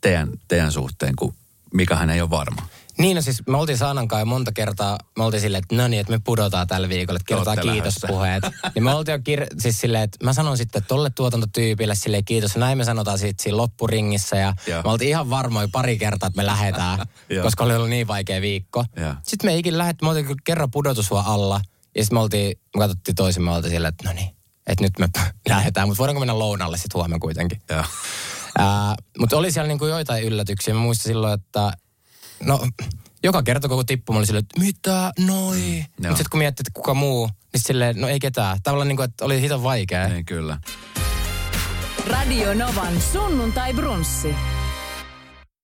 teidän, 0.01 0.29
teidän 0.49 0.73
suhteen, 0.73 1.17
kun 1.17 1.35
Mikahan 1.75 2.11
ei 2.11 2.21
ole 2.21 2.31
varma? 2.31 2.63
Niin, 2.99 3.15
no 3.15 3.23
siis 3.23 3.43
me 3.49 3.57
oltiin 3.57 3.79
Saanan 3.79 4.09
kanssa 4.09 4.25
monta 4.25 4.53
kertaa, 4.53 4.99
me 5.19 5.25
oltiin 5.25 5.41
silleen, 5.41 5.63
että 5.63 5.83
no 5.83 5.89
niin, 5.89 6.01
että 6.01 6.13
me 6.13 6.21
pudotaan 6.25 6.67
tällä 6.67 6.89
viikolla, 6.89 7.17
että 7.17 7.27
kerrotaan 7.29 7.59
Olette 7.59 7.73
kiitospuheet. 7.73 8.45
niin 8.75 8.85
me 8.85 8.95
oltiin 8.95 9.13
jo 9.13 9.19
kir- 9.19 9.47
siis 9.59 9.81
silleen, 9.81 10.03
että 10.03 10.25
mä 10.25 10.33
sanon 10.33 10.57
sitten 10.57 10.85
tolle 10.89 11.11
tuotantotyypille 11.11 11.95
silleen 11.95 12.25
kiitos. 12.25 12.55
Ja 12.55 12.61
näin 12.61 12.79
me 12.79 12.85
sanotaan 12.85 13.19
sitten 13.19 13.43
siinä 13.43 13.57
loppuringissä 13.57 14.37
ja 14.37 14.55
Joo. 14.67 14.83
me 14.83 14.91
oltiin 14.91 15.09
ihan 15.09 15.31
varmoja 15.31 15.69
pari 15.73 15.99
kertaa, 15.99 16.27
että 16.27 16.37
me 16.37 16.47
lähdetään, 16.47 16.99
koska 17.43 17.65
oli 17.65 17.75
ollut 17.75 17.91
niin 17.91 18.07
vaikea 18.07 18.41
viikko. 18.41 18.85
Joo. 18.97 19.15
Sitten 19.23 19.49
me 19.49 19.53
ei 19.53 19.59
ikinä 19.59 19.79
lähdetty, 19.79 20.05
me 20.05 20.09
oltiin 20.09 20.27
kyllä 20.27 20.43
kerran 20.45 20.71
pudotusua 20.71 21.23
alla 21.27 21.61
ja 21.97 22.03
sitten 22.03 22.17
me 22.17 22.21
oltiin, 22.21 22.59
me 22.77 22.81
katsottiin 22.81 23.15
toisimme, 23.15 23.51
me 23.51 23.57
oltiin 23.57 23.73
silleen, 23.73 23.89
että 23.89 24.09
no 24.09 24.15
niin, 24.15 24.37
että 24.67 24.85
nyt 24.85 24.99
me 24.99 25.09
lähdetään, 25.49 25.89
mutta 25.89 25.99
voidaanko 25.99 26.21
mennä 26.21 26.39
lounalle 26.39 26.77
sitten 26.77 26.99
huomenna 26.99 27.19
kuitenkin. 27.19 27.61
Joo. 27.71 27.85
Mutta 29.19 29.37
oli 29.37 29.53
siellä 29.53 29.69
niinku 29.69 29.87
joitain 29.87 30.25
yllätyksiä. 30.25 30.75
Mä 30.75 30.81
muistan 30.81 31.11
silloin, 31.11 31.35
että 31.35 31.73
no, 32.45 32.67
joka 33.23 33.43
kerta 33.43 33.69
koko 33.69 33.85
tippu 33.85 34.13
mä 34.13 34.17
olin 34.17 34.27
silleen, 34.27 34.45
että 34.45 34.61
mitä, 34.61 35.13
noi. 35.19 35.59
Mm, 35.59 35.77
joo. 35.77 35.85
mutta 35.99 36.09
sitten 36.09 36.31
kun 36.31 36.39
miettii, 36.39 36.63
että 36.63 36.75
kuka 36.75 36.95
muu, 36.95 37.27
niin 37.53 37.61
silleen, 37.67 38.01
no 38.01 38.09
ei 38.09 38.21
ketään. 38.21 38.59
Tavallaan 38.63 38.89
niinku, 38.89 39.03
että 39.03 39.25
oli 39.25 39.41
hiton 39.41 39.63
vaikea. 39.63 40.09
Niin 40.09 40.25
kyllä. 40.25 40.59
Radio 42.07 42.55
Novan 42.55 43.01
sunnuntai 43.13 43.75
brunssi. 43.75 44.35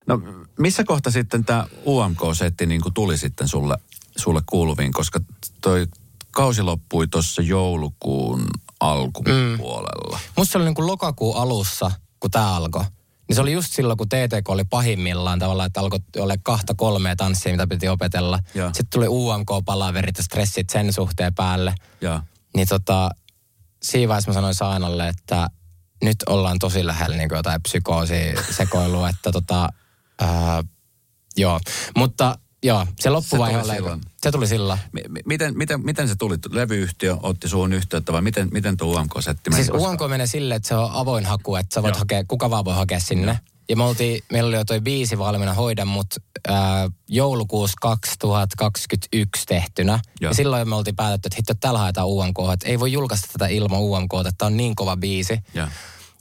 No 0.07 0.23
missä 0.59 0.85
kohta 0.85 1.11
sitten 1.11 1.45
tämä 1.45 1.67
UMK-setti 1.87 2.67
niin 2.67 2.81
kuin 2.81 2.95
tuli 2.95 3.19
sitten 3.19 3.49
sulle, 3.49 3.79
sulle 4.17 4.41
kuuluviin, 4.47 4.93
koska 4.93 5.21
toi 5.61 5.87
kausi 6.31 6.63
loppui 6.63 7.09
tuossa 7.09 7.43
joulukuun 7.43 8.47
alkupuolella. 8.81 10.19
Mm. 10.19 10.33
Musta 10.37 10.53
se 10.53 10.59
oli 10.59 10.65
niinku 10.65 10.87
lokakuun 10.87 11.37
alussa, 11.37 11.91
kun 12.21 12.31
tämä 12.31 12.57
alkoi. 12.57 12.85
Niin 13.29 13.37
se 13.37 13.41
oli 13.41 13.53
just 13.53 13.73
silloin, 13.73 13.97
kun 13.97 14.09
TTK 14.09 14.49
oli 14.49 14.65
pahimmillaan 14.65 15.39
tavallaan, 15.39 15.67
että 15.67 15.81
alkoi 15.81 16.01
olla 16.17 16.35
kahta 16.43 16.75
kolmea 16.75 17.17
tanssia, 17.17 17.53
mitä 17.53 17.67
piti 17.67 17.89
opetella. 17.89 18.39
Joo. 18.55 18.69
Sitten 18.69 18.87
tuli 18.91 19.07
UMK-palaverit 19.09 20.19
ja 20.19 20.25
stressit 20.25 20.71
sen 20.71 20.93
suhteen 20.93 21.35
päälle. 21.35 21.75
Ja, 22.01 22.23
Niin 22.57 22.69
tota, 22.69 23.11
siinä 23.83 24.09
vaiheessa 24.09 24.31
mä 24.31 24.35
sanoin 24.35 24.55
Saanalle, 24.55 25.09
että 25.09 25.49
nyt 26.03 26.17
ollaan 26.27 26.59
tosi 26.59 26.87
lähellä 26.87 27.17
niin 27.17 27.29
jotain 27.33 27.63
psykoosia 27.63 28.43
sekoilua, 28.51 29.09
että 29.09 29.33
tota, 29.33 29.69
ää, 30.21 30.65
joo. 31.37 31.61
Mutta 31.97 32.39
joo, 32.63 32.87
se 33.01 33.11
loppuvaihe 33.11 33.65
Se 33.65 33.77
tuli. 33.77 34.01
Se 34.23 34.31
tuli 34.33 34.47
mi- 34.93 35.03
mi- 35.09 35.21
miten, 35.27 35.59
miten, 35.59 35.85
miten 35.85 36.09
se 36.09 36.15
tuli? 36.17 36.37
Levyyhtiö 36.51 37.17
otti 37.23 37.49
suun 37.49 37.73
yhteyttä 37.73 38.13
vai 38.13 38.23
miten, 38.23 38.49
miten 38.53 38.77
tuo 38.77 39.01
UMK-setti 39.01 39.51
meni? 39.51 39.65
Siis 39.65 39.77
UMK 39.77 40.01
menee 40.09 40.27
silleen, 40.27 40.57
että 40.57 40.69
se 40.69 40.75
on 40.75 40.91
avoin 40.93 41.27
haku, 41.27 41.57
että 41.57 41.75
sä 41.75 41.83
voit 41.83 41.95
Joo. 41.95 41.99
hakea, 41.99 42.25
kuka 42.29 42.51
vaan 42.51 42.65
voi 42.65 42.75
hakea 42.75 43.01
sinne. 43.01 43.39
Ja 43.69 43.77
me 43.77 43.85
oltiin, 43.85 44.23
meillä 44.33 44.49
oli 44.49 44.57
jo 44.57 44.65
toi 44.65 44.81
biisi 44.81 45.19
valmiina 45.19 45.55
hoida, 45.55 45.85
mutta 45.85 46.17
ää, 46.49 46.91
joulukuussa 47.09 47.77
2021 47.81 49.47
tehtynä. 49.47 50.01
Joo. 50.21 50.31
Ja 50.31 50.35
silloin 50.35 50.69
me 50.69 50.75
oltiin 50.75 50.97
päätetty, 50.97 51.27
että 51.27 51.37
hitto, 51.37 51.55
täällä 51.55 51.79
haetaan 51.79 52.07
UMK, 52.07 52.37
että 52.53 52.69
ei 52.69 52.81
voi 52.81 52.93
julkaista 52.93 53.29
tätä 53.33 53.47
ilman 53.47 53.81
UMK, 53.81 54.11
että 54.21 54.33
tämä 54.39 54.47
on 54.47 54.57
niin 54.57 54.75
kova 54.77 54.97
biisi. 54.97 55.39
Ja, 55.55 55.69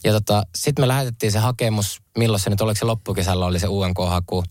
Ja 0.04 0.12
tota, 0.14 0.44
sitten 0.56 0.84
me 0.84 0.88
lähetettiin 0.88 1.32
se 1.32 1.40
hakemus, 1.40 2.02
milloin 2.18 2.40
se 2.40 2.50
nyt, 2.50 2.62
oliko 2.62 2.80
se 2.80 2.86
loppukesällä 2.86 3.46
oli 3.46 3.60
se 3.60 3.68
UMK-haku. 3.68 4.44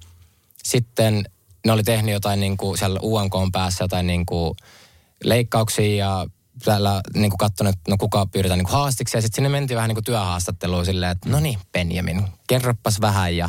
Sitten 0.65 1.25
ne 1.67 1.73
oli 1.73 1.83
tehnyt 1.83 2.13
jotain 2.13 2.41
niin 2.41 2.57
kuin 2.57 2.79
siellä 2.79 3.01
UMK 3.03 3.33
päässä 3.53 3.85
jotain 3.85 4.07
niin 4.07 4.27
kuin 4.27 4.57
leikkauksia 5.25 6.07
ja 6.07 6.27
täällä 6.65 7.03
niin 7.15 7.31
kuin 7.31 7.39
katsonut, 7.39 7.75
että 7.75 7.91
no 7.91 7.97
kuka 7.99 8.27
pyydetään 8.27 8.59
niin 8.59 8.69
haastiksi. 8.69 9.17
Ja 9.17 9.23
sitten 9.23 9.37
sinne 9.37 9.49
mentiin 9.49 9.77
vähän 9.77 9.89
niin 9.89 9.97
kuin 9.97 10.05
työhaastatteluun 10.05 10.85
silleen, 10.85 11.13
että 11.13 11.29
no 11.29 11.41
niin, 11.41 11.59
Benjamin, 11.73 12.25
kerroppas 12.49 13.01
vähän 13.01 13.37
ja 13.37 13.49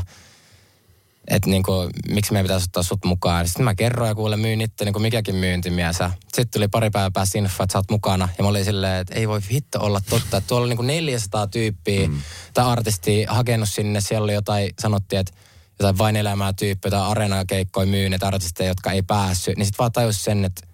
että 1.28 1.50
niin 1.50 1.64
kuin, 1.64 1.90
miksi 2.10 2.34
meidän 2.34 2.46
pitäisi 2.46 2.64
ottaa 2.64 2.84
sut 2.84 3.06
mukaan. 3.06 3.48
Sitten 3.48 3.64
mä 3.64 3.76
kerroin 3.76 4.10
ja 4.10 4.16
kuule 4.16 4.38
myyn 4.38 4.62
itse 4.62 4.86
niin 4.86 4.94
kuin 4.94 5.04
mikäkin 5.04 5.36
myyntimies. 5.36 5.96
Sitten 5.96 6.48
tuli 6.54 6.68
pari 6.68 6.90
päivää 6.90 7.12
päästä 7.12 7.38
info, 7.38 7.64
että 7.64 7.74
sä 7.74 7.80
oot 7.80 7.92
mukana. 7.92 8.30
Ja 8.38 8.44
mä 8.44 8.50
olin 8.50 8.66
silleen, 8.66 9.02
että 9.02 9.16
ei 9.16 9.28
voi 9.28 9.42
hitto 9.52 9.80
olla 9.80 10.02
totta. 10.10 10.38
Että 10.38 10.48
tuolla 10.48 10.64
oli 10.64 10.70
niin 10.70 10.78
kuin 10.78 10.88
400 10.88 11.48
tyyppiä 11.48 12.08
mm. 12.08 12.22
tai 12.54 12.66
artistia 12.66 13.34
hakenut 13.34 13.70
sinne. 13.70 14.02
Siellä 14.02 14.24
oli 14.24 14.34
jotain, 14.34 14.70
sanottiin, 14.80 15.20
että 15.20 15.34
jotain 15.80 15.98
vain 15.98 16.16
elämää 16.16 16.54
tyyppiä 16.54 16.92
tai 16.92 17.12
areenakeikkoja 17.12 17.88
myyneet 17.88 18.24
artisteja, 18.24 18.68
jotka 18.68 18.92
ei 18.92 19.02
päässyt. 19.02 19.58
Niin 19.58 19.66
sitten 19.66 19.80
vaan 19.80 19.92
tajus 19.92 20.24
sen, 20.24 20.46
että 20.46 20.68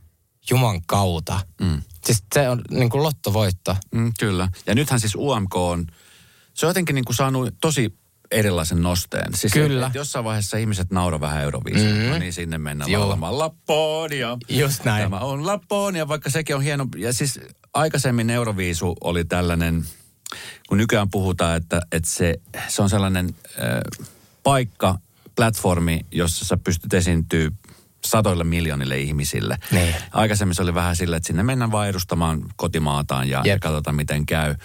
Juman 0.49 0.81
kautta. 0.85 1.39
Mm. 1.61 1.81
Siis 2.05 2.23
se 2.33 2.49
on 2.49 2.61
niin 2.71 2.89
kuin 2.89 3.03
lottovoitto. 3.03 3.77
Mm, 3.91 4.11
kyllä. 4.19 4.49
Ja 4.67 4.75
nythän 4.75 4.99
siis 4.99 5.15
UMK 5.15 5.55
on, 5.55 5.87
se 6.53 6.65
on 6.65 6.69
jotenkin 6.69 6.95
niin 6.95 7.05
kuin 7.05 7.15
saanut 7.15 7.53
tosi 7.61 7.97
erilaisen 8.31 8.81
nosteen. 8.81 9.33
Siis 9.33 9.53
Kyllä. 9.53 9.85
Että 9.85 9.97
jossain 9.97 10.25
vaiheessa 10.25 10.57
ihmiset 10.57 10.91
naura 10.91 11.19
vähän 11.19 11.43
Euroviisuun, 11.43 11.91
mm-hmm. 11.91 12.09
no 12.09 12.17
niin 12.17 12.33
sinne 12.33 12.57
mennään 12.57 12.91
Joo. 12.91 13.01
laulamaan 13.01 13.37
Lapponia. 13.37 14.37
Just 14.49 14.83
näin. 14.85 15.03
Tämä 15.03 15.19
on 15.19 15.45
Lapponia, 15.45 16.07
vaikka 16.07 16.29
sekin 16.29 16.55
on 16.55 16.61
hieno. 16.61 16.87
Ja 16.97 17.13
siis 17.13 17.39
aikaisemmin 17.73 18.29
Euroviisu 18.29 18.95
oli 19.01 19.25
tällainen, 19.25 19.85
kun 20.69 20.77
nykyään 20.77 21.09
puhutaan, 21.09 21.57
että, 21.57 21.81
että 21.91 22.09
se, 22.09 22.35
se 22.67 22.81
on 22.81 22.89
sellainen 22.89 23.35
äh, 23.45 24.07
paikka, 24.43 24.99
platformi, 25.35 25.99
jossa 26.11 26.45
sä 26.45 26.57
pystyt 26.57 26.93
esiintyä 26.93 27.51
satoille 28.05 28.43
miljoonille 28.43 28.99
ihmisille. 28.99 29.57
Niin. 29.71 29.95
Aikaisemmin 30.11 30.55
se 30.55 30.61
oli 30.61 30.73
vähän 30.73 30.95
sillä, 30.95 31.17
että 31.17 31.27
sinne 31.27 31.43
mennään 31.43 31.71
vaan 31.71 31.87
edustamaan 31.89 32.41
kotimaataan 32.55 33.29
ja, 33.29 33.41
ja 33.45 33.53
Jep. 33.53 33.59
katsotaan 33.59 33.95
miten 33.95 34.25
käy. 34.25 34.55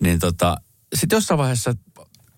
Niin 0.00 0.18
tota, 0.18 0.56
sitten 0.94 1.16
jossain 1.16 1.38
vaiheessa 1.38 1.74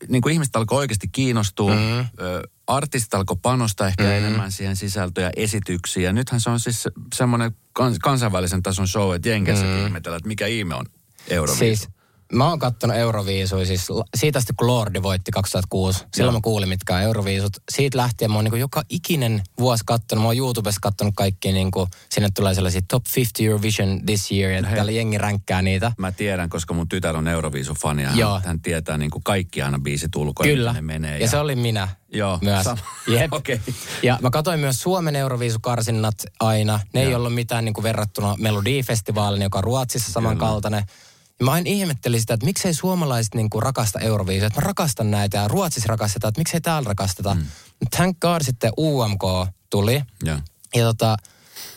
niin 0.09 0.23
kuin 0.23 0.33
ihmiset 0.33 0.57
alkoi 0.57 0.79
oikeasti 0.79 1.09
kiinnostua, 1.09 1.75
mm. 1.75 1.99
ö, 1.99 2.43
artistit 2.67 3.15
alkoi 3.15 3.37
panostaa 3.43 3.87
ehkä 3.87 4.05
mm. 4.05 4.11
enemmän 4.11 4.53
siihen 4.53 4.77
sisältöön 4.77 5.25
ja 5.25 5.31
esityksiin. 5.37 6.05
Ja 6.05 6.13
nythän 6.13 6.41
se 6.41 6.51
on 6.51 6.61
siis 6.61 6.89
semmoinen 7.15 7.57
kans, 7.73 7.99
kansainvälisen 7.99 8.63
tason 8.63 8.89
show, 8.89 9.15
että 9.15 9.29
Jenkeissä 9.29 9.65
mm. 9.65 9.87
ihmetellään, 9.87 10.19
että 10.19 10.29
mikä 10.29 10.47
ihme 10.47 10.75
on 10.75 10.87
Euroviisu. 11.29 11.59
Siis 11.59 11.89
mä 12.33 12.49
oon 12.49 12.59
kattonut 12.59 12.97
Euroviisuja, 12.97 13.67
siis 13.67 13.89
siitä 14.15 14.39
asti 14.39 14.53
kun 14.57 14.67
Lordi 14.67 15.03
voitti 15.03 15.31
2006, 15.31 15.99
silloin 16.15 16.35
Joo. 16.35 16.39
mä 16.39 16.43
kuulin 16.43 16.69
mitkä 16.69 16.95
on 16.95 17.03
Euroviisut. 17.03 17.53
Siitä 17.71 17.99
lähtien 17.99 18.31
mä 18.31 18.37
oon 18.37 18.45
niin 18.45 18.61
joka 18.61 18.83
ikinen 18.89 19.43
vuosi 19.59 19.83
kattonut, 19.87 20.23
mä 20.23 20.29
oon 20.29 20.37
YouTubessa 20.37 20.79
kattonut 20.83 21.15
kaikki, 21.17 21.53
niin 21.53 21.71
kuin, 21.71 21.91
sinne 22.11 22.29
tulee 22.35 22.55
sellaisia 22.55 22.81
top 22.89 23.05
50 23.17 23.43
Eurovision 23.43 24.07
this 24.07 24.33
year, 24.33 24.51
ja 24.53 24.63
hei. 24.67 24.75
täällä 24.75 24.93
jengi 24.93 25.19
ränkkää 25.19 25.63
niitä. 25.63 25.93
Mä 25.99 26.13
tiedän, 26.13 26.49
koska 26.49 26.75
mun 26.75 26.89
tytär 26.89 27.17
on 27.17 27.29
Euroviisu-fani 27.29 28.03
ja 28.03 28.11
Joo. 28.15 28.41
hän, 28.45 28.61
tietää 28.61 28.99
niin 28.99 29.11
kuin 29.11 29.23
kaikki 29.23 29.63
aina 29.63 29.79
biisit 29.79 30.17
ulkoa, 30.17 30.47
ja 30.47 30.55
Kyllä. 30.55 30.73
ne 30.73 30.83
menee. 30.83 31.19
Ja 31.19 31.29
se 31.29 31.39
oli 31.39 31.57
minä 31.57 31.89
Joo, 32.15 32.39
myös. 32.43 32.65
sama. 32.65 32.83
Jep. 33.09 33.33
Okei. 33.43 33.61
Ja 34.03 34.19
mä 34.23 34.31
katsoin 34.31 34.61
myös 34.61 34.81
Suomen 34.81 35.17
Euroviisukarsinnat 35.17 36.15
aina. 36.41 36.81
Ne 36.95 37.03
ei 37.03 37.11
Joo. 37.11 37.19
ollut 37.19 37.35
mitään 37.35 37.65
niin 37.65 37.75
kuin 37.75 37.83
verrattuna 37.83 38.35
Melodifestivaalin, 38.39 39.43
joka 39.43 39.59
on 39.59 39.65
Ruotsissa 39.65 40.13
samankaltainen. 40.13 40.79
Ja 40.79 41.12
mä 41.45 41.53
aina 41.53 41.71
ihmettelin 41.71 42.21
sitä, 42.21 42.35
että 42.35 42.47
miksei 42.47 42.75
suomalaiset 42.75 43.35
niin 43.35 43.51
kuin 43.51 43.63
rakasta 43.63 44.01
Euroviisuja. 44.01 44.47
Että 44.47 44.61
mä 44.61 44.65
rakastan 44.65 45.11
näitä 45.11 45.37
ja 45.37 45.49
Ruotsissa 45.49 45.89
rakastetaan, 45.89 46.29
että 46.29 46.41
miksei 46.41 46.61
täällä 46.61 46.89
rakasteta. 46.89 47.35
Mm. 47.35 47.47
Thank 47.97 48.21
God 48.21 48.43
sitten 48.43 48.73
UMK 48.79 49.23
tuli. 49.71 50.03
Joo. 50.25 50.39
Ja 50.75 50.85
tota, 50.85 51.17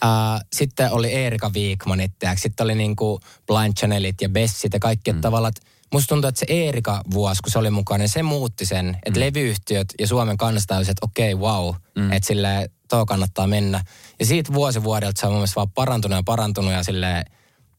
ää, 0.01 0.41
sitten 0.53 0.91
oli 0.91 1.13
Erika 1.13 1.51
Wigmanit, 1.55 2.11
ja 2.23 2.35
sitten 2.35 2.63
oli 2.63 2.75
niinku 2.75 3.19
Blind 3.47 3.73
Channelit 3.73 4.21
ja 4.21 4.29
Bessit 4.29 4.73
ja 4.73 4.79
kaikki, 4.79 5.09
että 5.09 5.21
tavallaan, 5.21 5.53
musta 5.93 6.07
tuntuu, 6.07 6.27
että 6.27 6.39
se 6.39 6.45
Erika 6.49 7.01
vuosi, 7.11 7.41
kun 7.41 7.51
se 7.51 7.59
oli 7.59 7.69
mukana, 7.69 7.97
niin 7.97 8.09
se 8.09 8.23
muutti 8.23 8.65
sen, 8.65 8.97
että 9.05 9.19
mm. 9.19 9.25
levyyhtiöt 9.25 9.93
ja 9.99 10.07
Suomen 10.07 10.37
kanssa 10.37 10.79
että 10.79 10.93
okei, 11.01 11.33
okay, 11.33 11.47
wow, 11.47 11.75
mm. 11.95 12.11
että 12.11 12.27
sille 12.27 12.69
tuo 12.89 13.05
kannattaa 13.05 13.47
mennä. 13.47 13.83
Ja 14.19 14.25
siitä 14.25 14.53
vuosi 14.53 14.83
vuodelta 14.83 15.19
se 15.19 15.25
on 15.25 15.31
mun 15.31 15.39
mielestä 15.39 15.55
vaan 15.55 15.71
parantunut 15.71 16.15
ja 16.15 16.23
parantunut 16.23 16.71
ja 16.71 16.83
sille 16.83 17.25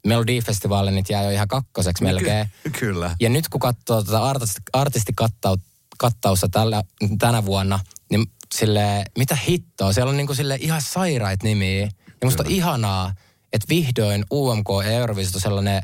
Melodifestivaalin 0.06 0.94
niitä 0.94 1.12
jää 1.12 1.22
jo 1.22 1.30
ihan 1.30 1.48
kakkoseksi 1.48 2.04
melkein. 2.04 2.46
Ky- 2.62 2.70
kyllä. 2.70 3.16
Ja 3.20 3.28
nyt 3.28 3.48
kun 3.48 3.60
katsoo 3.60 4.02
tätä 4.02 4.22
artisti, 4.24 4.60
artistikattausta 4.72 6.48
tällä, 6.50 6.82
tänä 7.18 7.44
vuonna, 7.44 7.80
niin 8.10 8.26
sille 8.54 9.04
mitä 9.18 9.36
hittoa, 9.48 9.92
siellä 9.92 10.10
on 10.10 10.16
niinku 10.16 10.34
sille 10.34 10.58
ihan 10.60 10.82
sairaita 10.82 11.46
nimiä. 11.46 11.80
Ja 12.06 12.24
musta 12.24 12.42
on 12.42 12.50
ihanaa, 12.50 13.14
että 13.52 13.66
vihdoin 13.68 14.24
UMK 14.32 14.68
ja 14.84 14.90
Euroviisut 14.90 15.34
on 15.34 15.40
sellainen 15.40 15.82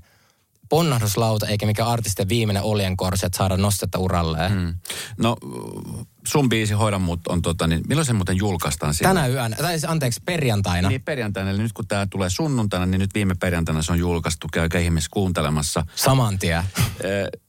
ponnahduslauta, 0.73 1.47
eikä 1.47 1.67
mikä 1.67 1.87
artistien 1.87 2.29
viimeinen 2.29 2.63
oljenkorsi, 2.63 3.27
että 3.27 3.39
saada 3.39 3.57
nostetta 3.57 3.99
uralleen. 3.99 4.53
Mm. 4.53 4.75
No 5.19 5.37
sun 6.27 6.49
biisi 6.49 6.75
Hoida 6.75 6.99
mut 6.99 7.21
on 7.29 7.43
tota, 7.43 7.67
niin 7.67 7.83
milloin 7.89 8.07
se 8.07 8.13
muuten 8.13 8.37
julkaistaan 8.37 8.95
siellä? 8.95 9.15
Tänä 9.15 9.27
yönä, 9.27 9.57
tai 9.57 9.73
siis 9.73 9.91
anteeksi, 9.91 10.21
perjantaina. 10.25 10.89
Niin 10.89 11.03
perjantaina, 11.03 11.51
eli 11.51 11.63
nyt 11.63 11.73
kun 11.73 11.87
tämä 11.87 12.07
tulee 12.07 12.31
sunnuntaina, 12.31 12.87
niin 12.87 12.99
nyt 12.99 13.15
viime 13.15 13.35
perjantaina 13.41 13.83
se 13.83 13.93
on 13.93 13.99
julkaistu, 13.99 14.47
käykää 14.53 14.81
ihmeessä 14.81 15.09
kuuntelemassa. 15.13 15.87
Saman 15.95 16.39
tien. 16.39 16.63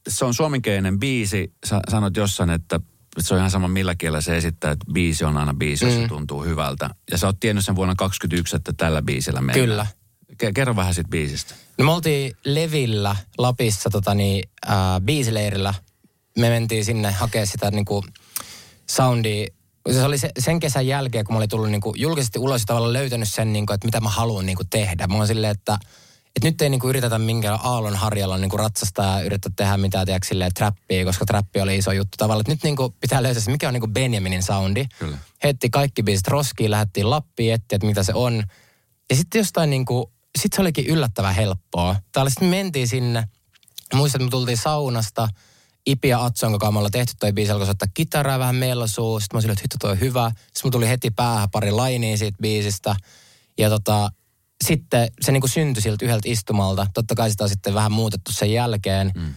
Se 0.08 0.26
on 0.26 0.34
suomenkielinen 0.34 1.00
biisi, 1.00 1.54
sä 1.66 1.80
sanot 1.90 2.18
jossain, 2.18 2.50
että 2.50 2.80
se 3.20 3.34
on 3.34 3.38
ihan 3.38 3.52
sama 3.52 3.68
millä 3.68 3.96
kielellä 3.96 4.22
se 4.22 4.38
esittää, 4.38 4.72
että 4.72 4.86
biisi 4.94 5.26
on 5.26 5.38
aina 5.38 5.54
biisi, 5.54 5.86
jos 5.86 5.94
se 5.94 6.08
tuntuu 6.08 6.44
hyvältä. 6.44 6.90
Ja 7.12 7.18
sä 7.18 7.28
oot 7.28 7.40
tiennyt 7.40 7.66
sen 7.66 7.76
vuonna 7.76 7.96
2021, 7.96 8.56
että 8.56 8.74
tällä 8.78 9.02
biisillä 9.02 9.42
mennään. 9.42 9.68
Kyllä. 9.68 9.88
Ke- 10.44 10.52
Kerro 10.54 10.76
vähän 10.76 10.94
siitä 10.94 11.10
biisistä. 11.10 11.56
No 11.78 11.86
me 11.86 11.92
oltiin 11.92 12.36
Levillä 12.46 13.16
Lapissa 13.38 13.90
tota 13.90 14.14
niin, 14.14 14.50
äh, 14.70 14.76
biisileirillä. 15.06 15.74
Me 16.38 16.50
mentiin 16.50 16.86
sinne 16.86 17.12
hakea 17.12 17.46
sitä 17.46 17.72
niinku 17.72 18.06
soundia. 18.90 19.48
Se 19.92 20.04
oli 20.04 20.18
se, 20.18 20.30
sen 20.40 20.60
kesän 20.60 20.88
jälkeen, 20.88 21.26
kun 21.26 21.34
mä 21.34 21.38
olin 21.38 21.50
tullut 21.50 21.72
niinku 21.72 21.94
julkisesti 21.98 22.40
ulos 22.40 22.62
ja 22.62 22.66
tavallaan 22.66 22.94
löytänyt 22.94 23.32
sen, 23.32 23.54
niinku, 23.54 23.74
että 23.74 23.88
mitä 23.88 24.00
mä 24.02 24.10
haluan 24.10 24.46
niinku 24.46 24.64
tehdä. 24.70 25.08
Mä 25.08 25.16
oon 25.16 25.28
silleen, 25.28 25.52
että, 25.52 25.78
että 26.36 26.48
nyt 26.48 26.62
ei 26.62 26.70
niinku 26.70 26.90
yritetä 26.90 27.20
minkään 27.20 27.60
aallon 27.64 27.96
harjalla 27.96 28.38
niinku 28.38 28.58
ratsastaa 28.58 29.20
ja 29.20 29.26
yritetä 29.26 29.54
tehdä 29.56 29.78
mitään 29.78 30.06
tiedätkö, 30.06 30.28
silleen, 30.28 30.54
trappia, 30.54 31.06
koska 31.06 31.26
trappi 31.26 31.62
oli 31.62 31.78
iso 31.78 31.92
juttu. 31.92 32.16
Tavallaan, 32.18 32.42
että 32.42 32.52
nyt 32.52 32.64
niinku 32.64 32.96
pitää 33.02 33.24
löytää 33.24 33.44
se, 33.44 33.52
mikä 33.52 33.68
on 33.68 33.74
niinku 33.74 33.88
Benjaminin 33.88 34.44
soundi. 34.44 34.86
Kyllä. 35.00 35.18
Heitti 35.44 35.70
kaikki 35.70 36.04
biisit 36.04 36.28
roskiin, 36.28 36.72
lähdettiin 36.72 37.10
Lappiin 37.10 37.54
etsiä, 37.54 37.76
että 37.76 37.88
mitä 37.88 38.04
se 38.04 38.14
on. 38.16 38.44
Ja 39.10 39.16
sitten 39.16 39.40
jostain 39.40 39.70
niinku, 39.70 40.12
sit 40.40 40.54
se 40.54 40.62
olikin 40.62 40.86
yllättävän 40.86 41.36
helppoa. 41.36 41.96
Täällä 42.12 42.30
sitten 42.30 42.48
mentiin 42.48 42.88
sinne. 42.88 43.28
Muistan, 43.94 44.22
että 44.22 44.26
me 44.28 44.32
tultiin 44.32 44.58
saunasta. 44.58 45.28
Ipi 45.86 46.08
ja 46.08 46.26
Atson 46.26 46.60
kanssa 46.60 46.72
me 46.72 46.78
ollaan 46.78 46.92
tehty 46.92 47.14
toi 47.20 47.34
biisi, 47.34 47.52
alkoi 47.52 47.66
soittaa 47.66 47.88
kitaraa 47.94 48.40
vähän 48.40 48.56
melsuu. 48.56 49.20
Sitten 49.20 49.38
mä 49.38 49.40
olin, 49.40 49.52
että 49.52 49.62
hitto 49.62 49.78
toi 49.80 49.92
on 49.92 50.00
hyvä. 50.00 50.30
Sitten 50.30 50.62
mun 50.64 50.72
tuli 50.72 50.90
heti 50.90 51.12
päähän 51.12 51.50
pari 51.50 51.72
lainia 51.72 52.18
siitä 52.18 52.38
biisistä. 52.42 52.96
Ja 53.58 53.70
tota, 53.70 54.12
sitten 54.64 55.08
se 55.22 55.32
niinku 55.32 55.48
syntyi 55.48 55.82
siltä 55.82 56.06
yhdeltä 56.06 56.30
istumalta. 56.30 56.88
Totta 56.94 57.16
kai 57.16 57.32
sitä 57.32 57.44
on 57.44 57.50
sitten 57.50 57.74
vähän 57.74 57.92
muutettu 57.92 58.32
sen 58.32 58.52
jälkeen. 58.52 59.12
Mm. 59.16 59.34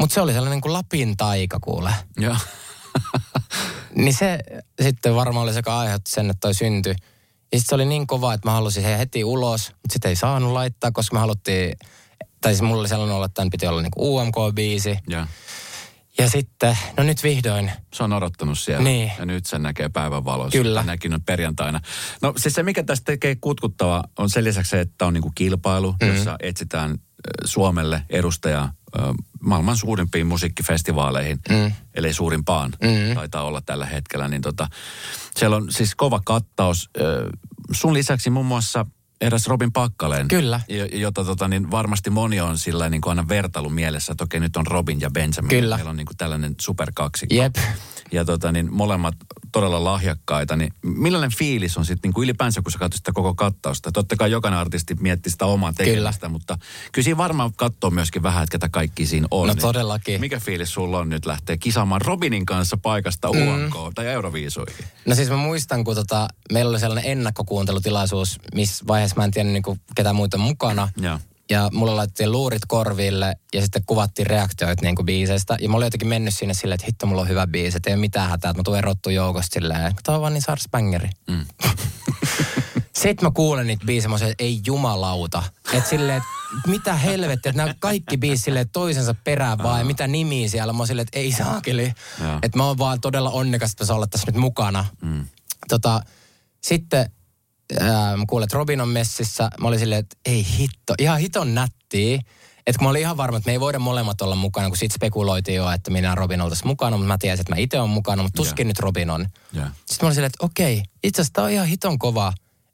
Mutta 0.00 0.14
se 0.14 0.20
oli 0.20 0.32
sellainen 0.32 0.60
kuin 0.60 0.72
Lapin 0.72 1.16
taika 1.16 1.58
kuule. 1.60 1.94
Joo. 2.16 2.36
Niin 3.94 4.14
se 4.14 4.38
sitten 4.82 5.14
varmaan 5.14 5.44
oli 5.44 5.52
se, 5.52 5.58
joka 5.58 5.78
aiheutti 5.78 6.10
sen, 6.10 6.30
että 6.30 6.40
toi 6.40 6.54
syntyi. 6.54 6.94
Ja 7.54 7.58
sitten 7.58 7.68
se 7.68 7.74
oli 7.74 7.84
niin 7.84 8.06
kova, 8.06 8.34
että 8.34 8.48
mä 8.48 8.52
halusin 8.52 8.82
sen 8.82 8.98
heti 8.98 9.24
ulos, 9.24 9.68
mutta 9.68 9.92
sitä 9.92 10.08
ei 10.08 10.16
saanut 10.16 10.52
laittaa, 10.52 10.92
koska 10.92 11.14
me 11.14 11.20
haluttiin, 11.20 11.76
tai 12.40 12.52
siis 12.52 12.62
mulla 12.62 12.80
oli 12.80 12.88
sellainen 12.88 13.16
olla, 13.16 13.26
että 13.26 13.34
tämän 13.34 13.50
piti 13.50 13.66
olla 13.66 13.82
niinku 13.82 14.18
UMK-biisi. 14.18 14.98
ja. 15.08 15.26
Ja 16.18 16.30
sitten, 16.30 16.78
no 16.96 17.04
nyt 17.04 17.22
vihdoin, 17.22 17.70
Se 17.94 18.04
on 18.04 18.12
odottanut 18.12 18.58
siellä. 18.58 18.84
Niin. 18.84 19.12
Ja 19.18 19.26
nyt 19.26 19.46
sen 19.46 19.62
näkee 19.62 19.88
päivän 19.88 20.24
valossa. 20.24 20.58
Kyllä. 20.58 20.82
Näkyy 20.82 21.10
nyt 21.10 21.26
perjantaina. 21.26 21.80
No 22.22 22.32
siis 22.36 22.54
se, 22.54 22.62
mikä 22.62 22.82
tästä 22.82 23.04
tekee 23.04 23.36
kutkuttava, 23.40 24.04
on 24.18 24.30
sen 24.30 24.44
lisäksi 24.44 24.70
se, 24.70 24.80
että 24.80 25.06
on 25.06 25.14
niinku 25.14 25.32
kilpailu, 25.34 25.92
Mhm. 25.92 26.04
mm-hmm. 26.04 26.16
jossa 26.16 26.36
etsitään 26.40 26.98
Suomelle 27.44 28.02
edustajaa 28.10 28.72
maailman 29.40 29.76
suurimpiin 29.76 30.26
musiikkifestivaaleihin, 30.26 31.38
mm. 31.48 31.72
eli 31.94 32.12
suurimpaan 32.12 32.72
mm. 32.82 33.14
taitaa 33.14 33.42
olla 33.44 33.60
tällä 33.60 33.86
hetkellä. 33.86 34.28
Niin 34.28 34.42
tota, 34.42 34.68
siellä 35.36 35.56
on 35.56 35.72
siis 35.72 35.94
kova 35.94 36.20
kattaus. 36.24 36.90
Sun 37.72 37.94
lisäksi 37.94 38.30
muun 38.30 38.46
muassa 38.46 38.86
eräs 39.26 39.46
Robin 39.46 39.72
Pakkaleen. 39.72 40.28
Kyllä. 40.28 40.60
Jo- 40.68 40.86
Jota 40.92 41.24
tota, 41.24 41.48
niin 41.48 41.70
varmasti 41.70 42.10
moni 42.10 42.40
on 42.40 42.58
sillä 42.58 42.88
niin 42.88 43.00
kuin 43.00 43.10
aina 43.10 43.28
vertailu 43.28 43.70
mielessä, 43.70 44.12
että 44.12 44.24
okei 44.24 44.40
nyt 44.40 44.56
on 44.56 44.66
Robin 44.66 45.00
ja 45.00 45.10
Benjamin. 45.10 45.48
Kyllä. 45.48 45.76
Meillä 45.76 45.90
on 45.90 45.96
niin 45.96 46.06
kuin 46.06 46.16
tällainen 46.16 46.54
superkaksikko. 46.60 47.34
jep. 47.34 47.56
Ja 48.14 48.24
tota, 48.24 48.52
niin 48.52 48.68
molemmat 48.72 49.14
todella 49.52 49.84
lahjakkaita, 49.84 50.56
niin 50.56 50.72
millainen 50.82 51.30
fiilis 51.38 51.78
on 51.78 51.84
sitten 51.84 52.08
niin 52.08 52.14
kuin 52.14 52.24
ylipäänsä, 52.24 52.62
kun 52.62 52.72
sä 52.72 52.78
katsot 52.78 52.98
sitä 52.98 53.12
koko 53.12 53.34
kattausta? 53.34 53.92
Totta 53.92 54.16
kai 54.16 54.30
jokainen 54.30 54.60
artisti 54.60 54.94
miettii 55.00 55.32
sitä 55.32 55.46
omaa 55.46 55.72
tekemistä, 55.72 56.20
Kyllä. 56.20 56.28
mutta 56.28 56.58
kyllä 56.92 57.04
siinä 57.04 57.16
varmaan 57.16 57.52
katsoo 57.56 57.90
myöskin 57.90 58.22
vähän, 58.22 58.42
että 58.42 58.52
ketä 58.52 58.68
kaikki 58.68 59.06
siinä 59.06 59.26
on. 59.30 59.46
No 59.46 59.54
Niin 59.54 59.62
todellakin. 59.62 60.20
Mikä 60.20 60.40
fiilis 60.40 60.72
sulla 60.72 60.98
on 60.98 61.08
nyt 61.08 61.26
lähteä 61.26 61.56
kisaamaan 61.56 62.00
Robinin 62.00 62.46
kanssa 62.46 62.76
paikasta 62.76 63.28
mm. 63.32 63.48
UMK 63.48 63.74
tai 63.94 64.06
Euroviisuihin? 64.06 64.84
No 65.06 65.14
siis 65.14 65.30
mä 65.30 65.36
muistan, 65.36 65.84
kun 65.84 65.94
tota, 65.94 66.28
meillä 66.52 66.70
oli 66.70 66.80
sellainen 66.80 67.10
ennakkokuuntelutilaisuus, 67.10 68.40
missä 68.54 68.84
vaiheessa 68.86 69.16
mä 69.16 69.24
en 69.24 69.30
tiedä 69.30 69.48
niin 69.48 69.62
kuin, 69.62 69.80
ketä 69.94 70.12
muita 70.12 70.38
mukana. 70.38 70.88
Joo. 70.96 71.18
Ja 71.54 71.70
mulle 71.72 71.94
laitettiin 71.94 72.32
luurit 72.32 72.62
korville 72.68 73.36
ja 73.54 73.60
sitten 73.60 73.82
kuvattiin 73.86 74.26
reaktioita 74.26 74.82
niin 74.82 74.96
kuin 74.96 75.06
biiseistä. 75.06 75.56
Ja 75.60 75.68
mä 75.68 75.76
olin 75.76 75.86
jotenkin 75.86 76.08
mennyt 76.08 76.34
sinne 76.34 76.54
silleen, 76.54 76.74
että 76.74 76.86
hitto, 76.86 77.06
mulla 77.06 77.22
on 77.22 77.28
hyvä 77.28 77.46
biisi, 77.46 77.76
että 77.76 77.90
ei 77.90 77.94
ole 77.94 78.00
mitään 78.00 78.30
hätää, 78.30 78.50
että 78.50 78.60
mä 78.60 78.64
tulen 78.64 78.78
erottua 78.78 79.12
joukosta 79.12 79.54
silleen. 79.54 79.94
Tämä 80.02 80.16
on 80.16 80.22
vaan 80.22 80.32
niin 80.32 80.42
sars 80.42 80.64
bangeri. 80.70 81.08
Mm. 81.30 81.46
sitten 83.02 83.26
mä 83.26 83.30
kuulen 83.30 83.66
niitä 83.66 83.86
biisejä, 83.86 84.08
mä 84.08 84.18
sanoin, 84.18 84.32
että 84.32 84.44
ei 84.44 84.60
jumalauta. 84.66 85.42
Että 85.72 85.90
silleen, 85.90 86.16
että 86.16 86.28
mitä 86.70 86.94
helvettiä, 86.94 87.50
että 87.50 87.62
nämä 87.62 87.74
kaikki 87.78 88.16
biisit 88.16 88.44
silleen 88.44 88.68
toisensa 88.68 89.14
perään 89.24 89.58
vaan, 89.58 89.78
ja 89.78 89.84
mitä 89.84 90.06
nimiä 90.06 90.48
siellä. 90.48 90.72
Mä 90.72 90.86
silleen, 90.86 91.06
että 91.06 91.18
ei 91.18 91.32
saakeli. 91.32 91.92
Että 92.42 92.58
mä 92.58 92.66
oon 92.66 92.78
vaan 92.78 93.00
todella 93.00 93.30
onnekas, 93.30 93.70
että 93.70 93.84
saa 93.84 93.96
olla 93.96 94.06
tässä 94.06 94.26
nyt 94.26 94.36
mukana. 94.36 94.84
Mm. 95.02 95.26
Tota, 95.68 96.00
sitten 96.60 97.10
kuulin, 98.28 98.44
että 98.44 98.56
Robin 98.56 98.80
on 98.80 98.88
messissä. 98.88 99.50
Mä 99.60 99.68
olin 99.68 99.78
silleen, 99.78 100.00
että 100.00 100.16
ei 100.26 100.46
hitto, 100.58 100.94
ihan 100.98 101.18
hiton 101.18 101.54
nättiä. 101.54 102.20
Että 102.66 102.78
kun 102.78 102.86
mä 102.86 102.90
olin 102.90 103.00
ihan 103.00 103.16
varma, 103.16 103.36
että 103.36 103.48
me 103.48 103.52
ei 103.52 103.60
voida 103.60 103.78
molemmat 103.78 104.20
olla 104.20 104.34
mukana, 104.34 104.68
kun 104.68 104.76
sitten 104.76 104.94
spekuloitiin 104.94 105.56
jo, 105.56 105.70
että 105.70 105.90
minä 105.90 106.08
ja 106.08 106.14
Robin 106.14 106.40
oltaisiin 106.40 106.68
mukana, 106.68 106.96
mutta 106.96 107.08
mä 107.08 107.18
tiesin, 107.18 107.40
että 107.40 107.54
mä 107.54 107.60
itse 107.60 107.78
olen 107.78 107.90
mukana, 107.90 108.22
mutta 108.22 108.36
tuskin 108.36 108.64
yeah. 108.64 108.68
nyt 108.68 108.78
Robin 108.78 109.10
on. 109.10 109.26
Yeah. 109.56 109.68
Sitten 109.76 109.96
mä 110.00 110.06
olin 110.06 110.14
silleen, 110.14 110.30
että 110.34 110.44
okei, 110.44 110.82
itse 111.04 111.22
asiassa 111.22 111.32
tää 111.32 111.44
on 111.44 111.50
ihan 111.50 111.66
hiton 111.66 111.98
kova, 111.98 112.32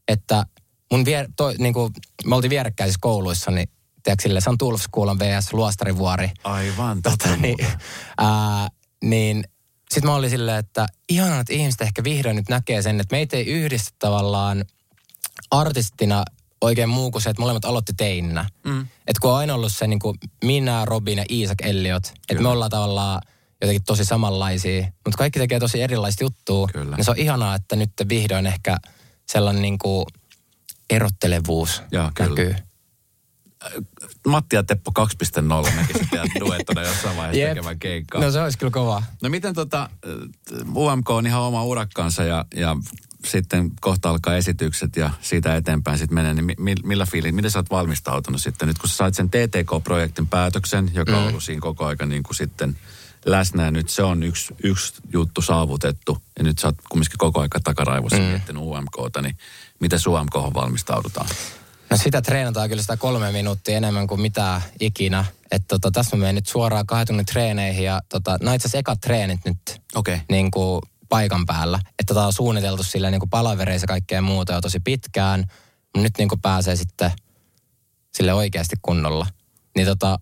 että 0.08 0.46
mun 0.90 1.04
vier, 1.04 1.28
to, 1.36 1.52
niin 1.58 1.74
kuin, 1.74 1.92
me 2.24 2.34
oltiin 2.34 2.50
vierekkäisissä 2.50 2.98
kouluissa, 3.00 3.50
niin 3.50 3.68
tiedätkö 4.02 4.22
silleen, 4.22 4.42
se 4.42 4.50
on 4.50 4.58
Tulfskuulan 4.58 5.18
vs. 5.18 5.52
Luostarivuori. 5.52 6.30
Aivan, 6.44 7.02
tota, 7.02 7.36
niin, 7.36 7.56
ää, 8.18 8.68
niin 9.04 9.44
sitten 9.90 10.10
mä 10.10 10.14
olin 10.14 10.30
silleen, 10.30 10.58
että 10.58 10.86
ihanaa, 11.08 11.40
että 11.40 11.52
ihmiset 11.52 11.80
ehkä 11.80 12.04
vihdoin 12.04 12.36
nyt 12.36 12.48
näkee 12.48 12.82
sen, 12.82 13.00
että 13.00 13.16
meitä 13.16 13.36
ei 13.36 13.46
yhdistä 13.46 13.90
tavallaan 13.98 14.64
artistina 15.50 16.24
oikein 16.60 16.88
muu 16.88 17.10
kuin 17.10 17.22
se, 17.22 17.30
että 17.30 17.42
molemmat 17.42 17.64
aloitti 17.64 17.92
teinnä. 17.96 18.46
Mm. 18.64 18.80
Että 18.80 19.20
kun 19.22 19.30
on 19.30 19.36
aina 19.36 19.54
ollut 19.54 19.72
se 19.72 19.86
niin 19.86 19.98
kuin 19.98 20.18
minä, 20.44 20.84
Robin 20.84 21.18
ja 21.18 21.24
Isaac 21.28 21.58
Elliot, 21.62 22.12
että 22.28 22.42
me 22.42 22.48
ollaan 22.48 22.70
tavallaan 22.70 23.22
jotenkin 23.60 23.84
tosi 23.84 24.04
samanlaisia, 24.04 24.82
mutta 24.82 25.18
kaikki 25.18 25.38
tekee 25.38 25.60
tosi 25.60 25.82
erilaista 25.82 26.24
juttua. 26.24 26.68
Kyllä. 26.72 26.96
Niin 26.96 27.04
se 27.04 27.10
on 27.10 27.18
ihanaa, 27.18 27.54
että 27.54 27.76
nyt 27.76 27.92
vihdoin 28.08 28.46
ehkä 28.46 28.76
sellainen 29.28 29.62
niin 29.62 29.78
kuin 29.78 30.06
erottelevuus 30.90 31.82
Joo, 31.92 32.10
näkyy. 32.18 32.54
Matti 34.26 34.56
ja 34.56 34.62
Teppo 34.62 34.92
2.0 34.98 35.76
näkisi 35.76 36.06
teidät 36.10 36.30
duettona 36.40 36.82
jossain 36.82 37.16
vaiheessa 37.16 37.40
yep. 37.40 37.50
tekemään 37.50 37.78
keikkaa. 37.78 38.20
No 38.20 38.30
se 38.30 38.40
olisi 38.40 38.58
kyllä 38.58 38.70
kova. 38.70 39.02
No 39.22 39.28
miten 39.28 39.54
tota, 39.54 39.90
UMK 40.74 41.10
on 41.10 41.26
ihan 41.26 41.42
oma 41.42 41.64
urakkansa 41.64 42.22
ja, 42.22 42.44
ja 42.54 42.76
sitten 43.24 43.70
kohta 43.80 44.10
alkaa 44.10 44.36
esitykset 44.36 44.96
ja 44.96 45.10
siitä 45.20 45.56
eteenpäin 45.56 45.98
sitten 45.98 46.14
menee, 46.14 46.34
niin 46.34 46.54
mi, 46.58 46.74
millä 46.84 47.06
fiilin, 47.06 47.34
miten 47.34 47.50
sä 47.50 47.58
oot 47.58 47.70
valmistautunut 47.70 48.40
sitten? 48.40 48.68
Nyt 48.68 48.78
kun 48.78 48.88
sä 48.88 48.96
sait 48.96 49.14
sen 49.14 49.30
TTK-projektin 49.30 50.26
päätöksen, 50.26 50.90
joka 50.94 51.16
on 51.16 51.22
mm. 51.22 51.28
ollut 51.28 51.42
siinä 51.42 51.60
koko 51.60 51.86
aika 51.86 52.06
niin 52.06 52.22
kuin 52.22 52.36
sitten 52.36 52.76
läsnä 53.26 53.64
ja 53.64 53.70
nyt 53.70 53.88
se 53.88 54.02
on 54.02 54.22
yksi, 54.22 54.54
yksi 54.62 54.94
juttu 55.12 55.42
saavutettu 55.42 56.18
ja 56.38 56.44
nyt 56.44 56.58
sä 56.58 56.68
oot 56.68 56.76
kumminkin 56.88 57.18
koko 57.18 57.40
aika 57.40 57.60
takaraivossa 57.60 58.18
mm. 58.18 58.24
miettinyt 58.24 58.62
UMKta, 58.62 59.22
niin 59.22 59.36
miten 59.80 59.98
UMK 60.06 60.34
valmistaudutaan? 60.54 61.28
No 61.90 61.96
sitä 61.96 62.22
treenataan 62.22 62.68
kyllä 62.68 62.82
sitä 62.82 62.96
kolme 62.96 63.32
minuuttia 63.32 63.76
enemmän 63.76 64.06
kuin 64.06 64.20
mitä 64.20 64.60
ikinä. 64.80 65.24
Että 65.50 65.66
tota, 65.68 65.90
tässä 65.90 66.16
mä 66.16 66.20
menen 66.20 66.34
nyt 66.34 66.46
suoraan 66.46 66.86
kahden 66.86 67.06
tunnin 67.06 67.26
treeneihin 67.26 67.84
ja 67.84 68.00
tota, 68.08 68.38
no 68.42 68.54
itse 68.54 68.66
asiassa 68.66 68.78
ekat 68.78 69.00
treenit 69.00 69.40
nyt 69.44 69.82
okay. 69.94 70.18
niin 70.30 70.50
kuin 70.50 70.80
paikan 71.08 71.46
päällä. 71.46 71.78
Että 71.98 72.14
tota 72.14 72.26
on 72.26 72.32
suunniteltu 72.32 72.82
sillä 72.82 73.10
niin 73.10 73.20
kuin 73.20 73.30
palavereissa 73.30 73.86
kaikkea 73.86 74.22
muuta 74.22 74.52
jo 74.52 74.60
tosi 74.60 74.80
pitkään. 74.80 75.44
Nyt 75.96 76.12
niin 76.18 76.28
kuin 76.28 76.40
pääsee 76.40 76.76
sitten 76.76 77.10
sille 78.14 78.34
oikeasti 78.34 78.76
kunnolla. 78.82 79.26
Niin 79.76 79.86
tota, 79.86 80.18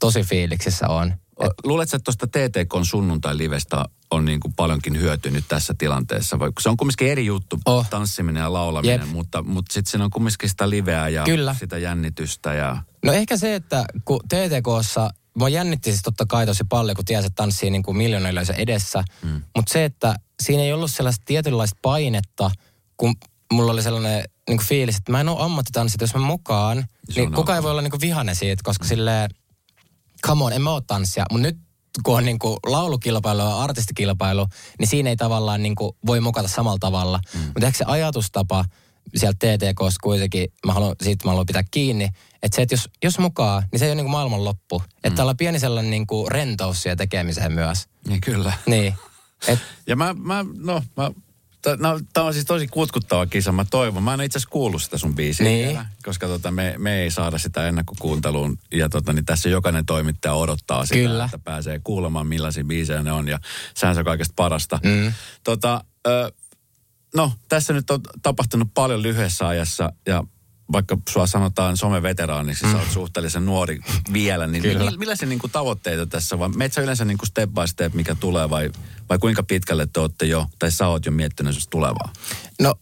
tosi 0.00 0.22
fiiliksissä 0.22 0.88
on. 0.88 1.14
Luuletko, 1.64 1.96
että 1.96 2.04
tuosta 2.04 2.26
TTK 2.26 2.72
sunnuntai-livestä 2.82 3.84
on 4.10 4.24
niin 4.24 4.40
kuin 4.40 4.54
paljonkin 4.54 5.00
hyötynyt 5.00 5.44
tässä 5.48 5.74
tilanteessa? 5.78 6.38
Vai, 6.38 6.52
se 6.60 6.68
on 6.68 6.76
kumminkin 6.76 7.08
eri 7.08 7.26
juttu, 7.26 7.58
oh. 7.66 7.88
tanssiminen 7.90 8.40
ja 8.40 8.52
laulaminen, 8.52 9.00
Jep. 9.00 9.10
mutta, 9.10 9.42
mutta 9.42 9.72
sitten 9.72 9.90
siinä 9.90 10.04
on 10.04 10.10
kumminkin 10.10 10.48
sitä 10.48 10.70
liveä 10.70 11.08
ja 11.08 11.24
Kyllä. 11.24 11.54
sitä 11.58 11.78
jännitystä. 11.78 12.54
Ja... 12.54 12.82
No 13.04 13.12
ehkä 13.12 13.36
se, 13.36 13.54
että 13.54 13.84
kun 14.04 14.20
TTKssa 14.28 15.10
Mua 15.34 15.48
jännitti 15.48 15.90
siis 15.90 16.02
totta 16.02 16.26
kai 16.26 16.46
tosi 16.46 16.64
paljon, 16.68 16.96
kun 16.96 17.04
tiesi, 17.04 17.26
että 17.26 17.42
tanssii 17.42 17.70
niin 17.70 17.82
kuin 17.82 17.96
miljoonayleisö 17.96 18.52
edessä. 18.52 19.04
Mm. 19.22 19.42
Mutta 19.56 19.72
se, 19.72 19.84
että 19.84 20.16
siinä 20.42 20.62
ei 20.62 20.72
ollut 20.72 20.90
sellaista 20.90 21.22
tietynlaista 21.26 21.78
painetta, 21.82 22.50
kun 22.96 23.14
mulla 23.52 23.72
oli 23.72 23.82
sellainen 23.82 24.24
niin 24.48 24.58
kuin 24.58 24.66
fiilis, 24.66 24.96
että 24.96 25.12
mä 25.12 25.20
en 25.20 25.28
ole 25.28 25.44
ammattitanssit, 25.44 26.00
jos 26.00 26.14
mä 26.14 26.20
mukaan, 26.20 26.84
se 27.10 27.20
niin 27.20 27.32
kukaan 27.32 27.56
ei 27.56 27.62
voi 27.62 27.70
olla 27.70 27.82
niin 27.82 27.90
kuin 27.90 28.00
vihane 28.00 28.34
siitä, 28.34 28.62
koska 28.64 28.84
mm. 28.84 28.88
silleen, 28.88 29.30
come 30.26 30.44
on, 30.44 30.52
en 30.52 30.62
mä 30.62 30.70
ole 30.70 30.82
tanssia. 30.86 31.24
Mutta 31.30 31.42
nyt 31.42 31.56
kun 32.02 32.16
on 32.16 32.24
niin 32.24 32.38
kuin 32.38 32.56
laulukilpailu 32.66 33.40
ja 33.40 33.58
artistikilpailu, 33.58 34.46
niin 34.78 34.88
siinä 34.88 35.10
ei 35.10 35.16
tavallaan 35.16 35.62
niin 35.62 35.74
kuin 35.74 35.92
voi 36.06 36.20
mukata 36.20 36.48
samalla 36.48 36.78
tavalla. 36.78 37.20
Mm. 37.34 37.40
Mutta 37.40 37.66
ehkä 37.66 37.78
se 37.78 37.84
ajatustapa 37.86 38.64
sieltä 39.14 39.38
TTKssa 39.38 39.98
kuitenkin, 40.02 40.48
mä 40.66 40.72
haluan, 40.72 40.96
siitä 41.02 41.24
mä 41.24 41.30
haluan 41.30 41.46
pitää 41.46 41.64
kiinni, 41.70 42.08
että 42.42 42.56
se, 42.56 42.62
että 42.62 42.74
jos, 42.74 42.88
jos 43.04 43.18
mukaan, 43.18 43.62
niin 43.72 43.78
se 43.78 43.84
ei 43.84 43.90
ole 43.90 43.94
niin 43.94 44.04
kuin 44.04 44.12
maailman 44.12 44.44
loppu. 44.44 44.78
Mm. 44.78 44.84
Että 45.04 45.24
on 45.24 45.36
pieni 45.36 45.58
sellainen 45.58 45.90
niin 45.90 46.06
kuin 46.06 46.30
rentous 46.30 46.82
siihen 46.82 46.98
tekemiseen 46.98 47.52
myös. 47.52 47.86
Niin 48.08 48.20
kyllä. 48.20 48.52
Niin. 48.66 48.94
Et, 49.48 49.58
ja 49.86 49.96
mä, 49.96 50.14
mä, 50.14 50.44
no, 50.58 50.82
mä 50.96 51.10
No, 51.78 52.00
tämä 52.12 52.26
on 52.26 52.32
siis 52.32 52.44
tosi 52.44 52.66
kutkuttava 52.66 53.26
kisa, 53.26 53.52
mä 53.52 53.64
toivon. 53.70 54.02
Mä 54.02 54.14
en 54.14 54.20
itse 54.20 54.38
asiassa 54.38 54.52
kuullut 54.52 54.82
sitä 54.82 54.98
sun 54.98 55.14
biisiä 55.14 55.46
niin. 55.46 55.68
vielä, 55.68 55.86
koska 56.04 56.26
tota, 56.26 56.50
me, 56.50 56.74
me 56.78 57.02
ei 57.02 57.10
saada 57.10 57.38
sitä 57.38 57.68
ennakkokuunteluun. 57.68 58.58
Ja 58.72 58.88
tota, 58.88 59.12
niin 59.12 59.24
tässä 59.24 59.48
jokainen 59.48 59.86
toimittaja 59.86 60.34
odottaa 60.34 60.86
sitä, 60.86 60.94
Kyllä. 60.94 61.24
että 61.24 61.38
pääsee 61.38 61.80
kuulemaan 61.84 62.26
millaisia 62.26 62.64
biisejä 62.64 63.02
ne 63.02 63.12
on. 63.12 63.28
Ja 63.28 63.38
sehän 63.74 63.94
se 63.94 63.98
on 63.98 64.04
kaikesta 64.04 64.32
parasta. 64.36 64.80
Mm. 64.82 65.12
Tota, 65.44 65.84
ö, 66.06 66.32
no, 67.16 67.32
tässä 67.48 67.72
nyt 67.72 67.90
on 67.90 68.00
tapahtunut 68.22 68.68
paljon 68.74 69.02
lyhyessä 69.02 69.48
ajassa 69.48 69.92
ja 70.06 70.24
vaikka 70.72 70.98
sua 71.08 71.26
sanotaan 71.26 71.76
someveteraaniksi, 71.76 72.64
mm. 72.64 72.72
sä 72.72 72.76
oot 72.76 72.86
mm. 72.86 72.92
suhteellisen 72.92 73.46
nuori 73.46 73.80
vielä, 74.12 74.46
niin 74.46 74.62
Kyllä. 74.62 74.90
millaisia 74.96 75.28
niin 75.28 75.38
kuin 75.38 75.50
tavoitteita 75.50 76.06
tässä, 76.06 76.38
vai 76.38 76.48
meet 76.48 76.76
yleensä 76.76 77.04
niin 77.04 77.18
kuin 77.18 77.28
step 77.28 77.50
by 77.50 77.66
step, 77.66 77.94
mikä 77.94 78.14
tulee, 78.14 78.50
vai, 78.50 78.70
vai 79.08 79.18
kuinka 79.18 79.42
pitkälle 79.42 79.86
te 79.92 80.00
olette 80.00 80.26
jo, 80.26 80.46
tai 80.58 80.70
sä 80.70 80.88
oot 80.88 81.06
jo 81.06 81.12
miettinyt 81.12 81.56
tulevaa? 81.70 82.12
No 82.60 82.74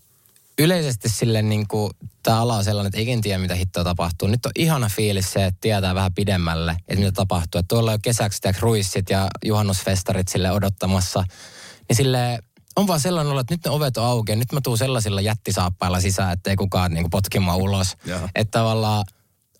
yleisesti 0.58 1.08
sille 1.08 1.42
niin 1.42 1.68
kuin, 1.68 1.90
tämä 2.22 2.40
ala 2.40 2.56
on 2.56 2.64
sellainen, 2.64 2.88
että 2.88 2.98
eikin 2.98 3.20
tiedä, 3.20 3.38
mitä 3.38 3.54
hittoa 3.54 3.84
tapahtuu. 3.84 4.28
Nyt 4.28 4.46
on 4.46 4.52
ihana 4.58 4.88
fiilis 4.88 5.32
se, 5.32 5.44
että 5.44 5.58
tietää 5.60 5.94
vähän 5.94 6.14
pidemmälle, 6.14 6.76
että 6.88 7.04
mitä 7.04 7.12
tapahtuu. 7.12 7.58
Että 7.58 7.68
tuolla 7.68 7.90
on 7.90 7.94
jo 7.94 7.98
kesäksi 8.02 8.40
ruissit 8.60 9.10
ja 9.10 9.28
juhannusfestarit 9.44 10.28
sille 10.28 10.50
odottamassa. 10.50 11.24
Niin 11.88 11.96
sille 11.96 12.38
on 12.76 12.86
vaan 12.86 13.00
sellainen 13.00 13.32
olo, 13.32 13.40
että 13.40 13.54
nyt 13.54 13.64
ne 13.64 13.70
ovet 13.70 13.96
on 13.96 14.04
auki 14.04 14.32
ja 14.32 14.36
nyt 14.36 14.52
mä 14.52 14.60
tuun 14.60 14.78
sellaisilla 14.78 15.20
jättisaappailla 15.20 16.00
sisään, 16.00 16.32
että 16.32 16.50
ei 16.50 16.56
kukaan 16.56 16.94
niin 16.94 17.10
potki 17.10 17.40
mua 17.40 17.56
ulos. 17.56 17.96
Että 18.34 18.58
tavallaan 18.58 19.04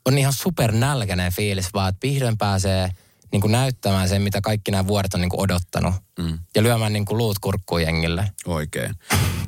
on 0.07 0.19
ihan 0.19 0.33
super 0.33 0.73
nälkäinen 0.73 1.33
fiilis 1.33 1.75
vaan, 1.75 1.89
että 1.89 2.07
vihdoin 2.07 2.39
pääsee 2.39 2.91
niin 3.33 3.41
kuin 3.41 3.53
näyttämään 3.53 4.09
sen, 4.09 4.23
mitä 4.23 4.41
kaikki 4.41 4.71
nämä 4.71 4.87
vuodet 4.87 5.15
on 5.15 5.21
niin 5.21 5.31
kuin 5.31 5.41
odottanut. 5.41 5.95
Mm. 6.19 6.39
Ja 6.55 6.63
lyömään 6.63 6.93
niin 6.93 7.05
kuin 7.05 7.19
luut 7.19 7.39
kurkkuun 7.39 7.83
jengille. 7.83 8.33
Oikein. 8.47 8.95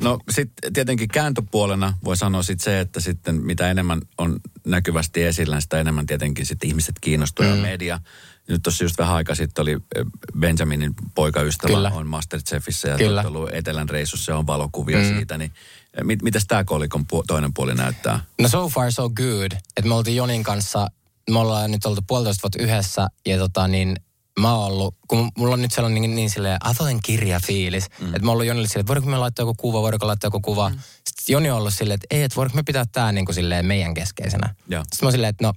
No 0.01 0.19
sitten 0.31 0.73
tietenkin 0.73 1.09
kääntöpuolena 1.09 1.95
voi 2.05 2.17
sanoa 2.17 2.43
sit 2.43 2.61
se, 2.61 2.81
että 2.81 3.01
sitten 3.01 3.35
mitä 3.35 3.71
enemmän 3.71 4.01
on 4.19 4.41
näkyvästi 4.67 5.23
esillä, 5.23 5.61
sitä 5.61 5.81
enemmän 5.81 6.07
tietenkin 6.07 6.47
sitten 6.47 6.69
ihmiset 6.69 6.95
kiinnostuu 7.01 7.45
mm. 7.45 7.51
ja 7.51 7.57
media 7.57 8.01
nyt 8.49 8.63
tuossa 8.63 8.85
just 8.85 8.99
vähän 8.99 9.15
aikaa 9.15 9.35
sitten 9.35 9.63
oli 9.63 9.73
eh, 9.73 10.05
Benjaminin 10.39 10.95
poikaystävä 11.15 11.75
Kyllä. 11.75 11.91
on 11.95 12.07
Masterchefissä 12.07 12.89
ja 12.89 12.97
Kyllä. 12.99 13.25
ollut 13.27 13.51
Etelän 13.53 13.89
reissussa 13.89 14.33
ja 14.33 14.39
on 14.39 14.47
valokuvia 14.47 14.99
mm. 14.99 15.05
siitä, 15.05 15.39
niin 15.39 15.53
eh, 15.99 16.05
mit, 16.05 16.23
mitäs 16.23 16.45
tämä 16.49 16.65
kolikon 16.65 17.07
pu- 17.13 17.25
toinen 17.27 17.55
puoli 17.55 17.75
näyttää? 17.75 18.21
No 18.41 18.49
so 18.49 18.69
far 18.69 18.93
so 18.93 19.11
good. 19.11 19.53
Että 19.53 19.89
me 19.89 19.95
oltiin 19.95 20.17
Jonin 20.17 20.43
kanssa, 20.43 20.89
me 21.31 21.39
ollaan 21.39 21.71
nyt 21.71 21.87
oltu 21.87 22.01
puolitoista 22.07 22.43
vuotta 22.43 22.63
yhdessä 22.63 23.07
ja 23.27 23.39
tota 23.39 23.69
niin, 23.69 23.97
mä 24.41 24.55
oon 24.55 24.67
ollut, 24.67 24.95
kun 25.09 25.31
mulla 25.37 25.55
on 25.55 25.63
nyt 25.63 25.73
sellainen 25.73 26.03
niin, 26.03 26.15
niin 26.15 26.31
silleen 26.31 26.59
avoin 26.65 27.01
kirja 27.03 27.41
fiilis, 27.47 27.87
mm. 28.01 28.07
että 28.07 28.19
mä 28.19 28.27
oon 28.27 28.33
ollut 28.33 28.47
Jonille 28.47 28.69
silleen, 28.69 28.81
että 28.81 28.89
voidaanko 28.89 29.11
me 29.11 29.19
laittaa 29.19 29.43
joku 29.43 29.55
kuva, 29.55 29.83
voidaanko 29.83 30.07
laittaa 30.07 30.27
joku 30.29 30.41
kuva. 30.41 30.69
Mm. 30.69 30.79
Sitten 31.07 31.33
Joni 31.33 31.51
on 31.51 31.59
ollut 31.59 31.75
silleen, 31.75 31.95
että 31.95 32.17
ei, 32.17 32.23
että 32.23 32.37
voidaanko 32.37 32.57
me 32.57 32.63
pitää 32.63 32.85
tää 32.93 33.13
niin 33.13 33.25
kuin 33.25 33.35
silleen 33.35 33.67
meidän 33.67 33.95
keskeisenä. 33.95 34.55
Ja. 34.69 34.83
Sitten 34.83 34.99
mä 35.03 35.07
oon 35.07 35.13
silleen, 35.13 35.31
että 35.31 35.47
no 35.47 35.53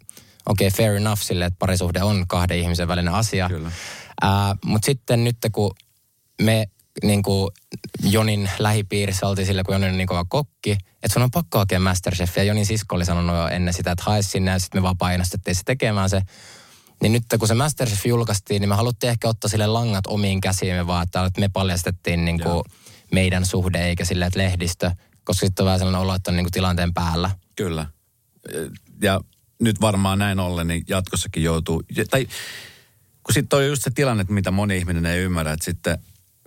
okei, 0.50 0.68
okay, 0.68 0.78
fair 0.78 0.96
enough 0.96 1.22
sille, 1.22 1.46
että 1.46 1.60
parisuhde 1.60 2.04
on 2.04 2.26
kahden 2.28 2.60
ihmisen 2.60 2.88
välinen 2.88 3.14
asia. 3.14 3.50
Kyllä. 3.50 3.72
Mutta 4.66 4.86
sitten 4.86 5.24
nyt 5.24 5.38
kun 5.52 5.76
me 6.42 6.66
niin 7.04 7.24
kuin 7.24 7.52
Jonin 8.04 8.50
lähipiirissä 8.60 9.28
oltiin 9.28 9.46
sillä, 9.46 9.64
kun 9.64 9.76
Joni 9.76 9.88
on 9.88 9.98
niin 9.98 10.08
kova 10.08 10.26
kokki, 10.26 10.72
että 10.72 11.14
sun 11.14 11.24
on 11.24 11.32
pakko 11.32 11.58
hakea 11.58 11.80
Masterchef. 11.80 12.38
Ja 12.38 12.44
Jonin 12.44 12.66
sisko 12.66 12.96
oli 12.96 13.06
sanonut 13.06 13.36
jo 13.36 13.48
ennen 13.48 13.74
sitä, 13.74 13.92
että 13.92 14.04
hae 14.04 14.22
sinne 14.22 14.52
ja 14.52 14.60
sitten 14.60 14.82
me 14.82 14.84
vaan 14.84 14.98
painostettiin 14.98 15.56
se 15.56 15.62
tekemään 15.66 16.10
se. 16.10 16.22
Niin 17.02 17.12
nyt 17.12 17.24
kun 17.40 17.48
se 17.48 17.54
Masterchef 17.54 18.06
julkaistiin, 18.06 18.60
niin 18.60 18.70
me 18.70 18.76
haluttiin 18.76 19.12
ehkä 19.12 19.28
ottaa 19.28 19.50
sille 19.50 19.68
langat 19.68 20.08
omiin 20.08 20.42
käsiimme 20.42 20.88
vaan, 20.88 21.04
että 21.04 21.32
me 21.40 21.50
paljastettiin 21.50 22.26
niin 22.26 22.40
kuin 22.40 22.64
meidän 23.12 23.46
suhde 23.46 23.86
eikä 23.88 24.06
sille, 24.06 24.26
että 24.26 24.40
lehdistö. 24.40 24.92
Koska 25.24 25.46
sitten 25.46 25.64
on 25.64 25.66
vähän 25.66 25.80
sellainen 25.80 26.02
olo, 26.02 26.16
että 26.16 26.32
on 26.32 26.38
niin 26.38 26.46
kuin 26.46 26.52
tilanteen 26.52 26.94
päällä. 26.94 27.32
Kyllä. 27.56 27.86
Ja 29.02 29.22
nyt 29.60 29.82
varmaan 29.82 30.20
näin 30.20 30.40
ollen, 30.40 30.68
niin 30.68 30.84
jatkossakin 30.88 31.44
joutuu, 31.44 31.84
tai 32.10 32.28
kun 33.24 33.34
sitten 33.34 33.60
on 33.60 33.68
just 33.68 33.84
se 33.84 33.92
tilanne, 33.92 34.22
että 34.22 34.34
mitä 34.34 34.52
moni 34.52 34.78
ihminen 34.78 35.06
ei 35.06 35.20
ymmärrä, 35.22 35.54
että 35.54 35.66
sitten 35.66 35.98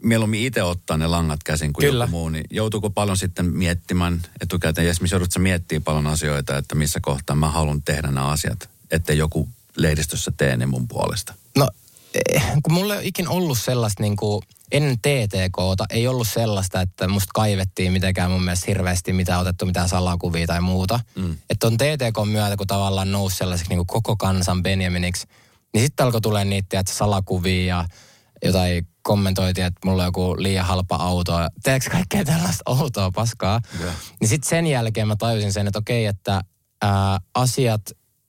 mieluummin 0.03 0.43
itse 0.43 0.63
ottaa 0.63 0.97
ne 0.97 1.07
langat 1.07 1.43
käsin 1.45 1.73
kuin 1.73 1.87
Kyllä. 1.87 2.05
joku 2.05 2.11
muu, 2.11 2.29
niin 2.29 2.45
joutuuko 2.51 2.91
paljon 2.91 3.17
sitten 3.17 3.47
miettimään 3.47 4.23
etukäteen, 4.41 4.85
ja 4.85 4.91
esimerkiksi 4.91 5.15
joudutko 5.15 5.41
miettimään 5.41 5.83
paljon 5.83 6.07
asioita, 6.07 6.59
että 6.59 6.75
missä 6.75 7.01
kohtaa 7.01 7.37
mä 7.37 7.51
haluan 7.51 7.83
tehdä 7.83 8.09
nämä 8.11 8.29
asiat, 8.29 8.69
ettei 8.91 9.19
joku 9.19 9.49
lehdistössä 9.77 10.33
tee 10.37 10.57
ne 10.57 10.67
mun 10.67 10.89
puolesta. 10.89 11.35
No, 11.57 11.69
eh, 12.15 12.43
kun 12.63 12.73
mulla 12.73 12.95
ei 12.95 12.99
ole 12.99 13.07
ikin 13.07 13.29
ollut 13.29 13.59
sellaista 13.59 14.03
niin 14.03 14.17
kuin, 14.17 14.43
ennen 14.73 14.99
TTKta 14.99 15.85
ei 15.91 16.09
ollut 16.09 16.29
sellaista, 16.29 16.81
että 16.81 17.09
musta 17.09 17.31
kaivettiin 17.35 17.93
mitenkään 17.93 18.31
mun 18.31 18.43
mielestä 18.43 18.65
hirveästi 18.69 19.13
mitä 19.13 19.39
otettu 19.39 19.67
mitään 19.67 19.89
salakuvia 19.89 20.47
tai 20.47 20.61
muuta. 20.61 21.01
Mm. 21.17 21.37
Että 21.51 21.67
on 21.67 21.77
TTK 21.77 22.31
myötä, 22.31 22.57
kun 22.57 22.67
tavallaan 22.67 23.13
nousi 23.13 23.37
sellaiseksi 23.37 23.71
niin 23.71 23.79
kuin 23.79 23.87
koko 23.87 24.17
kansan 24.17 24.63
Benjaminiksi, 24.63 25.27
niin 25.75 25.83
sitten 25.83 26.07
alkoi 26.07 26.21
tulee 26.21 26.45
niitä, 26.45 26.81
että 26.81 26.93
salakuvia 26.93 27.65
ja 27.65 27.85
jotain 28.45 28.89
kommentoitiin, 29.03 29.67
että 29.67 29.89
mulla 29.89 30.03
on 30.03 30.09
joku 30.09 30.35
liian 30.39 30.67
halpa 30.67 30.97
auto. 30.97 31.33
Teekö 31.63 31.91
kaikkea 31.91 32.25
tällaista 32.25 32.63
outoa 32.67 33.11
paskaa? 33.11 33.61
Joo. 33.81 33.91
Niin 34.21 34.29
sitten 34.29 34.49
sen 34.49 34.67
jälkeen 34.67 35.09
mä 35.09 35.17
tajusin 35.17 35.53
sen, 35.53 35.67
että 35.67 35.79
okei, 35.79 36.07
että 36.07 36.41
ää, 36.83 37.19
asiat, 37.35 37.83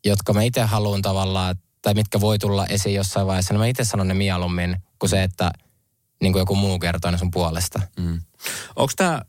jotka 0.06 0.34
mä 0.34 0.42
itse 0.42 0.62
haluan 0.62 1.02
tavallaan, 1.02 1.56
tai 1.82 1.94
mitkä 1.94 2.22
voi 2.22 2.40
tulla 2.40 2.66
esiin 2.66 2.96
jossain 2.96 3.28
vaiheessa, 3.28 3.54
niin 3.54 3.60
mä 3.60 3.68
itse 3.68 3.84
sanon 3.84 4.08
ne 4.08 4.14
mieluummin 4.14 4.78
kuin 5.00 5.10
se, 5.10 5.24
että 5.24 5.52
niin 6.22 6.34
kuin 6.34 6.42
joku 6.42 6.56
muu 6.56 6.80
kertoo 6.80 7.12
ne 7.12 7.18
sun 7.18 7.32
puolesta. 7.32 7.82
Mm. 8.00 8.22
Onko 8.76 8.94
tämä 8.96 9.22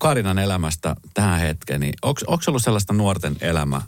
Karinan 0.00 0.38
elämästä 0.38 0.96
tähän 1.14 1.40
hetkeen, 1.40 1.80
niin 1.80 1.94
onko 2.02 2.20
ollut 2.46 2.62
sellaista 2.62 2.92
nuorten 2.92 3.36
elämä, 3.40 3.82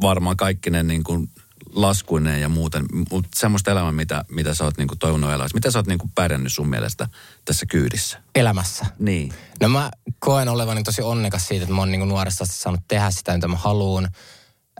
varmaan 0.00 0.36
kaikkinen 0.36 0.86
niin 0.86 1.04
kuin 1.04 1.30
laskuineen 1.74 2.40
ja 2.40 2.48
muuten, 2.48 2.84
mutta 3.10 3.28
semmoista 3.36 3.70
elämää, 3.70 3.92
mitä, 3.92 4.24
mitä 4.28 4.54
sä 4.54 4.64
oot 4.64 4.78
niin 4.78 4.88
kuin 4.88 4.98
toivonut 4.98 5.30
elämässä. 5.30 5.54
Mitä 5.54 5.70
sä 5.70 5.78
oot 5.78 5.86
niin 5.86 5.98
kuin 5.98 6.12
pärjännyt 6.14 6.52
sun 6.52 6.68
mielestä 6.68 7.08
tässä 7.44 7.66
kyydissä? 7.66 8.22
Elämässä. 8.34 8.86
Niin. 8.98 9.32
No 9.60 9.68
mä 9.68 9.90
koen 10.18 10.48
olevani 10.48 10.82
tosi 10.82 11.02
onnekas 11.02 11.48
siitä, 11.48 11.62
että 11.62 11.74
mä 11.74 11.80
oon 11.82 11.90
niin 11.90 12.08
nuoresta 12.08 12.44
asti 12.44 12.56
saanut 12.56 12.80
tehdä 12.88 13.10
sitä, 13.10 13.34
mitä 13.34 13.48
mä 13.48 13.56
haluan. 13.56 14.08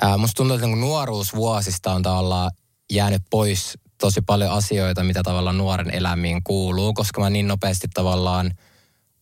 Ää, 0.01 0.19
musta 0.19 0.37
tuntuu, 0.37 0.55
että 0.55 0.67
niin 0.67 0.81
nuoruusvuosista 0.81 1.93
on 1.93 2.03
tavallaan 2.03 2.51
jäänyt 2.93 3.23
pois 3.31 3.79
tosi 4.05 4.21
paljon 4.21 4.51
asioita, 4.51 5.05
mitä 5.05 5.23
tavallaan 5.23 5.59
nuoren 5.59 5.95
elämiin 5.95 6.43
kuuluu, 6.45 6.95
koska 6.95 7.21
mä 7.21 7.31
niin 7.31 7.49
nopeasti 7.49 7.89
tavallaan 7.95 8.51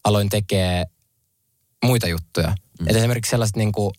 aloin 0.04 0.28
tekee 0.28 0.84
muita 1.84 2.08
juttuja. 2.08 2.48
Mm. 2.80 2.88
Et 2.88 2.96
esimerkiksi 2.96 3.30
sellaista 3.30 3.58
niin 3.58 3.72
kuin, 3.72 3.92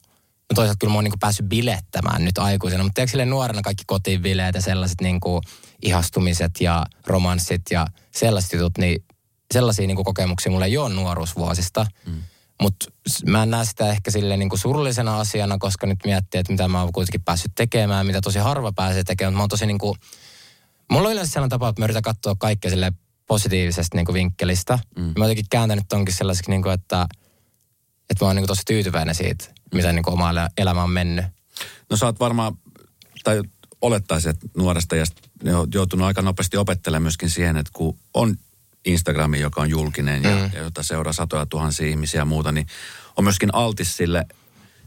no 0.49 0.53
toisaalta 0.55 0.77
kyllä 0.79 0.91
mä 0.91 0.97
oon 0.97 1.03
niin 1.03 1.11
kuin 1.11 1.19
päässyt 1.19 1.45
bilettämään 1.45 2.25
nyt 2.25 2.37
aikuisena, 2.37 2.83
mutta 2.83 2.95
tiedätkö 2.95 3.25
nuorena 3.25 3.61
kaikki 3.61 3.83
kotibileet 3.87 4.55
ja 4.55 4.61
sellaiset 4.61 5.01
niin 5.01 5.19
kuin 5.19 5.41
ihastumiset 5.81 6.51
ja 6.59 6.85
romanssit 7.07 7.61
ja 7.71 7.87
sellaiset 8.15 8.53
jutut, 8.53 8.77
niin 8.77 9.05
sellaisia 9.53 9.87
niin 9.87 9.95
kuin 9.95 10.05
kokemuksia 10.05 10.51
mulla 10.51 10.65
ei 10.65 10.77
ole 10.77 10.93
nuoruusvuosista. 10.93 11.85
Mm. 12.05 12.23
Mutta 12.61 12.85
mä 13.25 13.43
en 13.43 13.51
näe 13.51 13.65
sitä 13.65 13.89
ehkä 13.89 14.11
silleen 14.11 14.39
niin 14.39 14.49
kuin 14.49 14.59
surullisena 14.59 15.19
asiana, 15.19 15.57
koska 15.57 15.87
nyt 15.87 15.99
miettii, 16.05 16.39
että 16.39 16.53
mitä 16.53 16.67
mä 16.67 16.81
oon 16.81 16.93
kuitenkin 16.93 17.23
päässyt 17.23 17.51
tekemään, 17.55 18.05
mitä 18.05 18.21
tosi 18.21 18.39
harva 18.39 18.71
pääsee 18.75 19.03
tekemään. 19.03 19.33
Mutta 19.33 19.37
mä 19.37 19.43
oon 19.43 19.49
tosi 19.49 19.65
niin 19.65 19.77
kuin, 19.77 19.97
mulla 20.91 21.07
on 21.07 21.13
yleensä 21.13 21.33
sellainen 21.33 21.49
tapa, 21.49 21.69
että 21.69 21.81
mä 21.81 21.85
yritän 21.85 22.01
katsoa 22.01 22.35
kaikkea 22.39 22.71
sille 22.71 22.91
positiivisesta 23.27 23.97
niin 23.97 24.05
kuin 24.05 24.13
vinkkelistä. 24.13 24.79
Mm. 24.95 25.01
Mä 25.03 25.11
oon 25.17 25.25
jotenkin 25.25 25.45
kääntänyt 25.49 25.85
tonkin 25.89 26.15
sellaiseksi, 26.15 26.51
niin 26.51 26.63
kuin, 26.63 26.73
että, 26.73 27.07
että 28.09 28.25
mä 28.25 28.27
oon 28.27 28.35
niin 28.35 28.41
kuin 28.41 28.47
tosi 28.47 28.61
tyytyväinen 28.65 29.15
siitä, 29.15 29.45
mitä 29.73 29.91
niin 29.91 30.03
kuin 30.03 30.13
oma 30.13 30.29
elämä 30.57 30.83
on 30.83 30.91
mennyt. 30.91 31.25
No 31.89 31.97
sä 31.97 32.05
oot 32.05 32.19
varmaan, 32.19 32.57
tai 33.23 33.41
olettaisin, 33.81 34.29
että 34.29 34.47
nuoresta 34.57 34.95
ja 34.95 35.05
joutunut 35.73 36.07
aika 36.07 36.21
nopeasti 36.21 36.57
opettelemaan 36.57 37.03
myöskin 37.03 37.29
siihen, 37.29 37.57
että 37.57 37.71
kun 37.73 37.99
on 38.13 38.35
Instagrami, 38.85 39.39
joka 39.39 39.61
on 39.61 39.69
julkinen 39.69 40.23
ja, 40.23 40.35
mm. 40.35 40.51
ja 40.53 40.61
jota 40.61 40.83
seuraa 40.83 41.13
satoja 41.13 41.45
tuhansia 41.45 41.87
ihmisiä 41.87 42.21
ja 42.21 42.25
muuta, 42.25 42.51
niin 42.51 42.67
on 43.17 43.23
myöskin 43.23 43.55
altis 43.55 43.97
sille 43.97 44.25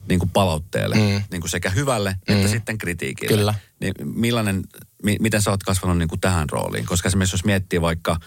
niin 0.09 0.19
kuin 0.19 0.31
palautteelle, 0.31 0.95
mm. 0.95 1.23
niin 1.31 1.41
kuin 1.41 1.51
sekä 1.51 1.71
hyvälle 1.71 2.17
mm. 2.29 2.35
että 2.35 2.49
sitten 2.49 2.79
kritiikille. 2.79 3.37
Kyllä. 3.37 3.55
Niin 3.81 3.95
millainen, 4.05 4.63
mi, 5.03 5.17
miten 5.21 5.43
sä 5.43 5.51
oot 5.51 5.63
kasvanut 5.63 5.99
niin 5.99 6.09
kuin 6.09 6.21
tähän 6.21 6.49
rooliin? 6.51 6.87
Koska 6.87 7.09
esimerkiksi 7.09 7.35
jos 7.35 7.45
miettii 7.45 7.81
vaikka, 7.81 8.21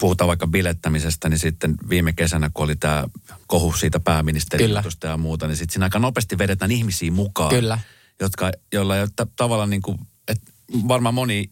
puhutaan 0.00 0.28
vaikka 0.28 0.46
bilettämisestä, 0.46 1.28
niin 1.28 1.38
sitten 1.38 1.74
viime 1.88 2.12
kesänä, 2.12 2.50
kun 2.54 2.64
oli 2.64 2.76
tämä 2.76 3.04
kohu 3.46 3.72
siitä 3.72 4.00
pääministerijutusta 4.00 5.06
ja 5.06 5.16
muuta, 5.16 5.46
niin 5.46 5.56
sitten 5.56 5.72
siinä 5.72 5.86
aika 5.86 5.98
nopeasti 5.98 6.38
vedetään 6.38 6.70
ihmisiä 6.70 7.10
mukaan. 7.10 7.50
Kyllä. 7.50 7.78
Jotka, 8.20 8.50
joilla 8.72 8.96
ei 8.96 9.02
ole 9.02 9.28
tavallaan 9.36 9.70
niin 9.70 9.82
kuin, 9.82 9.98
että 10.28 10.52
varmaan 10.88 11.14
moni 11.14 11.50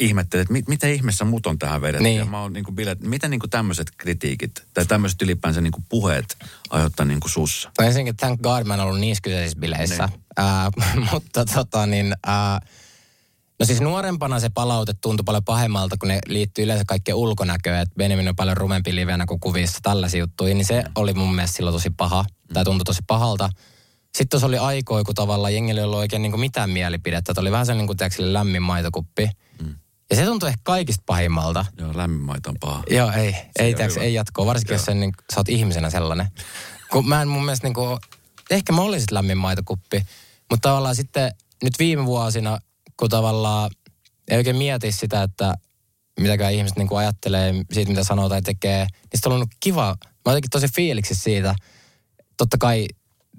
ihmettelee, 0.00 0.42
että 0.42 0.52
mit, 0.52 0.68
miten 0.68 0.94
ihmeessä 0.94 1.24
mut 1.24 1.46
on 1.46 1.58
tähän 1.58 1.80
vedetty. 1.80 2.02
Niin. 2.02 2.18
Ja 2.18 2.24
mä 2.24 2.42
oon 2.42 2.52
niin 2.52 2.64
kuin 2.64 2.74
bilet, 2.74 3.00
miten 3.00 3.30
niin 3.30 3.40
kuin 3.40 3.50
tämmöiset 3.50 3.90
kritiikit 3.98 4.52
tai 4.74 4.86
tämmöiset 4.86 5.22
ylipäänsä 5.22 5.60
niin 5.60 5.72
kuin 5.72 5.84
puheet 5.88 6.36
aiheuttaa 6.70 7.06
niin 7.06 7.20
kuin 7.20 7.30
sussa? 7.30 7.70
No 7.78 7.86
ensinnäkin 7.86 8.16
thank 8.16 8.40
God 8.40 8.64
mä 8.64 8.74
en 8.74 8.80
ollut 8.80 9.00
niissä 9.00 9.22
kyseisissä 9.22 9.60
bileissä. 9.60 10.06
Niin. 10.06 10.20
Ää, 10.36 10.70
mutta 11.12 11.44
tota 11.44 11.86
niin, 11.86 12.14
ää, 12.26 12.60
no 13.58 13.66
siis 13.66 13.80
nuorempana 13.80 14.40
se 14.40 14.48
palaute 14.48 14.94
tuntui 15.00 15.24
paljon 15.24 15.44
pahemmalta, 15.44 15.96
kun 15.96 16.08
ne 16.08 16.18
liittyy 16.26 16.64
yleensä 16.64 16.84
kaikkeen 16.86 17.16
ulkonäköön. 17.16 17.80
Että 17.80 17.94
Benjamin 17.96 18.28
on 18.28 18.36
paljon 18.36 18.56
rumempi 18.56 18.94
livenä 18.94 19.26
kuin 19.26 19.40
kuvissa, 19.40 19.78
tällaisia 19.82 20.20
juttuja. 20.20 20.54
Niin 20.54 20.64
se 20.64 20.84
oli 20.94 21.14
mun 21.14 21.34
mielestä 21.34 21.56
silloin 21.56 21.74
tosi 21.74 21.90
paha. 21.90 22.24
Tai 22.52 22.64
tuntui 22.64 22.84
tosi 22.84 23.02
pahalta. 23.06 23.50
Sitten 24.04 24.28
tuossa 24.28 24.46
oli 24.46 24.58
aikoja, 24.58 25.04
kun 25.04 25.14
tavallaan 25.14 25.54
jengillä 25.54 25.80
ei 25.80 25.84
ollut 25.84 25.98
oikein 25.98 26.22
niin 26.22 26.32
kuin 26.32 26.40
mitään 26.40 26.70
mielipidettä. 26.70 27.32
Että 27.32 27.40
oli 27.40 27.50
vähän 27.50 27.66
sellainen 27.66 27.96
niin 27.98 28.18
kuin 28.18 28.32
lämmin 28.32 28.62
maitokuppi. 28.62 29.30
Mm. 29.62 29.74
Ja 30.10 30.16
se 30.16 30.24
tuntui 30.24 30.48
ehkä 30.48 30.60
kaikista 30.62 31.02
pahimmalta. 31.06 31.64
Joo, 31.78 31.90
lämmin 31.94 32.20
maito 32.20 32.50
on 32.50 32.56
paha. 32.60 32.82
Joo, 32.90 33.12
ei, 33.12 33.36
ei, 33.58 33.70
on 33.70 33.76
tiiäks, 33.76 33.94
hyvä. 33.94 34.04
ei 34.04 34.14
jatkoa. 34.14 34.46
Varsinkin, 34.46 34.74
jos 34.74 34.84
sen, 34.84 35.00
niin, 35.00 35.12
sä 35.34 35.40
oot 35.40 35.48
ihmisenä 35.48 35.90
sellainen. 35.90 36.26
Kun 36.90 37.08
mä 37.08 37.22
en 37.22 37.28
mun 37.28 37.44
mielestä 37.44 37.66
niin 37.66 37.74
kuin, 37.74 37.98
ehkä 38.50 38.72
mä 38.72 38.80
olisin 38.80 39.06
lämmin 39.10 39.38
maitokuppi. 39.38 40.02
Mutta 40.50 40.68
tavallaan 40.68 40.96
sitten 40.96 41.32
nyt 41.62 41.78
viime 41.78 42.06
vuosina, 42.06 42.58
kun 42.96 43.08
tavallaan 43.08 43.70
ei 44.28 44.36
oikein 44.36 44.56
mieti 44.56 44.92
sitä, 44.92 45.22
että 45.22 45.54
mitäkään 46.20 46.52
ihmiset 46.52 46.78
niin 46.78 46.88
kuin 46.88 46.98
ajattelee 46.98 47.54
siitä, 47.72 47.90
mitä 47.90 48.04
sanoo 48.04 48.28
tai 48.28 48.42
tekee, 48.42 48.86
niin 48.86 49.20
on 49.26 49.32
ollut 49.32 49.48
kiva. 49.60 49.86
Mä 49.86 50.10
oon 50.24 50.32
jotenkin 50.32 50.50
tosi 50.50 50.66
fiiliksi 50.74 51.14
siitä. 51.14 51.54
Totta 52.36 52.56
kai 52.60 52.86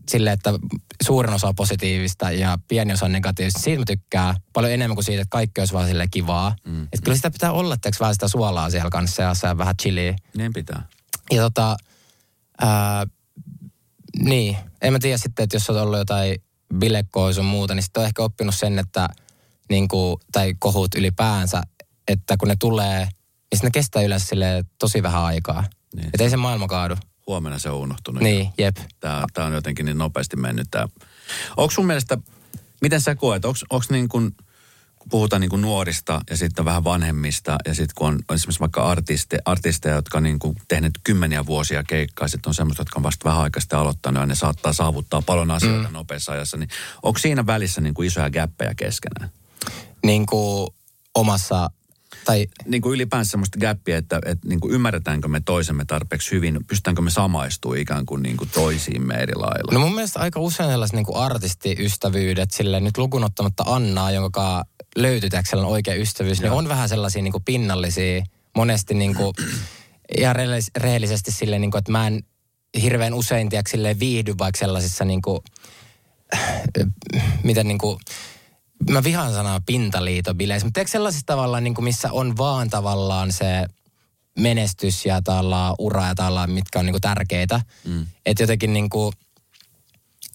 silleen, 0.09 0.33
että 0.33 0.53
suurin 1.01 1.33
osa 1.33 1.47
on 1.47 1.55
positiivista 1.55 2.31
ja 2.31 2.57
pieni 2.67 2.93
osa 2.93 3.05
on 3.05 3.11
negatiivista. 3.11 3.59
Siitä 3.59 3.79
mä 3.79 3.85
tykkään 3.85 4.35
paljon 4.53 4.73
enemmän 4.73 4.95
kuin 4.95 5.05
siitä, 5.05 5.21
että 5.21 5.31
kaikki 5.31 5.61
olisi 5.61 5.73
vaan 5.73 5.87
silleen 5.87 6.09
kivaa. 6.11 6.55
Mm. 6.65 6.83
Että 6.83 7.01
kyllä 7.03 7.15
sitä 7.15 7.31
pitää 7.31 7.51
olla, 7.51 7.73
että 7.73 7.89
vähän 7.99 8.15
sitä 8.15 8.27
suolaa 8.27 8.69
siellä 8.69 8.89
kanssa 8.89 9.21
ja 9.21 9.33
saa 9.33 9.57
vähän 9.57 9.77
chiliä. 9.77 10.15
Niin 10.37 10.53
pitää. 10.53 10.83
Ja 11.31 11.41
tota, 11.41 11.77
ää, 12.61 13.07
niin, 14.19 14.57
en 14.81 14.93
mä 14.93 14.99
tiedä 14.99 15.17
sitten, 15.17 15.43
että 15.43 15.55
jos 15.55 15.69
on 15.69 15.81
ollut 15.81 15.97
jotain 15.97 16.35
bilekoa 16.75 17.33
sun 17.33 17.45
muuta, 17.45 17.75
niin 17.75 17.83
sitten 17.83 18.01
on 18.01 18.07
ehkä 18.07 18.23
oppinut 18.23 18.55
sen, 18.55 18.79
että 18.79 19.09
niin 19.69 19.87
kuin, 19.87 20.21
tai 20.31 20.53
kohut 20.59 20.95
ylipäänsä, 20.95 21.63
että 22.07 22.37
kun 22.37 22.47
ne 22.47 22.55
tulee, 22.59 23.07
niin 23.51 23.59
ne 23.63 23.71
kestää 23.71 24.01
yleensä 24.01 24.35
tosi 24.79 25.03
vähän 25.03 25.21
aikaa. 25.21 25.63
Niin. 25.95 26.07
Että 26.07 26.23
ei 26.23 26.29
se 26.29 26.37
maailma 26.37 26.67
kaadu. 26.67 26.95
Huomenna 27.27 27.59
se 27.59 27.69
on 27.69 27.79
unohtunut. 27.79 28.23
Niin, 28.23 28.49
jep. 28.57 28.77
Tämä, 28.99 29.25
tämä 29.33 29.47
on 29.47 29.53
jotenkin 29.53 29.85
niin 29.85 29.97
nopeasti 29.97 30.37
mennyt 30.37 30.67
tämä. 30.71 30.87
Onko 31.57 31.71
sun 31.71 31.85
mielestä, 31.85 32.17
miten 32.81 33.01
sä 33.01 33.15
koet, 33.15 33.45
onko 33.45 33.81
niin 33.89 34.09
kuin, 34.09 34.35
kun 35.01 35.09
puhutaan 35.09 35.41
niin 35.41 35.49
kuin 35.49 35.61
nuorista 35.61 36.21
ja 36.29 36.37
sitten 36.37 36.65
vähän 36.65 36.83
vanhemmista 36.83 37.57
ja 37.65 37.75
sitten 37.75 37.93
kun 37.95 38.07
on, 38.07 38.19
on 38.29 38.35
esimerkiksi 38.35 38.59
vaikka 38.59 38.89
artiste, 38.89 39.39
artisteja, 39.45 39.95
jotka 39.95 40.17
on 40.17 40.23
niin 40.23 40.39
kuin 40.39 40.57
tehneet 40.67 40.93
kymmeniä 41.03 41.45
vuosia 41.45 41.83
keikkaa, 41.83 42.27
sitten 42.27 42.49
on 42.49 42.53
semmoiset, 42.53 42.79
jotka 42.79 42.99
on 42.99 43.03
vasta 43.03 43.29
vähän 43.29 43.41
aikaisesti 43.41 43.75
aloittanut 43.75 44.21
ja 44.21 44.25
ne 44.25 44.35
saattaa 44.35 44.73
saavuttaa 44.73 45.21
paljon 45.21 45.51
asioita 45.51 45.87
mm. 45.87 45.93
nopeassa 45.93 46.31
ajassa, 46.31 46.57
niin 46.57 46.69
onko 47.03 47.19
siinä 47.19 47.45
välissä 47.45 47.81
niin 47.81 47.93
kuin 47.93 48.07
isoja 48.07 48.29
gäppejä 48.29 48.73
keskenään? 48.75 49.31
Niin 50.03 50.25
kuin 50.25 50.67
omassa, 51.15 51.69
tai 52.25 52.47
Niin 52.65 52.81
kuin 52.81 52.93
ylipäänsä 52.93 53.31
semmoista 53.31 53.59
gäppiä, 53.59 53.97
että, 53.97 54.19
että 54.25 54.47
niin 54.47 54.59
kuin 54.59 54.73
ymmärretäänkö 54.73 55.27
me 55.27 55.41
toisemme 55.45 55.85
tarpeeksi 55.85 56.31
hyvin, 56.31 56.59
pystytäänkö 56.67 57.01
me 57.01 57.09
samaistumaan 57.09 57.79
ikään 57.79 58.05
kuin, 58.05 58.23
niin 58.23 58.37
kuin 58.37 58.49
toisiimme 58.53 59.13
eri 59.13 59.35
lailla? 59.35 59.71
No 59.73 59.79
mun 59.79 59.95
mielestä 59.95 60.19
aika 60.19 60.39
usein 60.39 60.69
sellaiset 60.69 60.95
niin 60.95 61.15
artistiystävyydet, 61.15 62.51
sille 62.51 62.79
nyt 62.79 62.97
lukuun 62.97 63.23
ottamatta 63.23 63.63
Annaa, 63.67 64.11
jonka 64.11 64.63
löytyy 64.95 65.29
sellainen 65.49 65.73
oikea 65.73 65.95
ystävyys, 65.95 66.41
niin 66.41 66.51
on 66.51 66.69
vähän 66.69 66.89
sellaisia 66.89 67.21
niin 67.21 67.31
kuin 67.31 67.43
pinnallisia, 67.43 68.23
monesti 68.55 68.93
niin 68.93 69.15
kuin, 69.15 69.33
ihan 70.17 70.35
rehellis- 70.35 70.71
rehellisesti 70.77 71.31
silleen, 71.31 71.61
niin 71.61 71.71
kuin, 71.71 71.79
että 71.79 71.91
mä 71.91 72.07
en 72.07 72.23
hirveän 72.81 73.13
usein 73.13 73.49
tiedä, 73.49 73.99
viihdy 73.99 74.35
vaikka 74.37 74.59
sellaisissa 74.59 75.05
niin 75.11 75.21
kuin, 75.21 75.39
miten 77.43 77.67
niin 77.67 77.77
kuin, 77.77 77.97
mä 78.89 79.03
vihaan 79.03 79.33
sanaa 79.33 79.61
pintaliitobileissä, 79.65 80.65
mutta 80.65 80.73
tiedätkö 80.73 80.91
sellaisissa 80.91 81.25
tavallaan, 81.25 81.63
niin 81.63 81.73
kuin 81.73 81.85
missä 81.85 82.11
on 82.11 82.37
vaan 82.37 82.69
tavallaan 82.69 83.31
se 83.31 83.65
menestys 84.39 85.05
ja 85.05 85.21
tavallaan 85.21 85.75
ura 85.79 86.07
ja 86.07 86.15
tavallaan, 86.15 86.51
mitkä 86.51 86.79
on 86.79 86.85
niin 86.85 86.93
kuin 86.93 87.01
tärkeitä. 87.01 87.61
Mm. 87.85 88.05
Että 88.25 88.43
jotenkin 88.43 88.73
niin 88.73 88.89
kuin, 88.89 89.13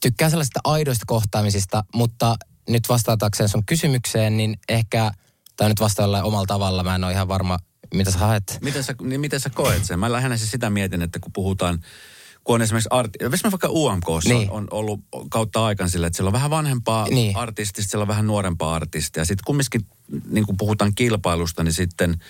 tykkään 0.03 0.31
sellaisista 0.31 0.61
aidoista 0.65 1.05
kohtaamisista, 1.07 1.85
mutta 1.95 2.37
nyt 2.69 2.89
vastaatakseen 2.89 3.49
sun 3.49 3.67
kysymykseen, 3.67 4.37
niin 4.37 4.59
ehkä, 4.69 5.13
tai 5.57 5.69
nyt 5.69 5.81
vastailla 5.81 6.23
omalla 6.23 6.47
tavalla, 6.47 6.83
mä 6.83 6.95
en 6.95 7.05
ole 7.05 7.13
ihan 7.13 7.29
varma, 7.29 7.59
mitä 7.95 8.11
sä 8.11 8.19
haet. 8.19 8.59
Miten 8.61 8.85
sä, 8.85 8.95
niin 9.03 9.21
miten 9.21 9.41
sä 9.41 9.51
koet 9.51 9.85
sen? 9.85 9.99
Mä 9.99 10.13
lähinnä 10.13 10.37
siis 10.37 10.51
sitä 10.51 10.71
mietin, 10.71 11.03
että 11.03 11.19
kun 11.19 11.33
puhutaan, 11.33 11.81
kun 12.47 12.55
on 12.55 12.63
esimerkiksi, 12.63 12.89
arti, 12.93 13.19
esimerkiksi 13.21 13.51
vaikka 13.51 13.69
UMK 13.69 14.07
niin. 14.25 14.51
on, 14.51 14.57
on 14.63 14.69
ollut 14.71 15.01
kautta 15.31 15.67
aikaan 15.67 15.91
sillä, 15.91 16.07
että 16.07 16.17
siellä 16.17 16.29
on 16.29 16.33
vähän 16.33 16.51
vanhempaa 16.51 17.09
niin. 17.09 17.37
artistista, 17.37 17.91
siellä 17.91 18.03
on 18.03 18.09
vähän 18.09 18.27
nuorempaa 18.27 18.75
artistia. 18.75 19.25
Sitten 19.25 19.45
kumminkin, 19.47 19.87
niin 20.31 20.47
kun 20.47 20.57
puhutaan 20.57 20.93
kilpailusta, 20.95 21.63
niin 21.63 21.75
sitten– 21.75 22.17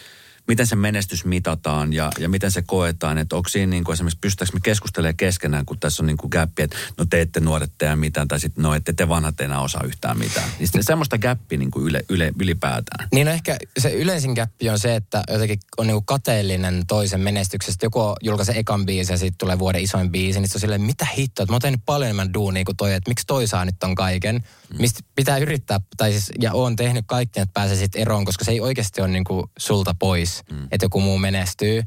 miten 0.48 0.66
se 0.66 0.76
menestys 0.76 1.24
mitataan 1.24 1.92
ja, 1.92 2.10
ja 2.18 2.28
miten 2.28 2.50
se 2.50 2.62
koetaan. 2.62 3.18
Että 3.18 3.36
onko 3.36 3.48
siinä 3.48 3.70
niin 3.70 3.84
kuin 3.84 3.92
esimerkiksi, 3.92 4.18
pystytäänkö 4.20 4.56
me 4.56 4.60
keskustelemaan 4.62 5.16
keskenään, 5.16 5.66
kun 5.66 5.78
tässä 5.80 6.02
on 6.02 6.06
niin 6.06 6.16
kuin 6.16 6.30
gappi, 6.30 6.62
että 6.62 6.76
no 6.98 7.04
te 7.04 7.20
ette 7.20 7.40
nuoret 7.40 7.72
tee 7.78 7.96
mitään, 7.96 8.28
tai 8.28 8.40
sitten 8.40 8.62
no 8.62 8.74
ette 8.74 8.92
te 8.92 9.08
vanhat 9.08 9.40
enää 9.40 9.60
osaa 9.60 9.82
yhtään 9.84 10.18
mitään. 10.18 10.48
Niin 10.58 10.66
sitten 10.66 10.84
semmoista 10.84 11.18
gappi 11.18 11.56
niin 11.56 11.70
kuin 11.70 11.86
yle, 11.86 12.04
yle, 12.08 12.32
ylipäätään. 12.40 13.08
Niin 13.12 13.26
no 13.26 13.32
ehkä 13.32 13.56
se 13.78 13.92
yleisin 13.92 14.32
gappi 14.32 14.70
on 14.70 14.78
se, 14.78 14.96
että 14.96 15.22
jotenkin 15.30 15.58
on 15.76 15.86
niin 15.86 15.94
kuin 15.94 16.06
kateellinen 16.06 16.86
toisen 16.86 17.20
menestyksestä. 17.20 17.86
Joku 17.86 18.14
julkaisee 18.22 18.58
ekan 18.58 18.86
biisi 18.86 19.12
ja 19.12 19.18
sitten 19.18 19.38
tulee 19.38 19.58
vuoden 19.58 19.82
isoin 19.82 20.10
biisi, 20.10 20.40
niin 20.40 20.48
se 20.48 20.56
on 20.56 20.60
silleen, 20.60 20.82
mitä 20.82 21.06
hittoa, 21.16 21.42
että 21.42 21.52
mä 21.52 21.54
oon 21.54 21.60
tehnyt 21.60 21.80
paljon 21.86 22.06
enemmän 22.06 22.34
duunia 22.34 22.64
kuin 22.64 22.76
toi, 22.76 22.94
että 22.94 23.10
miksi 23.10 23.26
toi 23.26 23.46
saa 23.46 23.64
nyt 23.64 23.82
on 23.84 23.94
kaiken. 23.94 24.34
Mm. 24.36 24.80
Mistä 24.80 25.00
pitää 25.14 25.38
yrittää, 25.38 25.80
tai 25.96 26.12
siis, 26.12 26.32
ja 26.40 26.52
oon 26.52 26.76
tehnyt 26.76 27.04
kaikkea, 27.08 27.42
että 27.42 27.52
pääsee 27.52 27.76
sitten 27.76 28.00
eroon, 28.00 28.24
koska 28.24 28.44
se 28.44 28.50
ei 28.50 28.60
oikeasti 28.60 29.00
ole 29.00 29.08
niin 29.08 29.24
kuin 29.24 29.46
sulta 29.58 29.94
pois 29.98 30.35
mm. 30.50 30.68
että 30.70 30.84
joku 30.84 31.00
muu 31.00 31.18
menestyy. 31.18 31.82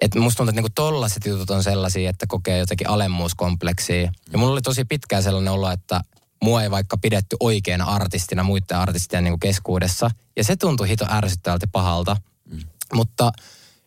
Että 0.00 0.20
musta 0.20 0.36
tuntuu, 0.36 0.50
että 0.50 0.60
niinku 0.60 0.72
tollaset 0.74 1.26
jutut 1.26 1.50
on 1.50 1.62
sellaisia, 1.62 2.10
että 2.10 2.26
kokee 2.26 2.58
jotenkin 2.58 2.88
alemmuuskompleksia. 2.88 4.12
Ja 4.32 4.38
mulla 4.38 4.52
oli 4.52 4.62
tosi 4.62 4.84
pitkään 4.84 5.22
sellainen 5.22 5.52
olo, 5.52 5.70
että 5.70 6.00
mua 6.42 6.62
ei 6.62 6.70
vaikka 6.70 6.98
pidetty 6.98 7.36
oikeana 7.40 7.84
artistina 7.84 8.42
muiden 8.42 8.76
artistien 8.76 9.24
niinku 9.24 9.38
keskuudessa. 9.38 10.10
Ja 10.36 10.44
se 10.44 10.56
tuntui 10.56 10.88
hito 10.88 11.06
ärsyttävältä 11.10 11.66
pahalta. 11.66 12.16
Mm. 12.50 12.60
Mutta 12.94 13.32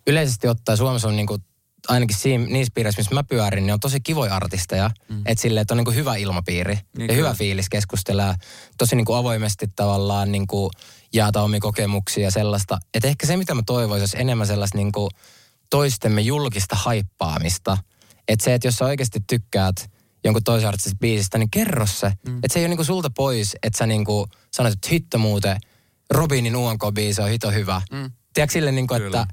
yleisesti 0.07 0.47
ottaen 0.47 0.77
Suomessa 0.77 1.07
on 1.07 1.15
niinku, 1.15 1.37
ainakin 1.87 2.17
siinä, 2.17 2.45
niissä 2.45 2.71
piireissä, 2.75 2.99
missä 2.99 3.15
mä 3.15 3.23
pyörin, 3.23 3.65
niin 3.65 3.73
on 3.73 3.79
tosi 3.79 3.99
kivoja 3.99 4.35
artisteja. 4.35 4.91
Mm. 5.09 5.21
Että 5.25 5.41
silleen, 5.41 5.61
että 5.61 5.73
on 5.73 5.77
niinku 5.77 5.91
hyvä 5.91 6.15
ilmapiiri 6.15 6.73
niin 6.73 6.83
ja 7.01 7.07
kyllä. 7.07 7.13
hyvä 7.13 7.33
fiilis 7.33 7.69
keskustella. 7.69 8.35
Tosi 8.77 8.95
niinku 8.95 9.13
avoimesti 9.13 9.67
tavallaan 9.75 10.31
niinku 10.31 10.71
jaata 11.13 11.41
omia 11.41 11.59
kokemuksia 11.59 12.23
ja 12.23 12.31
sellaista. 12.31 12.77
Että 12.93 13.07
ehkä 13.07 13.27
se, 13.27 13.37
mitä 13.37 13.55
mä 13.55 13.61
toivoisin, 13.65 14.01
olisi 14.01 14.17
enemmän 14.19 14.47
sellaista 14.47 14.77
niin 14.77 14.91
kuin 14.91 15.09
toistemme 15.69 16.21
julkista 16.21 16.75
haippaamista. 16.75 17.77
Että 18.27 18.45
se, 18.45 18.53
että 18.53 18.67
jos 18.67 18.75
sä 18.75 18.85
oikeasti 18.85 19.19
tykkäät 19.27 19.75
jonkun 20.23 20.43
toisen 20.43 20.67
artistin 20.67 20.99
biisistä, 20.99 21.37
niin 21.37 21.51
kerro 21.51 21.85
se. 21.85 22.13
Mm. 22.27 22.37
Että 22.37 22.53
se 22.53 22.59
ei 22.59 22.63
ole 22.63 22.69
niin 22.69 22.77
kuin 22.77 22.85
sulta 22.85 23.09
pois, 23.09 23.55
että 23.63 23.77
sä 23.77 23.85
niin 23.85 24.05
kuin 24.05 24.29
sanot, 24.51 24.73
että 24.73 24.87
hitto 24.91 25.17
muuten, 25.17 25.57
Robinin 26.09 26.55
UNK-biisi 26.55 27.21
on 27.21 27.29
hito 27.29 27.51
hyvä. 27.51 27.81
Mm. 27.91 28.11
Tiedätkö 28.33 28.53
sille, 28.53 28.71
niin 28.71 28.87
kuin, 28.87 29.05
että 29.05 29.27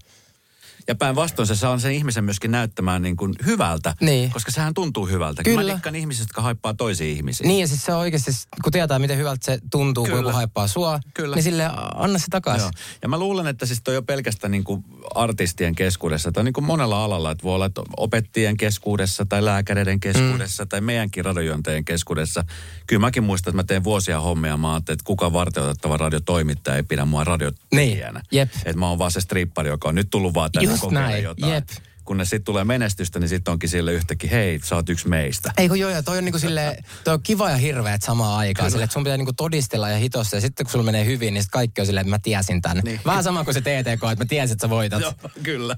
ja 0.89 0.95
päinvastoin 0.95 1.47
se 1.47 1.57
saa 1.57 1.78
sen 1.78 1.93
ihmisen 1.93 2.24
myöskin 2.24 2.51
näyttämään 2.51 3.03
niin 3.03 3.16
kuin 3.16 3.35
hyvältä, 3.47 3.95
niin. 4.01 4.30
koska 4.30 4.51
sehän 4.51 4.74
tuntuu 4.74 5.07
hyvältä. 5.07 5.43
Kyllä. 5.43 5.62
Mä 5.62 5.74
dikkaan 5.74 5.95
ihmisistä, 5.97 6.22
jotka 6.22 6.43
haippaa 6.43 6.74
toisia 6.74 7.07
ihmisiä. 7.07 7.47
Niin 7.47 7.61
ja 7.61 7.68
siis 7.68 7.85
se 7.85 7.93
on 7.93 7.99
oikeasti, 7.99 8.30
kun 8.62 8.72
tietää 8.72 8.99
miten 8.99 9.18
hyvältä 9.18 9.47
se 9.47 9.59
tuntuu, 9.70 10.05
Kyllä. 10.05 10.16
kun 10.16 10.26
joku 10.26 10.37
haippaa 10.37 10.68
sua, 10.68 11.01
Kyllä. 11.14 11.37
niin 11.37 11.43
sille 11.43 11.70
anna 11.95 12.18
se 12.18 12.26
takaisin. 12.30 12.70
Ja 13.03 13.09
mä 13.09 13.18
luulen, 13.18 13.47
että 13.47 13.66
siis 13.66 13.80
toi 13.85 13.97
on 13.97 14.07
pelkästään 14.07 14.51
niin 14.51 14.64
kuin 14.64 14.85
artistien 15.14 15.74
keskuudessa 15.74 16.33
tai 16.33 16.45
niin 16.45 16.53
kuin 16.53 16.64
monella 16.64 17.05
alalla, 17.05 17.30
että 17.30 17.45
voi 17.45 17.55
olla 17.55 17.66
että 17.66 17.83
opettajien 17.97 18.57
keskuudessa 18.57 19.26
tai 19.26 19.45
lääkäreiden 19.45 20.01
keskuudessa 20.01 20.64
mm. 20.64 20.68
tai 20.68 20.80
meidänkin 20.80 21.24
radiojuontajien 21.24 21.85
keskuudessa. 21.85 22.45
Kyllä 22.87 23.01
mäkin 23.01 23.24
muistan, 23.24 23.51
että 23.51 23.57
mä 23.57 23.64
teen 23.64 23.85
vuosia 23.85 24.20
hommia, 24.20 24.57
mä 24.57 24.76
että 24.76 24.97
kuka 25.05 25.33
varteutettava 25.33 25.97
radiotoimittaja 25.97 26.76
ei 26.76 26.83
pidä 26.83 27.05
mua 27.05 27.24
radiotekijänä. 27.24 28.22
Niin. 28.30 28.43
Että 28.43 28.76
mä 28.76 28.89
oon 28.89 28.99
vaan 28.99 29.11
se 29.11 29.20
strippari, 29.20 29.68
joka 29.68 29.89
on 29.89 29.95
nyt 29.95 30.11
tullut 30.11 30.35
vaan 30.35 30.53
tänne 30.53 30.72
Just 30.73 30.91
näin. 30.91 31.25
jotain. 31.25 31.53
Jep. 31.53 31.68
Kun 32.05 32.27
sitten 32.27 32.45
tulee 32.45 32.64
menestystä, 32.64 33.18
niin 33.18 33.29
sitten 33.29 33.53
onkin 33.53 33.68
sille 33.68 33.93
yhtäkkiä, 33.93 34.31
hei, 34.31 34.61
sä 34.64 34.77
oot 34.77 34.89
yksi 34.89 35.09
meistä. 35.09 35.53
Ei 35.57 35.68
kun 35.68 35.79
joo, 35.79 35.91
joo 35.91 36.03
toi 36.03 36.18
on 36.18 36.25
niinku 36.25 36.39
sille, 36.39 36.79
toi 37.05 37.14
on 37.14 37.23
kiva 37.23 37.51
ja 37.51 37.57
hirveät 37.57 38.03
samaan 38.03 38.39
aikaan. 38.39 38.70
Sille, 38.70 38.85
että 38.85 38.95
sun 38.95 39.05
pitää 39.05 39.16
niinku 39.16 39.33
todistella 39.33 39.89
ja 39.89 39.99
hitossa. 39.99 40.37
Ja 40.37 40.41
sitten 40.41 40.66
kun 40.66 40.73
sulla 40.73 40.85
menee 40.85 41.05
hyvin, 41.05 41.35
niin 41.35 41.43
sit 41.43 41.53
kaikki 41.53 41.81
on 41.81 41.87
silleen, 41.87 42.07
että 42.07 42.16
mä 42.16 42.18
tiesin 42.18 42.62
tän. 42.62 42.81
Niin. 42.85 43.01
Vähän 43.05 43.25
sama 43.25 43.45
kuin 43.45 43.55
se 43.55 43.61
TTK, 43.61 44.03
että 44.12 44.25
mä 44.25 44.25
tiesin, 44.29 44.53
että 44.53 44.66
sä 44.66 44.70
voitat. 44.70 45.01
joo, 45.01 45.14
kyllä. 45.43 45.77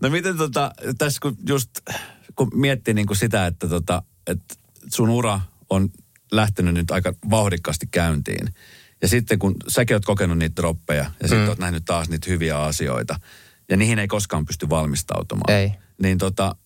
No 0.00 0.10
miten 0.10 0.36
tota, 0.36 0.72
tässä 0.98 1.18
kun 1.22 1.36
just, 1.48 1.70
kun 2.36 2.50
miettii 2.54 2.94
niinku 2.94 3.14
sitä, 3.14 3.46
että 3.46 3.68
tota, 3.68 4.02
että 4.26 4.54
sun 4.92 5.08
ura 5.08 5.40
on 5.70 5.88
lähtenyt 6.32 6.74
nyt 6.74 6.90
aika 6.90 7.14
vauhdikkaasti 7.30 7.86
käyntiin. 7.90 8.54
Ja 9.02 9.08
sitten 9.08 9.38
kun 9.38 9.54
säkin 9.68 9.96
oot 9.96 10.04
kokenut 10.04 10.38
niitä 10.38 10.56
droppeja 10.56 11.02
ja 11.22 11.28
sitten 11.28 11.42
mm. 11.42 11.48
oot 11.48 11.58
nähnyt 11.58 11.84
taas 11.84 12.08
niitä 12.08 12.30
hyviä 12.30 12.58
asioita– 12.58 13.20
ja 13.72 13.76
niihin 13.76 13.98
ei 13.98 14.08
koskaan 14.08 14.46
pysty 14.46 14.70
valmistautumaan. 14.70 15.54
Ei. 15.58 15.72
Niin 16.02 16.18
tota, 16.18 16.56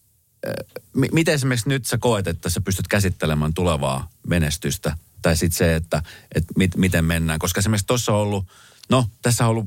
m- 0.94 1.12
miten 1.12 1.34
esimerkiksi 1.34 1.68
nyt 1.68 1.86
sä 1.86 1.98
koet, 1.98 2.26
että 2.26 2.50
sä 2.50 2.60
pystyt 2.60 2.88
käsittelemään 2.88 3.54
tulevaa 3.54 4.08
menestystä? 4.26 4.96
Tai 5.22 5.36
sitten 5.36 5.58
se, 5.58 5.74
että, 5.74 6.02
että 6.34 6.52
mit, 6.56 6.76
miten 6.76 7.04
mennään. 7.04 7.38
Koska 7.38 7.58
esimerkiksi 7.58 7.86
tuossa 7.86 8.12
on 8.12 8.18
ollut, 8.18 8.46
no 8.90 9.06
tässä 9.22 9.44
on 9.44 9.50
ollut 9.50 9.66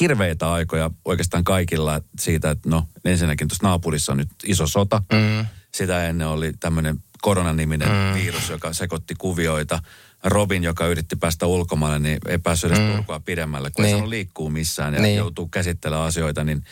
hirveitä 0.00 0.52
aikoja 0.52 0.90
oikeastaan 1.04 1.44
kaikilla 1.44 2.00
siitä, 2.18 2.50
että 2.50 2.68
no 2.68 2.88
ensinnäkin 3.04 3.48
tuossa 3.48 3.66
naapurissa 3.66 4.12
on 4.12 4.18
nyt 4.18 4.30
iso 4.44 4.66
sota. 4.66 5.02
Mm. 5.12 5.46
Sitä 5.74 6.08
ennen 6.08 6.28
oli 6.28 6.52
tämmöinen 6.60 6.96
koronaniminen 7.22 7.88
mm. 7.88 8.14
virus, 8.14 8.48
joka 8.48 8.72
sekoitti 8.72 9.14
kuvioita. 9.18 9.82
Robin, 10.24 10.64
joka 10.64 10.86
yritti 10.86 11.16
päästä 11.16 11.46
ulkomaille, 11.46 11.98
niin 11.98 12.18
ei 12.28 12.38
päässyt 12.38 12.72
edes 12.72 12.84
mm. 12.84 12.92
Turkua 12.92 13.20
pidemmälle, 13.20 13.70
kun 13.70 13.84
niin. 13.84 14.02
ei 14.02 14.10
liikkuu 14.10 14.50
missään 14.50 14.94
ja 14.94 15.00
niin. 15.00 15.16
joutuu 15.16 15.48
käsittelemään 15.48 16.08
asioita, 16.08 16.44
niin 16.44 16.64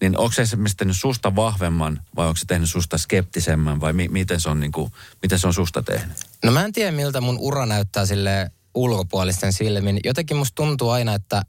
niin 0.00 0.18
onko 0.18 0.32
se 0.32 0.42
esimerkiksi 0.42 0.76
tehnyt 0.76 0.96
susta 0.96 1.36
vahvemman 1.36 2.00
vai 2.16 2.26
onko 2.26 2.36
se 2.36 2.44
tehnyt 2.46 2.70
susta 2.70 2.98
skeptisemmän 2.98 3.80
vai 3.80 3.92
mi- 3.92 4.08
miten, 4.08 4.40
se 4.40 4.48
on, 4.48 4.60
niin 4.60 4.72
kuin, 4.72 4.92
miten 5.22 5.38
se 5.38 5.46
on 5.46 5.54
susta 5.54 5.82
tehnyt? 5.82 6.16
No 6.44 6.52
mä 6.52 6.64
en 6.64 6.72
tiedä 6.72 6.92
miltä 6.92 7.20
mun 7.20 7.38
ura 7.40 7.66
näyttää 7.66 8.06
sille 8.06 8.50
ulkopuolisten 8.74 9.52
silmin. 9.52 10.00
Jotenkin 10.04 10.36
musta 10.36 10.54
tuntuu 10.54 10.90
aina, 10.90 11.14
että, 11.14 11.42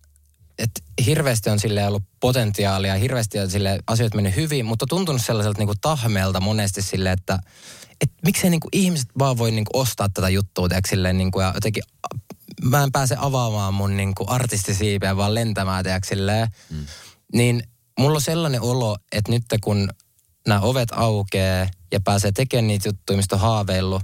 että 0.58 0.82
hirveästi 1.05 1.49
on 1.49 1.60
sille 1.60 1.88
ollut 1.88 2.03
potentiaalia, 2.20 2.95
hirveästi 2.95 3.39
on 3.39 3.49
sille 3.49 3.80
asioita 3.88 4.16
mennyt 4.16 4.36
hyvin, 4.36 4.66
mutta 4.66 4.86
tuntunut 4.89 5.22
sellaiselta 5.22 5.60
niin 5.60 5.68
kuin 5.68 5.80
tahmeelta 5.82 6.39
monesti 6.39 6.82
sille, 6.82 7.12
että 7.12 7.39
että 8.01 8.16
miksei 8.26 8.49
niinku 8.49 8.68
ihmiset 8.74 9.10
vaan 9.20 9.38
voi 9.38 9.51
niinku 9.51 9.80
ostaa 9.80 10.10
tätä 10.10 10.30
juttua, 10.30 10.68
tiedätkö, 10.68 10.89
silleen, 10.89 11.18
niinku, 11.18 11.39
ja 11.39 11.51
jotenkin 11.55 11.84
mä 12.64 12.84
en 12.84 12.91
pääse 12.91 13.16
avaamaan 13.20 13.74
mun 13.74 13.97
niinku 13.97 14.26
artistisiipeä, 14.28 15.18
vaan 15.18 15.36
lentämään, 15.36 15.84
tiedätkö, 15.84 16.08
silleen. 16.08 16.47
Mm. 16.70 16.86
Niin 17.34 17.64
mulla 17.99 18.16
on 18.16 18.22
sellainen 18.22 18.62
olo, 18.62 18.97
että 19.12 19.32
nyt 19.32 19.43
kun 19.64 19.89
nämä 20.47 20.60
ovet 20.60 20.89
aukeaa 20.91 21.68
ja 21.91 21.99
pääsee 21.99 22.32
tekemään 22.32 22.68
niitä 22.68 22.89
juttuja, 22.89 23.18
mistä 23.18 23.36
on 23.36 23.41
haaveillut, 23.41 24.01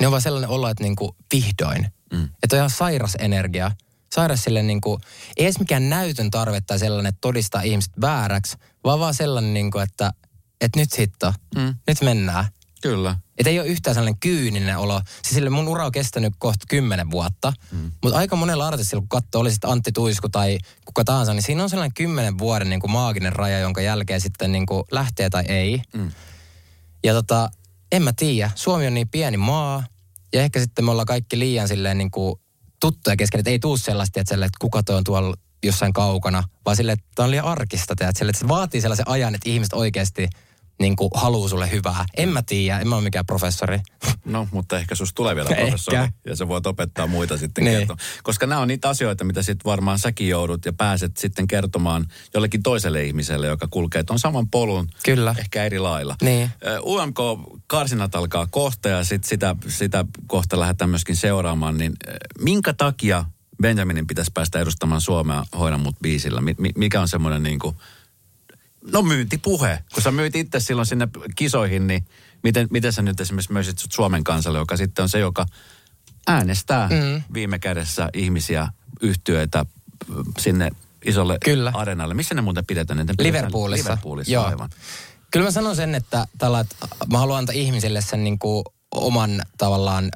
niin 0.00 0.06
on 0.06 0.10
vaan 0.10 0.22
sellainen 0.22 0.50
olo, 0.50 0.68
että 0.68 0.84
niinku 0.84 1.16
vihdoin. 1.32 1.86
Mm. 2.12 2.28
Että 2.42 2.56
on 2.56 2.58
ihan 2.58 2.70
sairas 2.70 3.16
energia. 3.18 3.70
Sairas 4.14 4.44
sille 4.44 4.62
niinku, 4.62 5.00
ei 5.36 5.44
edes 5.44 5.58
mikään 5.58 5.90
näytön 5.90 6.30
tarve 6.30 6.60
tai 6.60 6.78
sellainen, 6.78 7.08
että 7.08 7.20
todistaa 7.20 7.62
ihmiset 7.62 7.92
vääräksi, 8.00 8.56
vaan 8.84 9.00
vaan 9.00 9.14
sellainen, 9.14 9.54
niinku, 9.54 9.78
että, 9.78 10.12
että 10.60 10.80
nyt 10.80 10.98
hitto, 10.98 11.32
mm. 11.56 11.74
nyt 11.86 12.02
mennään. 12.02 12.44
Kyllä. 12.82 13.16
Että 13.38 13.50
ei 13.50 13.60
ole 13.60 13.68
yhtään 13.68 13.94
sellainen 13.94 14.20
kyyninen 14.20 14.78
olo. 14.78 15.00
Siis 15.22 15.34
sille 15.34 15.50
mun 15.50 15.68
ura 15.68 15.86
on 15.86 15.92
kestänyt 15.92 16.34
kohta 16.38 16.64
kymmenen 16.68 17.10
vuotta. 17.10 17.52
Mm. 17.72 17.92
Mutta 18.02 18.18
aika 18.18 18.36
monella 18.36 18.66
artistilla, 18.66 19.00
kun 19.00 19.08
katsoo, 19.08 19.40
oli 19.40 19.50
sitten 19.50 19.70
Antti 19.70 19.92
Tuisku 19.92 20.28
tai 20.28 20.58
kuka 20.84 21.04
tahansa, 21.04 21.34
niin 21.34 21.42
siinä 21.42 21.62
on 21.62 21.70
sellainen 21.70 21.94
kymmenen 21.94 22.38
vuoden 22.38 22.70
niin 22.70 22.80
kuin 22.80 22.90
maaginen 22.90 23.32
raja, 23.32 23.58
jonka 23.58 23.80
jälkeen 23.80 24.20
sitten 24.20 24.52
niin 24.52 24.66
kuin 24.66 24.84
lähtee 24.90 25.30
tai 25.30 25.44
ei. 25.48 25.82
Mm. 25.94 26.12
Ja 27.04 27.14
tota, 27.14 27.50
en 27.92 28.02
mä 28.02 28.12
tiedä. 28.12 28.50
Suomi 28.54 28.86
on 28.86 28.94
niin 28.94 29.08
pieni 29.08 29.36
maa. 29.36 29.84
Ja 30.32 30.42
ehkä 30.42 30.60
sitten 30.60 30.84
me 30.84 30.90
ollaan 30.90 31.06
kaikki 31.06 31.38
liian 31.38 31.68
silleen 31.68 31.98
niin 31.98 32.10
kuin 32.10 32.40
tuttuja 32.90 33.16
kesken, 33.16 33.38
että 33.38 33.50
ei 33.50 33.58
tuu 33.58 33.76
sellaista, 33.76 34.20
että, 34.20 34.34
että 34.34 34.58
kuka 34.60 34.82
toi 34.82 34.96
on 34.96 35.04
tuolla 35.04 35.36
jossain 35.62 35.92
kaukana, 35.92 36.42
vaan 36.66 36.76
sille, 36.76 36.92
että 36.92 37.06
tämä 37.14 37.24
on 37.24 37.30
liian 37.30 37.44
arkista, 37.44 37.92
että, 37.92 38.08
että 38.08 38.38
se 38.38 38.48
vaatii 38.48 38.80
sellaisen 38.80 39.08
ajan, 39.08 39.34
että 39.34 39.50
ihmiset 39.50 39.72
oikeasti– 39.72 40.28
niin 40.80 40.96
kuin 40.96 41.10
haluu 41.14 41.48
sulle 41.48 41.70
hyvää. 41.70 42.04
En 42.16 42.28
mä 42.28 42.42
tiedä, 42.42 42.78
en 42.78 42.88
mä 42.88 42.94
ole 42.94 43.04
mikään 43.04 43.26
professori. 43.26 43.80
No, 44.24 44.48
mutta 44.52 44.78
ehkä 44.78 44.94
sus 44.94 45.14
tulee 45.14 45.34
vielä 45.34 45.48
professori. 45.56 45.96
Ehkä. 45.96 46.12
Ja 46.26 46.36
sä 46.36 46.48
voit 46.48 46.66
opettaa 46.66 47.06
muita 47.06 47.36
sitten 47.36 47.64
niin. 47.64 47.78
kertoa. 47.78 47.96
Koska 48.22 48.46
nämä 48.46 48.60
on 48.60 48.68
niitä 48.68 48.88
asioita, 48.88 49.24
mitä 49.24 49.42
sitten 49.42 49.70
varmaan 49.70 49.98
säkin 49.98 50.28
joudut 50.28 50.64
ja 50.64 50.72
pääset 50.72 51.16
sitten 51.16 51.46
kertomaan 51.46 52.06
jollekin 52.34 52.62
toiselle 52.62 53.04
ihmiselle, 53.04 53.46
joka 53.46 53.68
kulkee 53.70 54.02
tuon 54.02 54.18
saman 54.18 54.50
polun. 54.50 54.88
Kyllä. 55.04 55.34
Ehkä 55.38 55.64
eri 55.64 55.78
lailla. 55.78 56.16
Niin. 56.22 56.50
UMK-karsinat 56.82 58.14
alkaa 58.14 58.46
kohta 58.50 58.88
ja 58.88 59.04
sit 59.04 59.24
sitä, 59.24 59.56
sitä 59.68 60.04
kohta 60.26 60.60
lähdetään 60.60 60.90
myöskin 60.90 61.16
seuraamaan. 61.16 61.78
Niin 61.78 61.92
minkä 62.38 62.72
takia 62.72 63.24
Benjaminin 63.62 64.06
pitäisi 64.06 64.30
päästä 64.34 64.60
edustamaan 64.60 65.00
Suomea 65.00 65.44
Hoina 65.58 65.78
mut 65.78 65.96
biisillä? 66.02 66.40
Mikä 66.76 67.00
on 67.00 67.08
semmoinen 67.08 67.42
niin 67.42 67.58
kuin 67.58 67.76
No 68.92 69.02
myyntipuhe. 69.02 69.78
Kun 69.94 70.02
sä 70.02 70.10
myyt 70.10 70.36
itse 70.36 70.60
silloin 70.60 70.86
sinne 70.86 71.08
kisoihin, 71.36 71.86
niin 71.86 72.04
Miten, 72.44 72.68
miten 72.70 72.92
sä 72.92 73.02
nyt 73.02 73.20
esimerkiksi 73.20 73.52
möisit 73.52 73.78
sut 73.78 73.92
Suomen 73.92 74.24
kansalle, 74.24 74.58
joka 74.58 74.76
sitten 74.76 75.02
on 75.02 75.08
se, 75.08 75.18
joka 75.18 75.46
äänestää 76.26 76.88
mm. 76.88 77.22
viime 77.34 77.58
kädessä 77.58 78.08
ihmisiä, 78.14 78.68
yhtiöitä 79.00 79.66
sinne 80.38 80.70
isolle 81.04 81.38
Kyllä. 81.44 81.72
areenalle. 81.74 82.14
Missä 82.14 82.34
ne 82.34 82.42
muuten 82.42 82.66
pidetään? 82.66 83.06
Ne 83.06 83.14
Liverpoolissa. 83.18 83.90
Liverpoolissa, 83.90 84.32
Joo. 84.32 84.44
aivan. 84.44 84.70
Kyllä 85.30 85.44
mä 85.44 85.50
sanon 85.50 85.76
sen, 85.76 85.94
että, 85.94 86.26
tällä, 86.38 86.60
että 86.60 86.76
mä 87.12 87.18
haluan 87.18 87.38
antaa 87.38 87.54
ihmisille 87.54 88.00
sen 88.00 88.24
niin 88.24 88.38
kuin 88.38 88.64
oman 88.90 89.42
tavallaan 89.58 90.10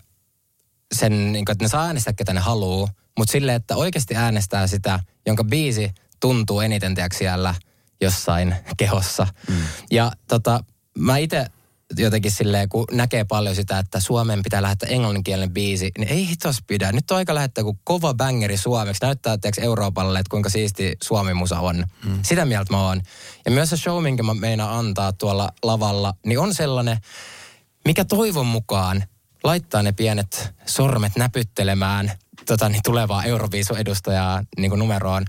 sen, 0.95 1.33
niin 1.33 1.45
kuin, 1.45 1.53
että 1.53 1.65
ne 1.65 1.69
saa 1.69 1.87
äänestää, 1.87 2.13
ketä 2.13 2.33
ne 2.33 2.41
haluaa, 2.41 2.89
mutta 3.19 3.33
sille, 3.33 3.55
että 3.55 3.77
oikeasti 3.77 4.17
äänestää 4.17 4.67
sitä, 4.67 5.01
jonka 5.27 5.45
biisi 5.45 5.91
tuntuu 6.21 6.61
eniten 6.61 6.95
tiedätkö, 6.95 7.19
siellä 7.19 7.55
jossain 8.01 8.57
kehossa. 8.77 9.27
Mm. 9.49 9.57
Ja 9.91 10.13
tota, 10.29 10.65
mä 10.99 11.17
itse 11.17 11.47
jotenkin 11.97 12.33
silleen, 12.33 12.69
kun 12.69 12.85
näkee 12.93 13.25
paljon 13.25 13.55
sitä, 13.55 13.79
että 13.79 14.01
Suomen 14.01 14.43
pitää 14.43 14.63
lähettää 14.63 14.89
englanninkielinen 14.89 15.51
biisi, 15.51 15.91
niin 15.99 16.09
ei 16.09 16.29
hitos 16.29 16.59
pidä. 16.67 16.93
Nyt 16.93 17.11
on 17.11 17.17
aika 17.17 17.35
lähettää 17.35 17.65
kuin 17.65 17.79
kova 17.85 18.15
bangeri 18.15 18.57
suomeksi. 18.57 19.05
Näyttää 19.05 19.39
tiedätkö, 19.39 19.63
Euroopalle, 19.63 20.19
että 20.19 20.31
kuinka 20.31 20.49
siisti 20.51 20.97
Suomi-musa 21.03 21.61
on. 21.61 21.87
Mm. 22.05 22.19
Sitä 22.23 22.45
mieltä 22.45 22.73
mä 22.73 22.83
oon. 22.83 23.03
Ja 23.45 23.51
myös 23.51 23.71
se 23.71 23.77
show, 23.77 24.03
minkä 24.03 24.23
mä 24.23 24.35
meinaan 24.35 24.79
antaa 24.79 25.13
tuolla 25.13 25.53
lavalla, 25.63 26.15
niin 26.27 26.39
on 26.39 26.55
sellainen, 26.55 26.99
mikä 27.85 28.05
toivon 28.05 28.47
mukaan 28.47 29.05
laittaa 29.45 29.83
ne 29.83 29.93
pienet 29.93 30.55
sormet 30.67 31.17
näpyttelemään 31.17 32.13
tota, 32.47 32.69
niin 32.69 32.83
tulevaa 32.85 33.25
Euroviisu-edustajaa 33.25 34.43
niin 34.59 34.71
kuin 34.71 34.79
numeroon. 34.79 35.25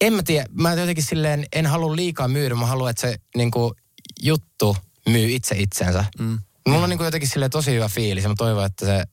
En 0.00 0.12
mä 0.12 0.22
tiedä, 0.22 0.46
mä 0.52 0.74
jotenkin 0.74 1.04
silleen 1.04 1.46
en 1.52 1.66
halua 1.66 1.96
liikaa 1.96 2.28
myydä, 2.28 2.54
mä 2.54 2.66
haluan, 2.66 2.90
että 2.90 3.00
se 3.00 3.16
niin 3.36 3.50
kuin, 3.50 3.74
juttu 4.22 4.76
myy 5.08 5.30
itse 5.30 5.54
itsensä. 5.58 6.04
Mm. 6.18 6.38
Mulla 6.68 6.82
on 6.82 6.90
niin 6.90 6.98
kuin, 6.98 7.04
jotenkin 7.04 7.28
silleen 7.28 7.50
tosi 7.50 7.74
hyvä 7.74 7.88
fiilis 7.88 8.24
ja 8.24 8.28
mä 8.28 8.34
toivon, 8.38 8.66
että 8.66 8.86
se 8.86 9.04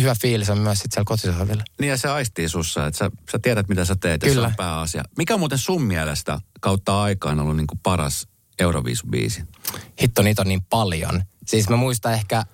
hyvä 0.00 0.14
fiilis 0.14 0.50
on 0.50 0.58
myös 0.58 0.78
sitten 0.78 0.94
siellä 0.94 1.04
kotisohvilla. 1.04 1.62
Niin 1.80 1.88
ja 1.88 1.96
se 1.96 2.08
aistii 2.08 2.48
sussa, 2.48 2.86
että 2.86 2.98
sä, 2.98 3.10
sä 3.32 3.38
tiedät 3.38 3.68
mitä 3.68 3.84
sä 3.84 3.96
teet 4.00 4.22
ja 4.22 4.28
se 4.28 4.34
Kyllä. 4.34 4.46
on 4.46 4.56
pääasia. 4.56 5.04
Mikä 5.16 5.34
on 5.34 5.40
muuten 5.40 5.58
sun 5.58 5.82
mielestä 5.82 6.40
kautta 6.60 7.02
aikaan 7.02 7.40
ollut 7.40 7.56
niin 7.56 7.66
kuin 7.66 7.80
paras 7.82 8.26
Euroviisubiisi? 8.58 9.42
hitto 10.02 10.22
niitä 10.22 10.42
on 10.42 10.48
niin 10.48 10.64
paljon. 10.70 11.22
Siis 11.46 11.68
mä 11.68 11.76
muistan 11.76 12.12
ehkä 12.12 12.44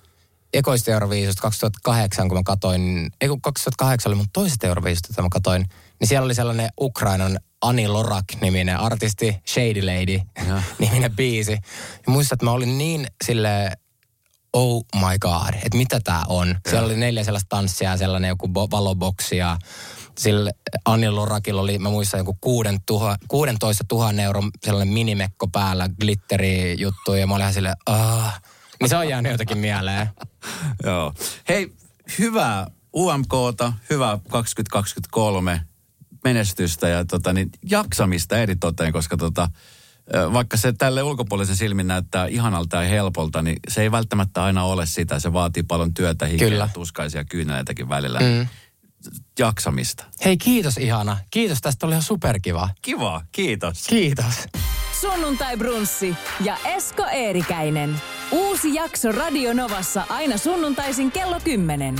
ekoista 0.53 0.91
Euroviisusta 0.91 1.41
2008, 1.41 2.27
kun 2.27 2.37
mä 2.37 2.43
katoin, 2.45 3.11
ei 3.21 3.29
kun 3.29 3.41
2008 3.41 4.09
oli 4.09 4.15
mun 4.15 4.25
toiset 4.33 4.63
Euroviisut, 4.63 5.09
jota 5.09 5.21
mä 5.21 5.27
katoin, 5.31 5.65
niin 5.99 6.07
siellä 6.07 6.25
oli 6.25 6.35
sellainen 6.35 6.69
Ukrainan 6.81 7.39
Ani 7.61 7.87
Lorak-niminen 7.87 8.77
artisti, 8.77 9.37
Shady 9.47 9.81
Lady 9.81 10.21
Ja. 10.47 10.61
niminen 10.79 11.15
biisi. 11.15 11.51
Ja 11.51 12.11
muistan, 12.11 12.35
että 12.35 12.45
mä 12.45 12.51
olin 12.51 12.77
niin 12.77 13.07
sille 13.23 13.71
oh 14.53 14.85
my 14.95 15.19
god, 15.19 15.53
että 15.53 15.77
mitä 15.77 15.99
tää 16.03 16.23
on. 16.27 16.55
Siellä 16.69 16.85
oli 16.85 16.97
neljä 16.97 17.23
sellaista 17.23 17.49
tanssia 17.49 17.89
ja 17.89 17.97
sellainen 17.97 18.29
joku 18.29 18.47
bo- 18.47 18.71
valoboksi 18.71 19.37
ja 19.37 19.57
sillä 20.17 20.51
Anni 20.85 21.09
Lorakilla 21.09 21.61
oli, 21.61 21.79
mä 21.79 21.89
muistan 21.89 22.17
joku 22.17 22.37
kuuden 22.41 22.79
tuha, 22.85 23.15
16 23.27 23.85
000 23.91 24.21
euron 24.23 24.51
sellainen 24.65 24.93
minimekko 24.93 25.47
päällä, 25.47 25.89
glitteri 26.01 26.75
juttu 26.79 27.13
ja 27.13 27.27
mä 27.27 27.33
olin 27.33 27.41
ihan 27.41 27.53
silleen, 27.53 27.75
ah. 27.85 28.41
Niin 28.79 28.89
se 28.89 28.97
on 28.97 29.09
jäänyt 29.09 29.31
jotenkin 29.31 29.57
mieleen. 29.57 30.09
Joo. 30.85 31.13
Hei, 31.49 31.73
hyvää 32.19 32.67
UMKta, 32.95 33.73
hyvää 33.89 34.19
2023 34.29 35.61
menestystä 36.25 36.87
ja 36.87 37.05
tota, 37.05 37.33
niin 37.33 37.49
jaksamista 37.69 38.37
eri 38.37 38.55
toteen, 38.55 38.93
koska 38.93 39.17
tota, 39.17 39.49
vaikka 40.33 40.57
se 40.57 40.73
tälle 40.73 41.03
ulkopuolisen 41.03 41.55
silmin 41.55 41.87
näyttää 41.87 42.27
ihanalta 42.27 42.83
ja 42.83 42.89
helpolta, 42.89 43.41
niin 43.41 43.59
se 43.67 43.81
ei 43.81 43.91
välttämättä 43.91 44.43
aina 44.43 44.63
ole 44.63 44.85
sitä. 44.85 45.19
Se 45.19 45.33
vaatii 45.33 45.63
paljon 45.63 45.93
työtä, 45.93 46.25
hikeä, 46.25 46.69
tuskaisia 46.73 47.23
kyynäitäkin 47.23 47.89
välillä. 47.89 48.19
Mm. 48.19 48.47
Jaksamista. 49.39 50.03
Hei 50.25 50.37
kiitos 50.37 50.77
ihana. 50.77 51.17
Kiitos, 51.31 51.61
tästä 51.61 51.85
oli 51.85 51.93
ihan 51.93 52.03
superkiva. 52.03 52.69
Kiva, 52.81 53.21
kiitos. 53.31 53.87
Kiitos. 53.87 54.35
Sunnuntai 55.01 55.57
Brunssi 55.57 56.15
ja 56.43 56.57
Esko 56.65 57.05
Eerikäinen. 57.11 58.01
Uusi 58.31 58.73
jakso 58.73 59.11
Radio 59.11 59.53
Novassa 59.53 60.05
aina 60.09 60.37
sunnuntaisin 60.37 61.11
kello 61.11 61.39
10. 61.43 61.95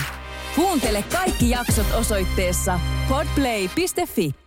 Kuuntele 0.55 1.03
kaikki 1.11 1.49
jaksot 1.49 1.87
osoitteessa 1.99 2.79
podplay.fi. 3.09 4.35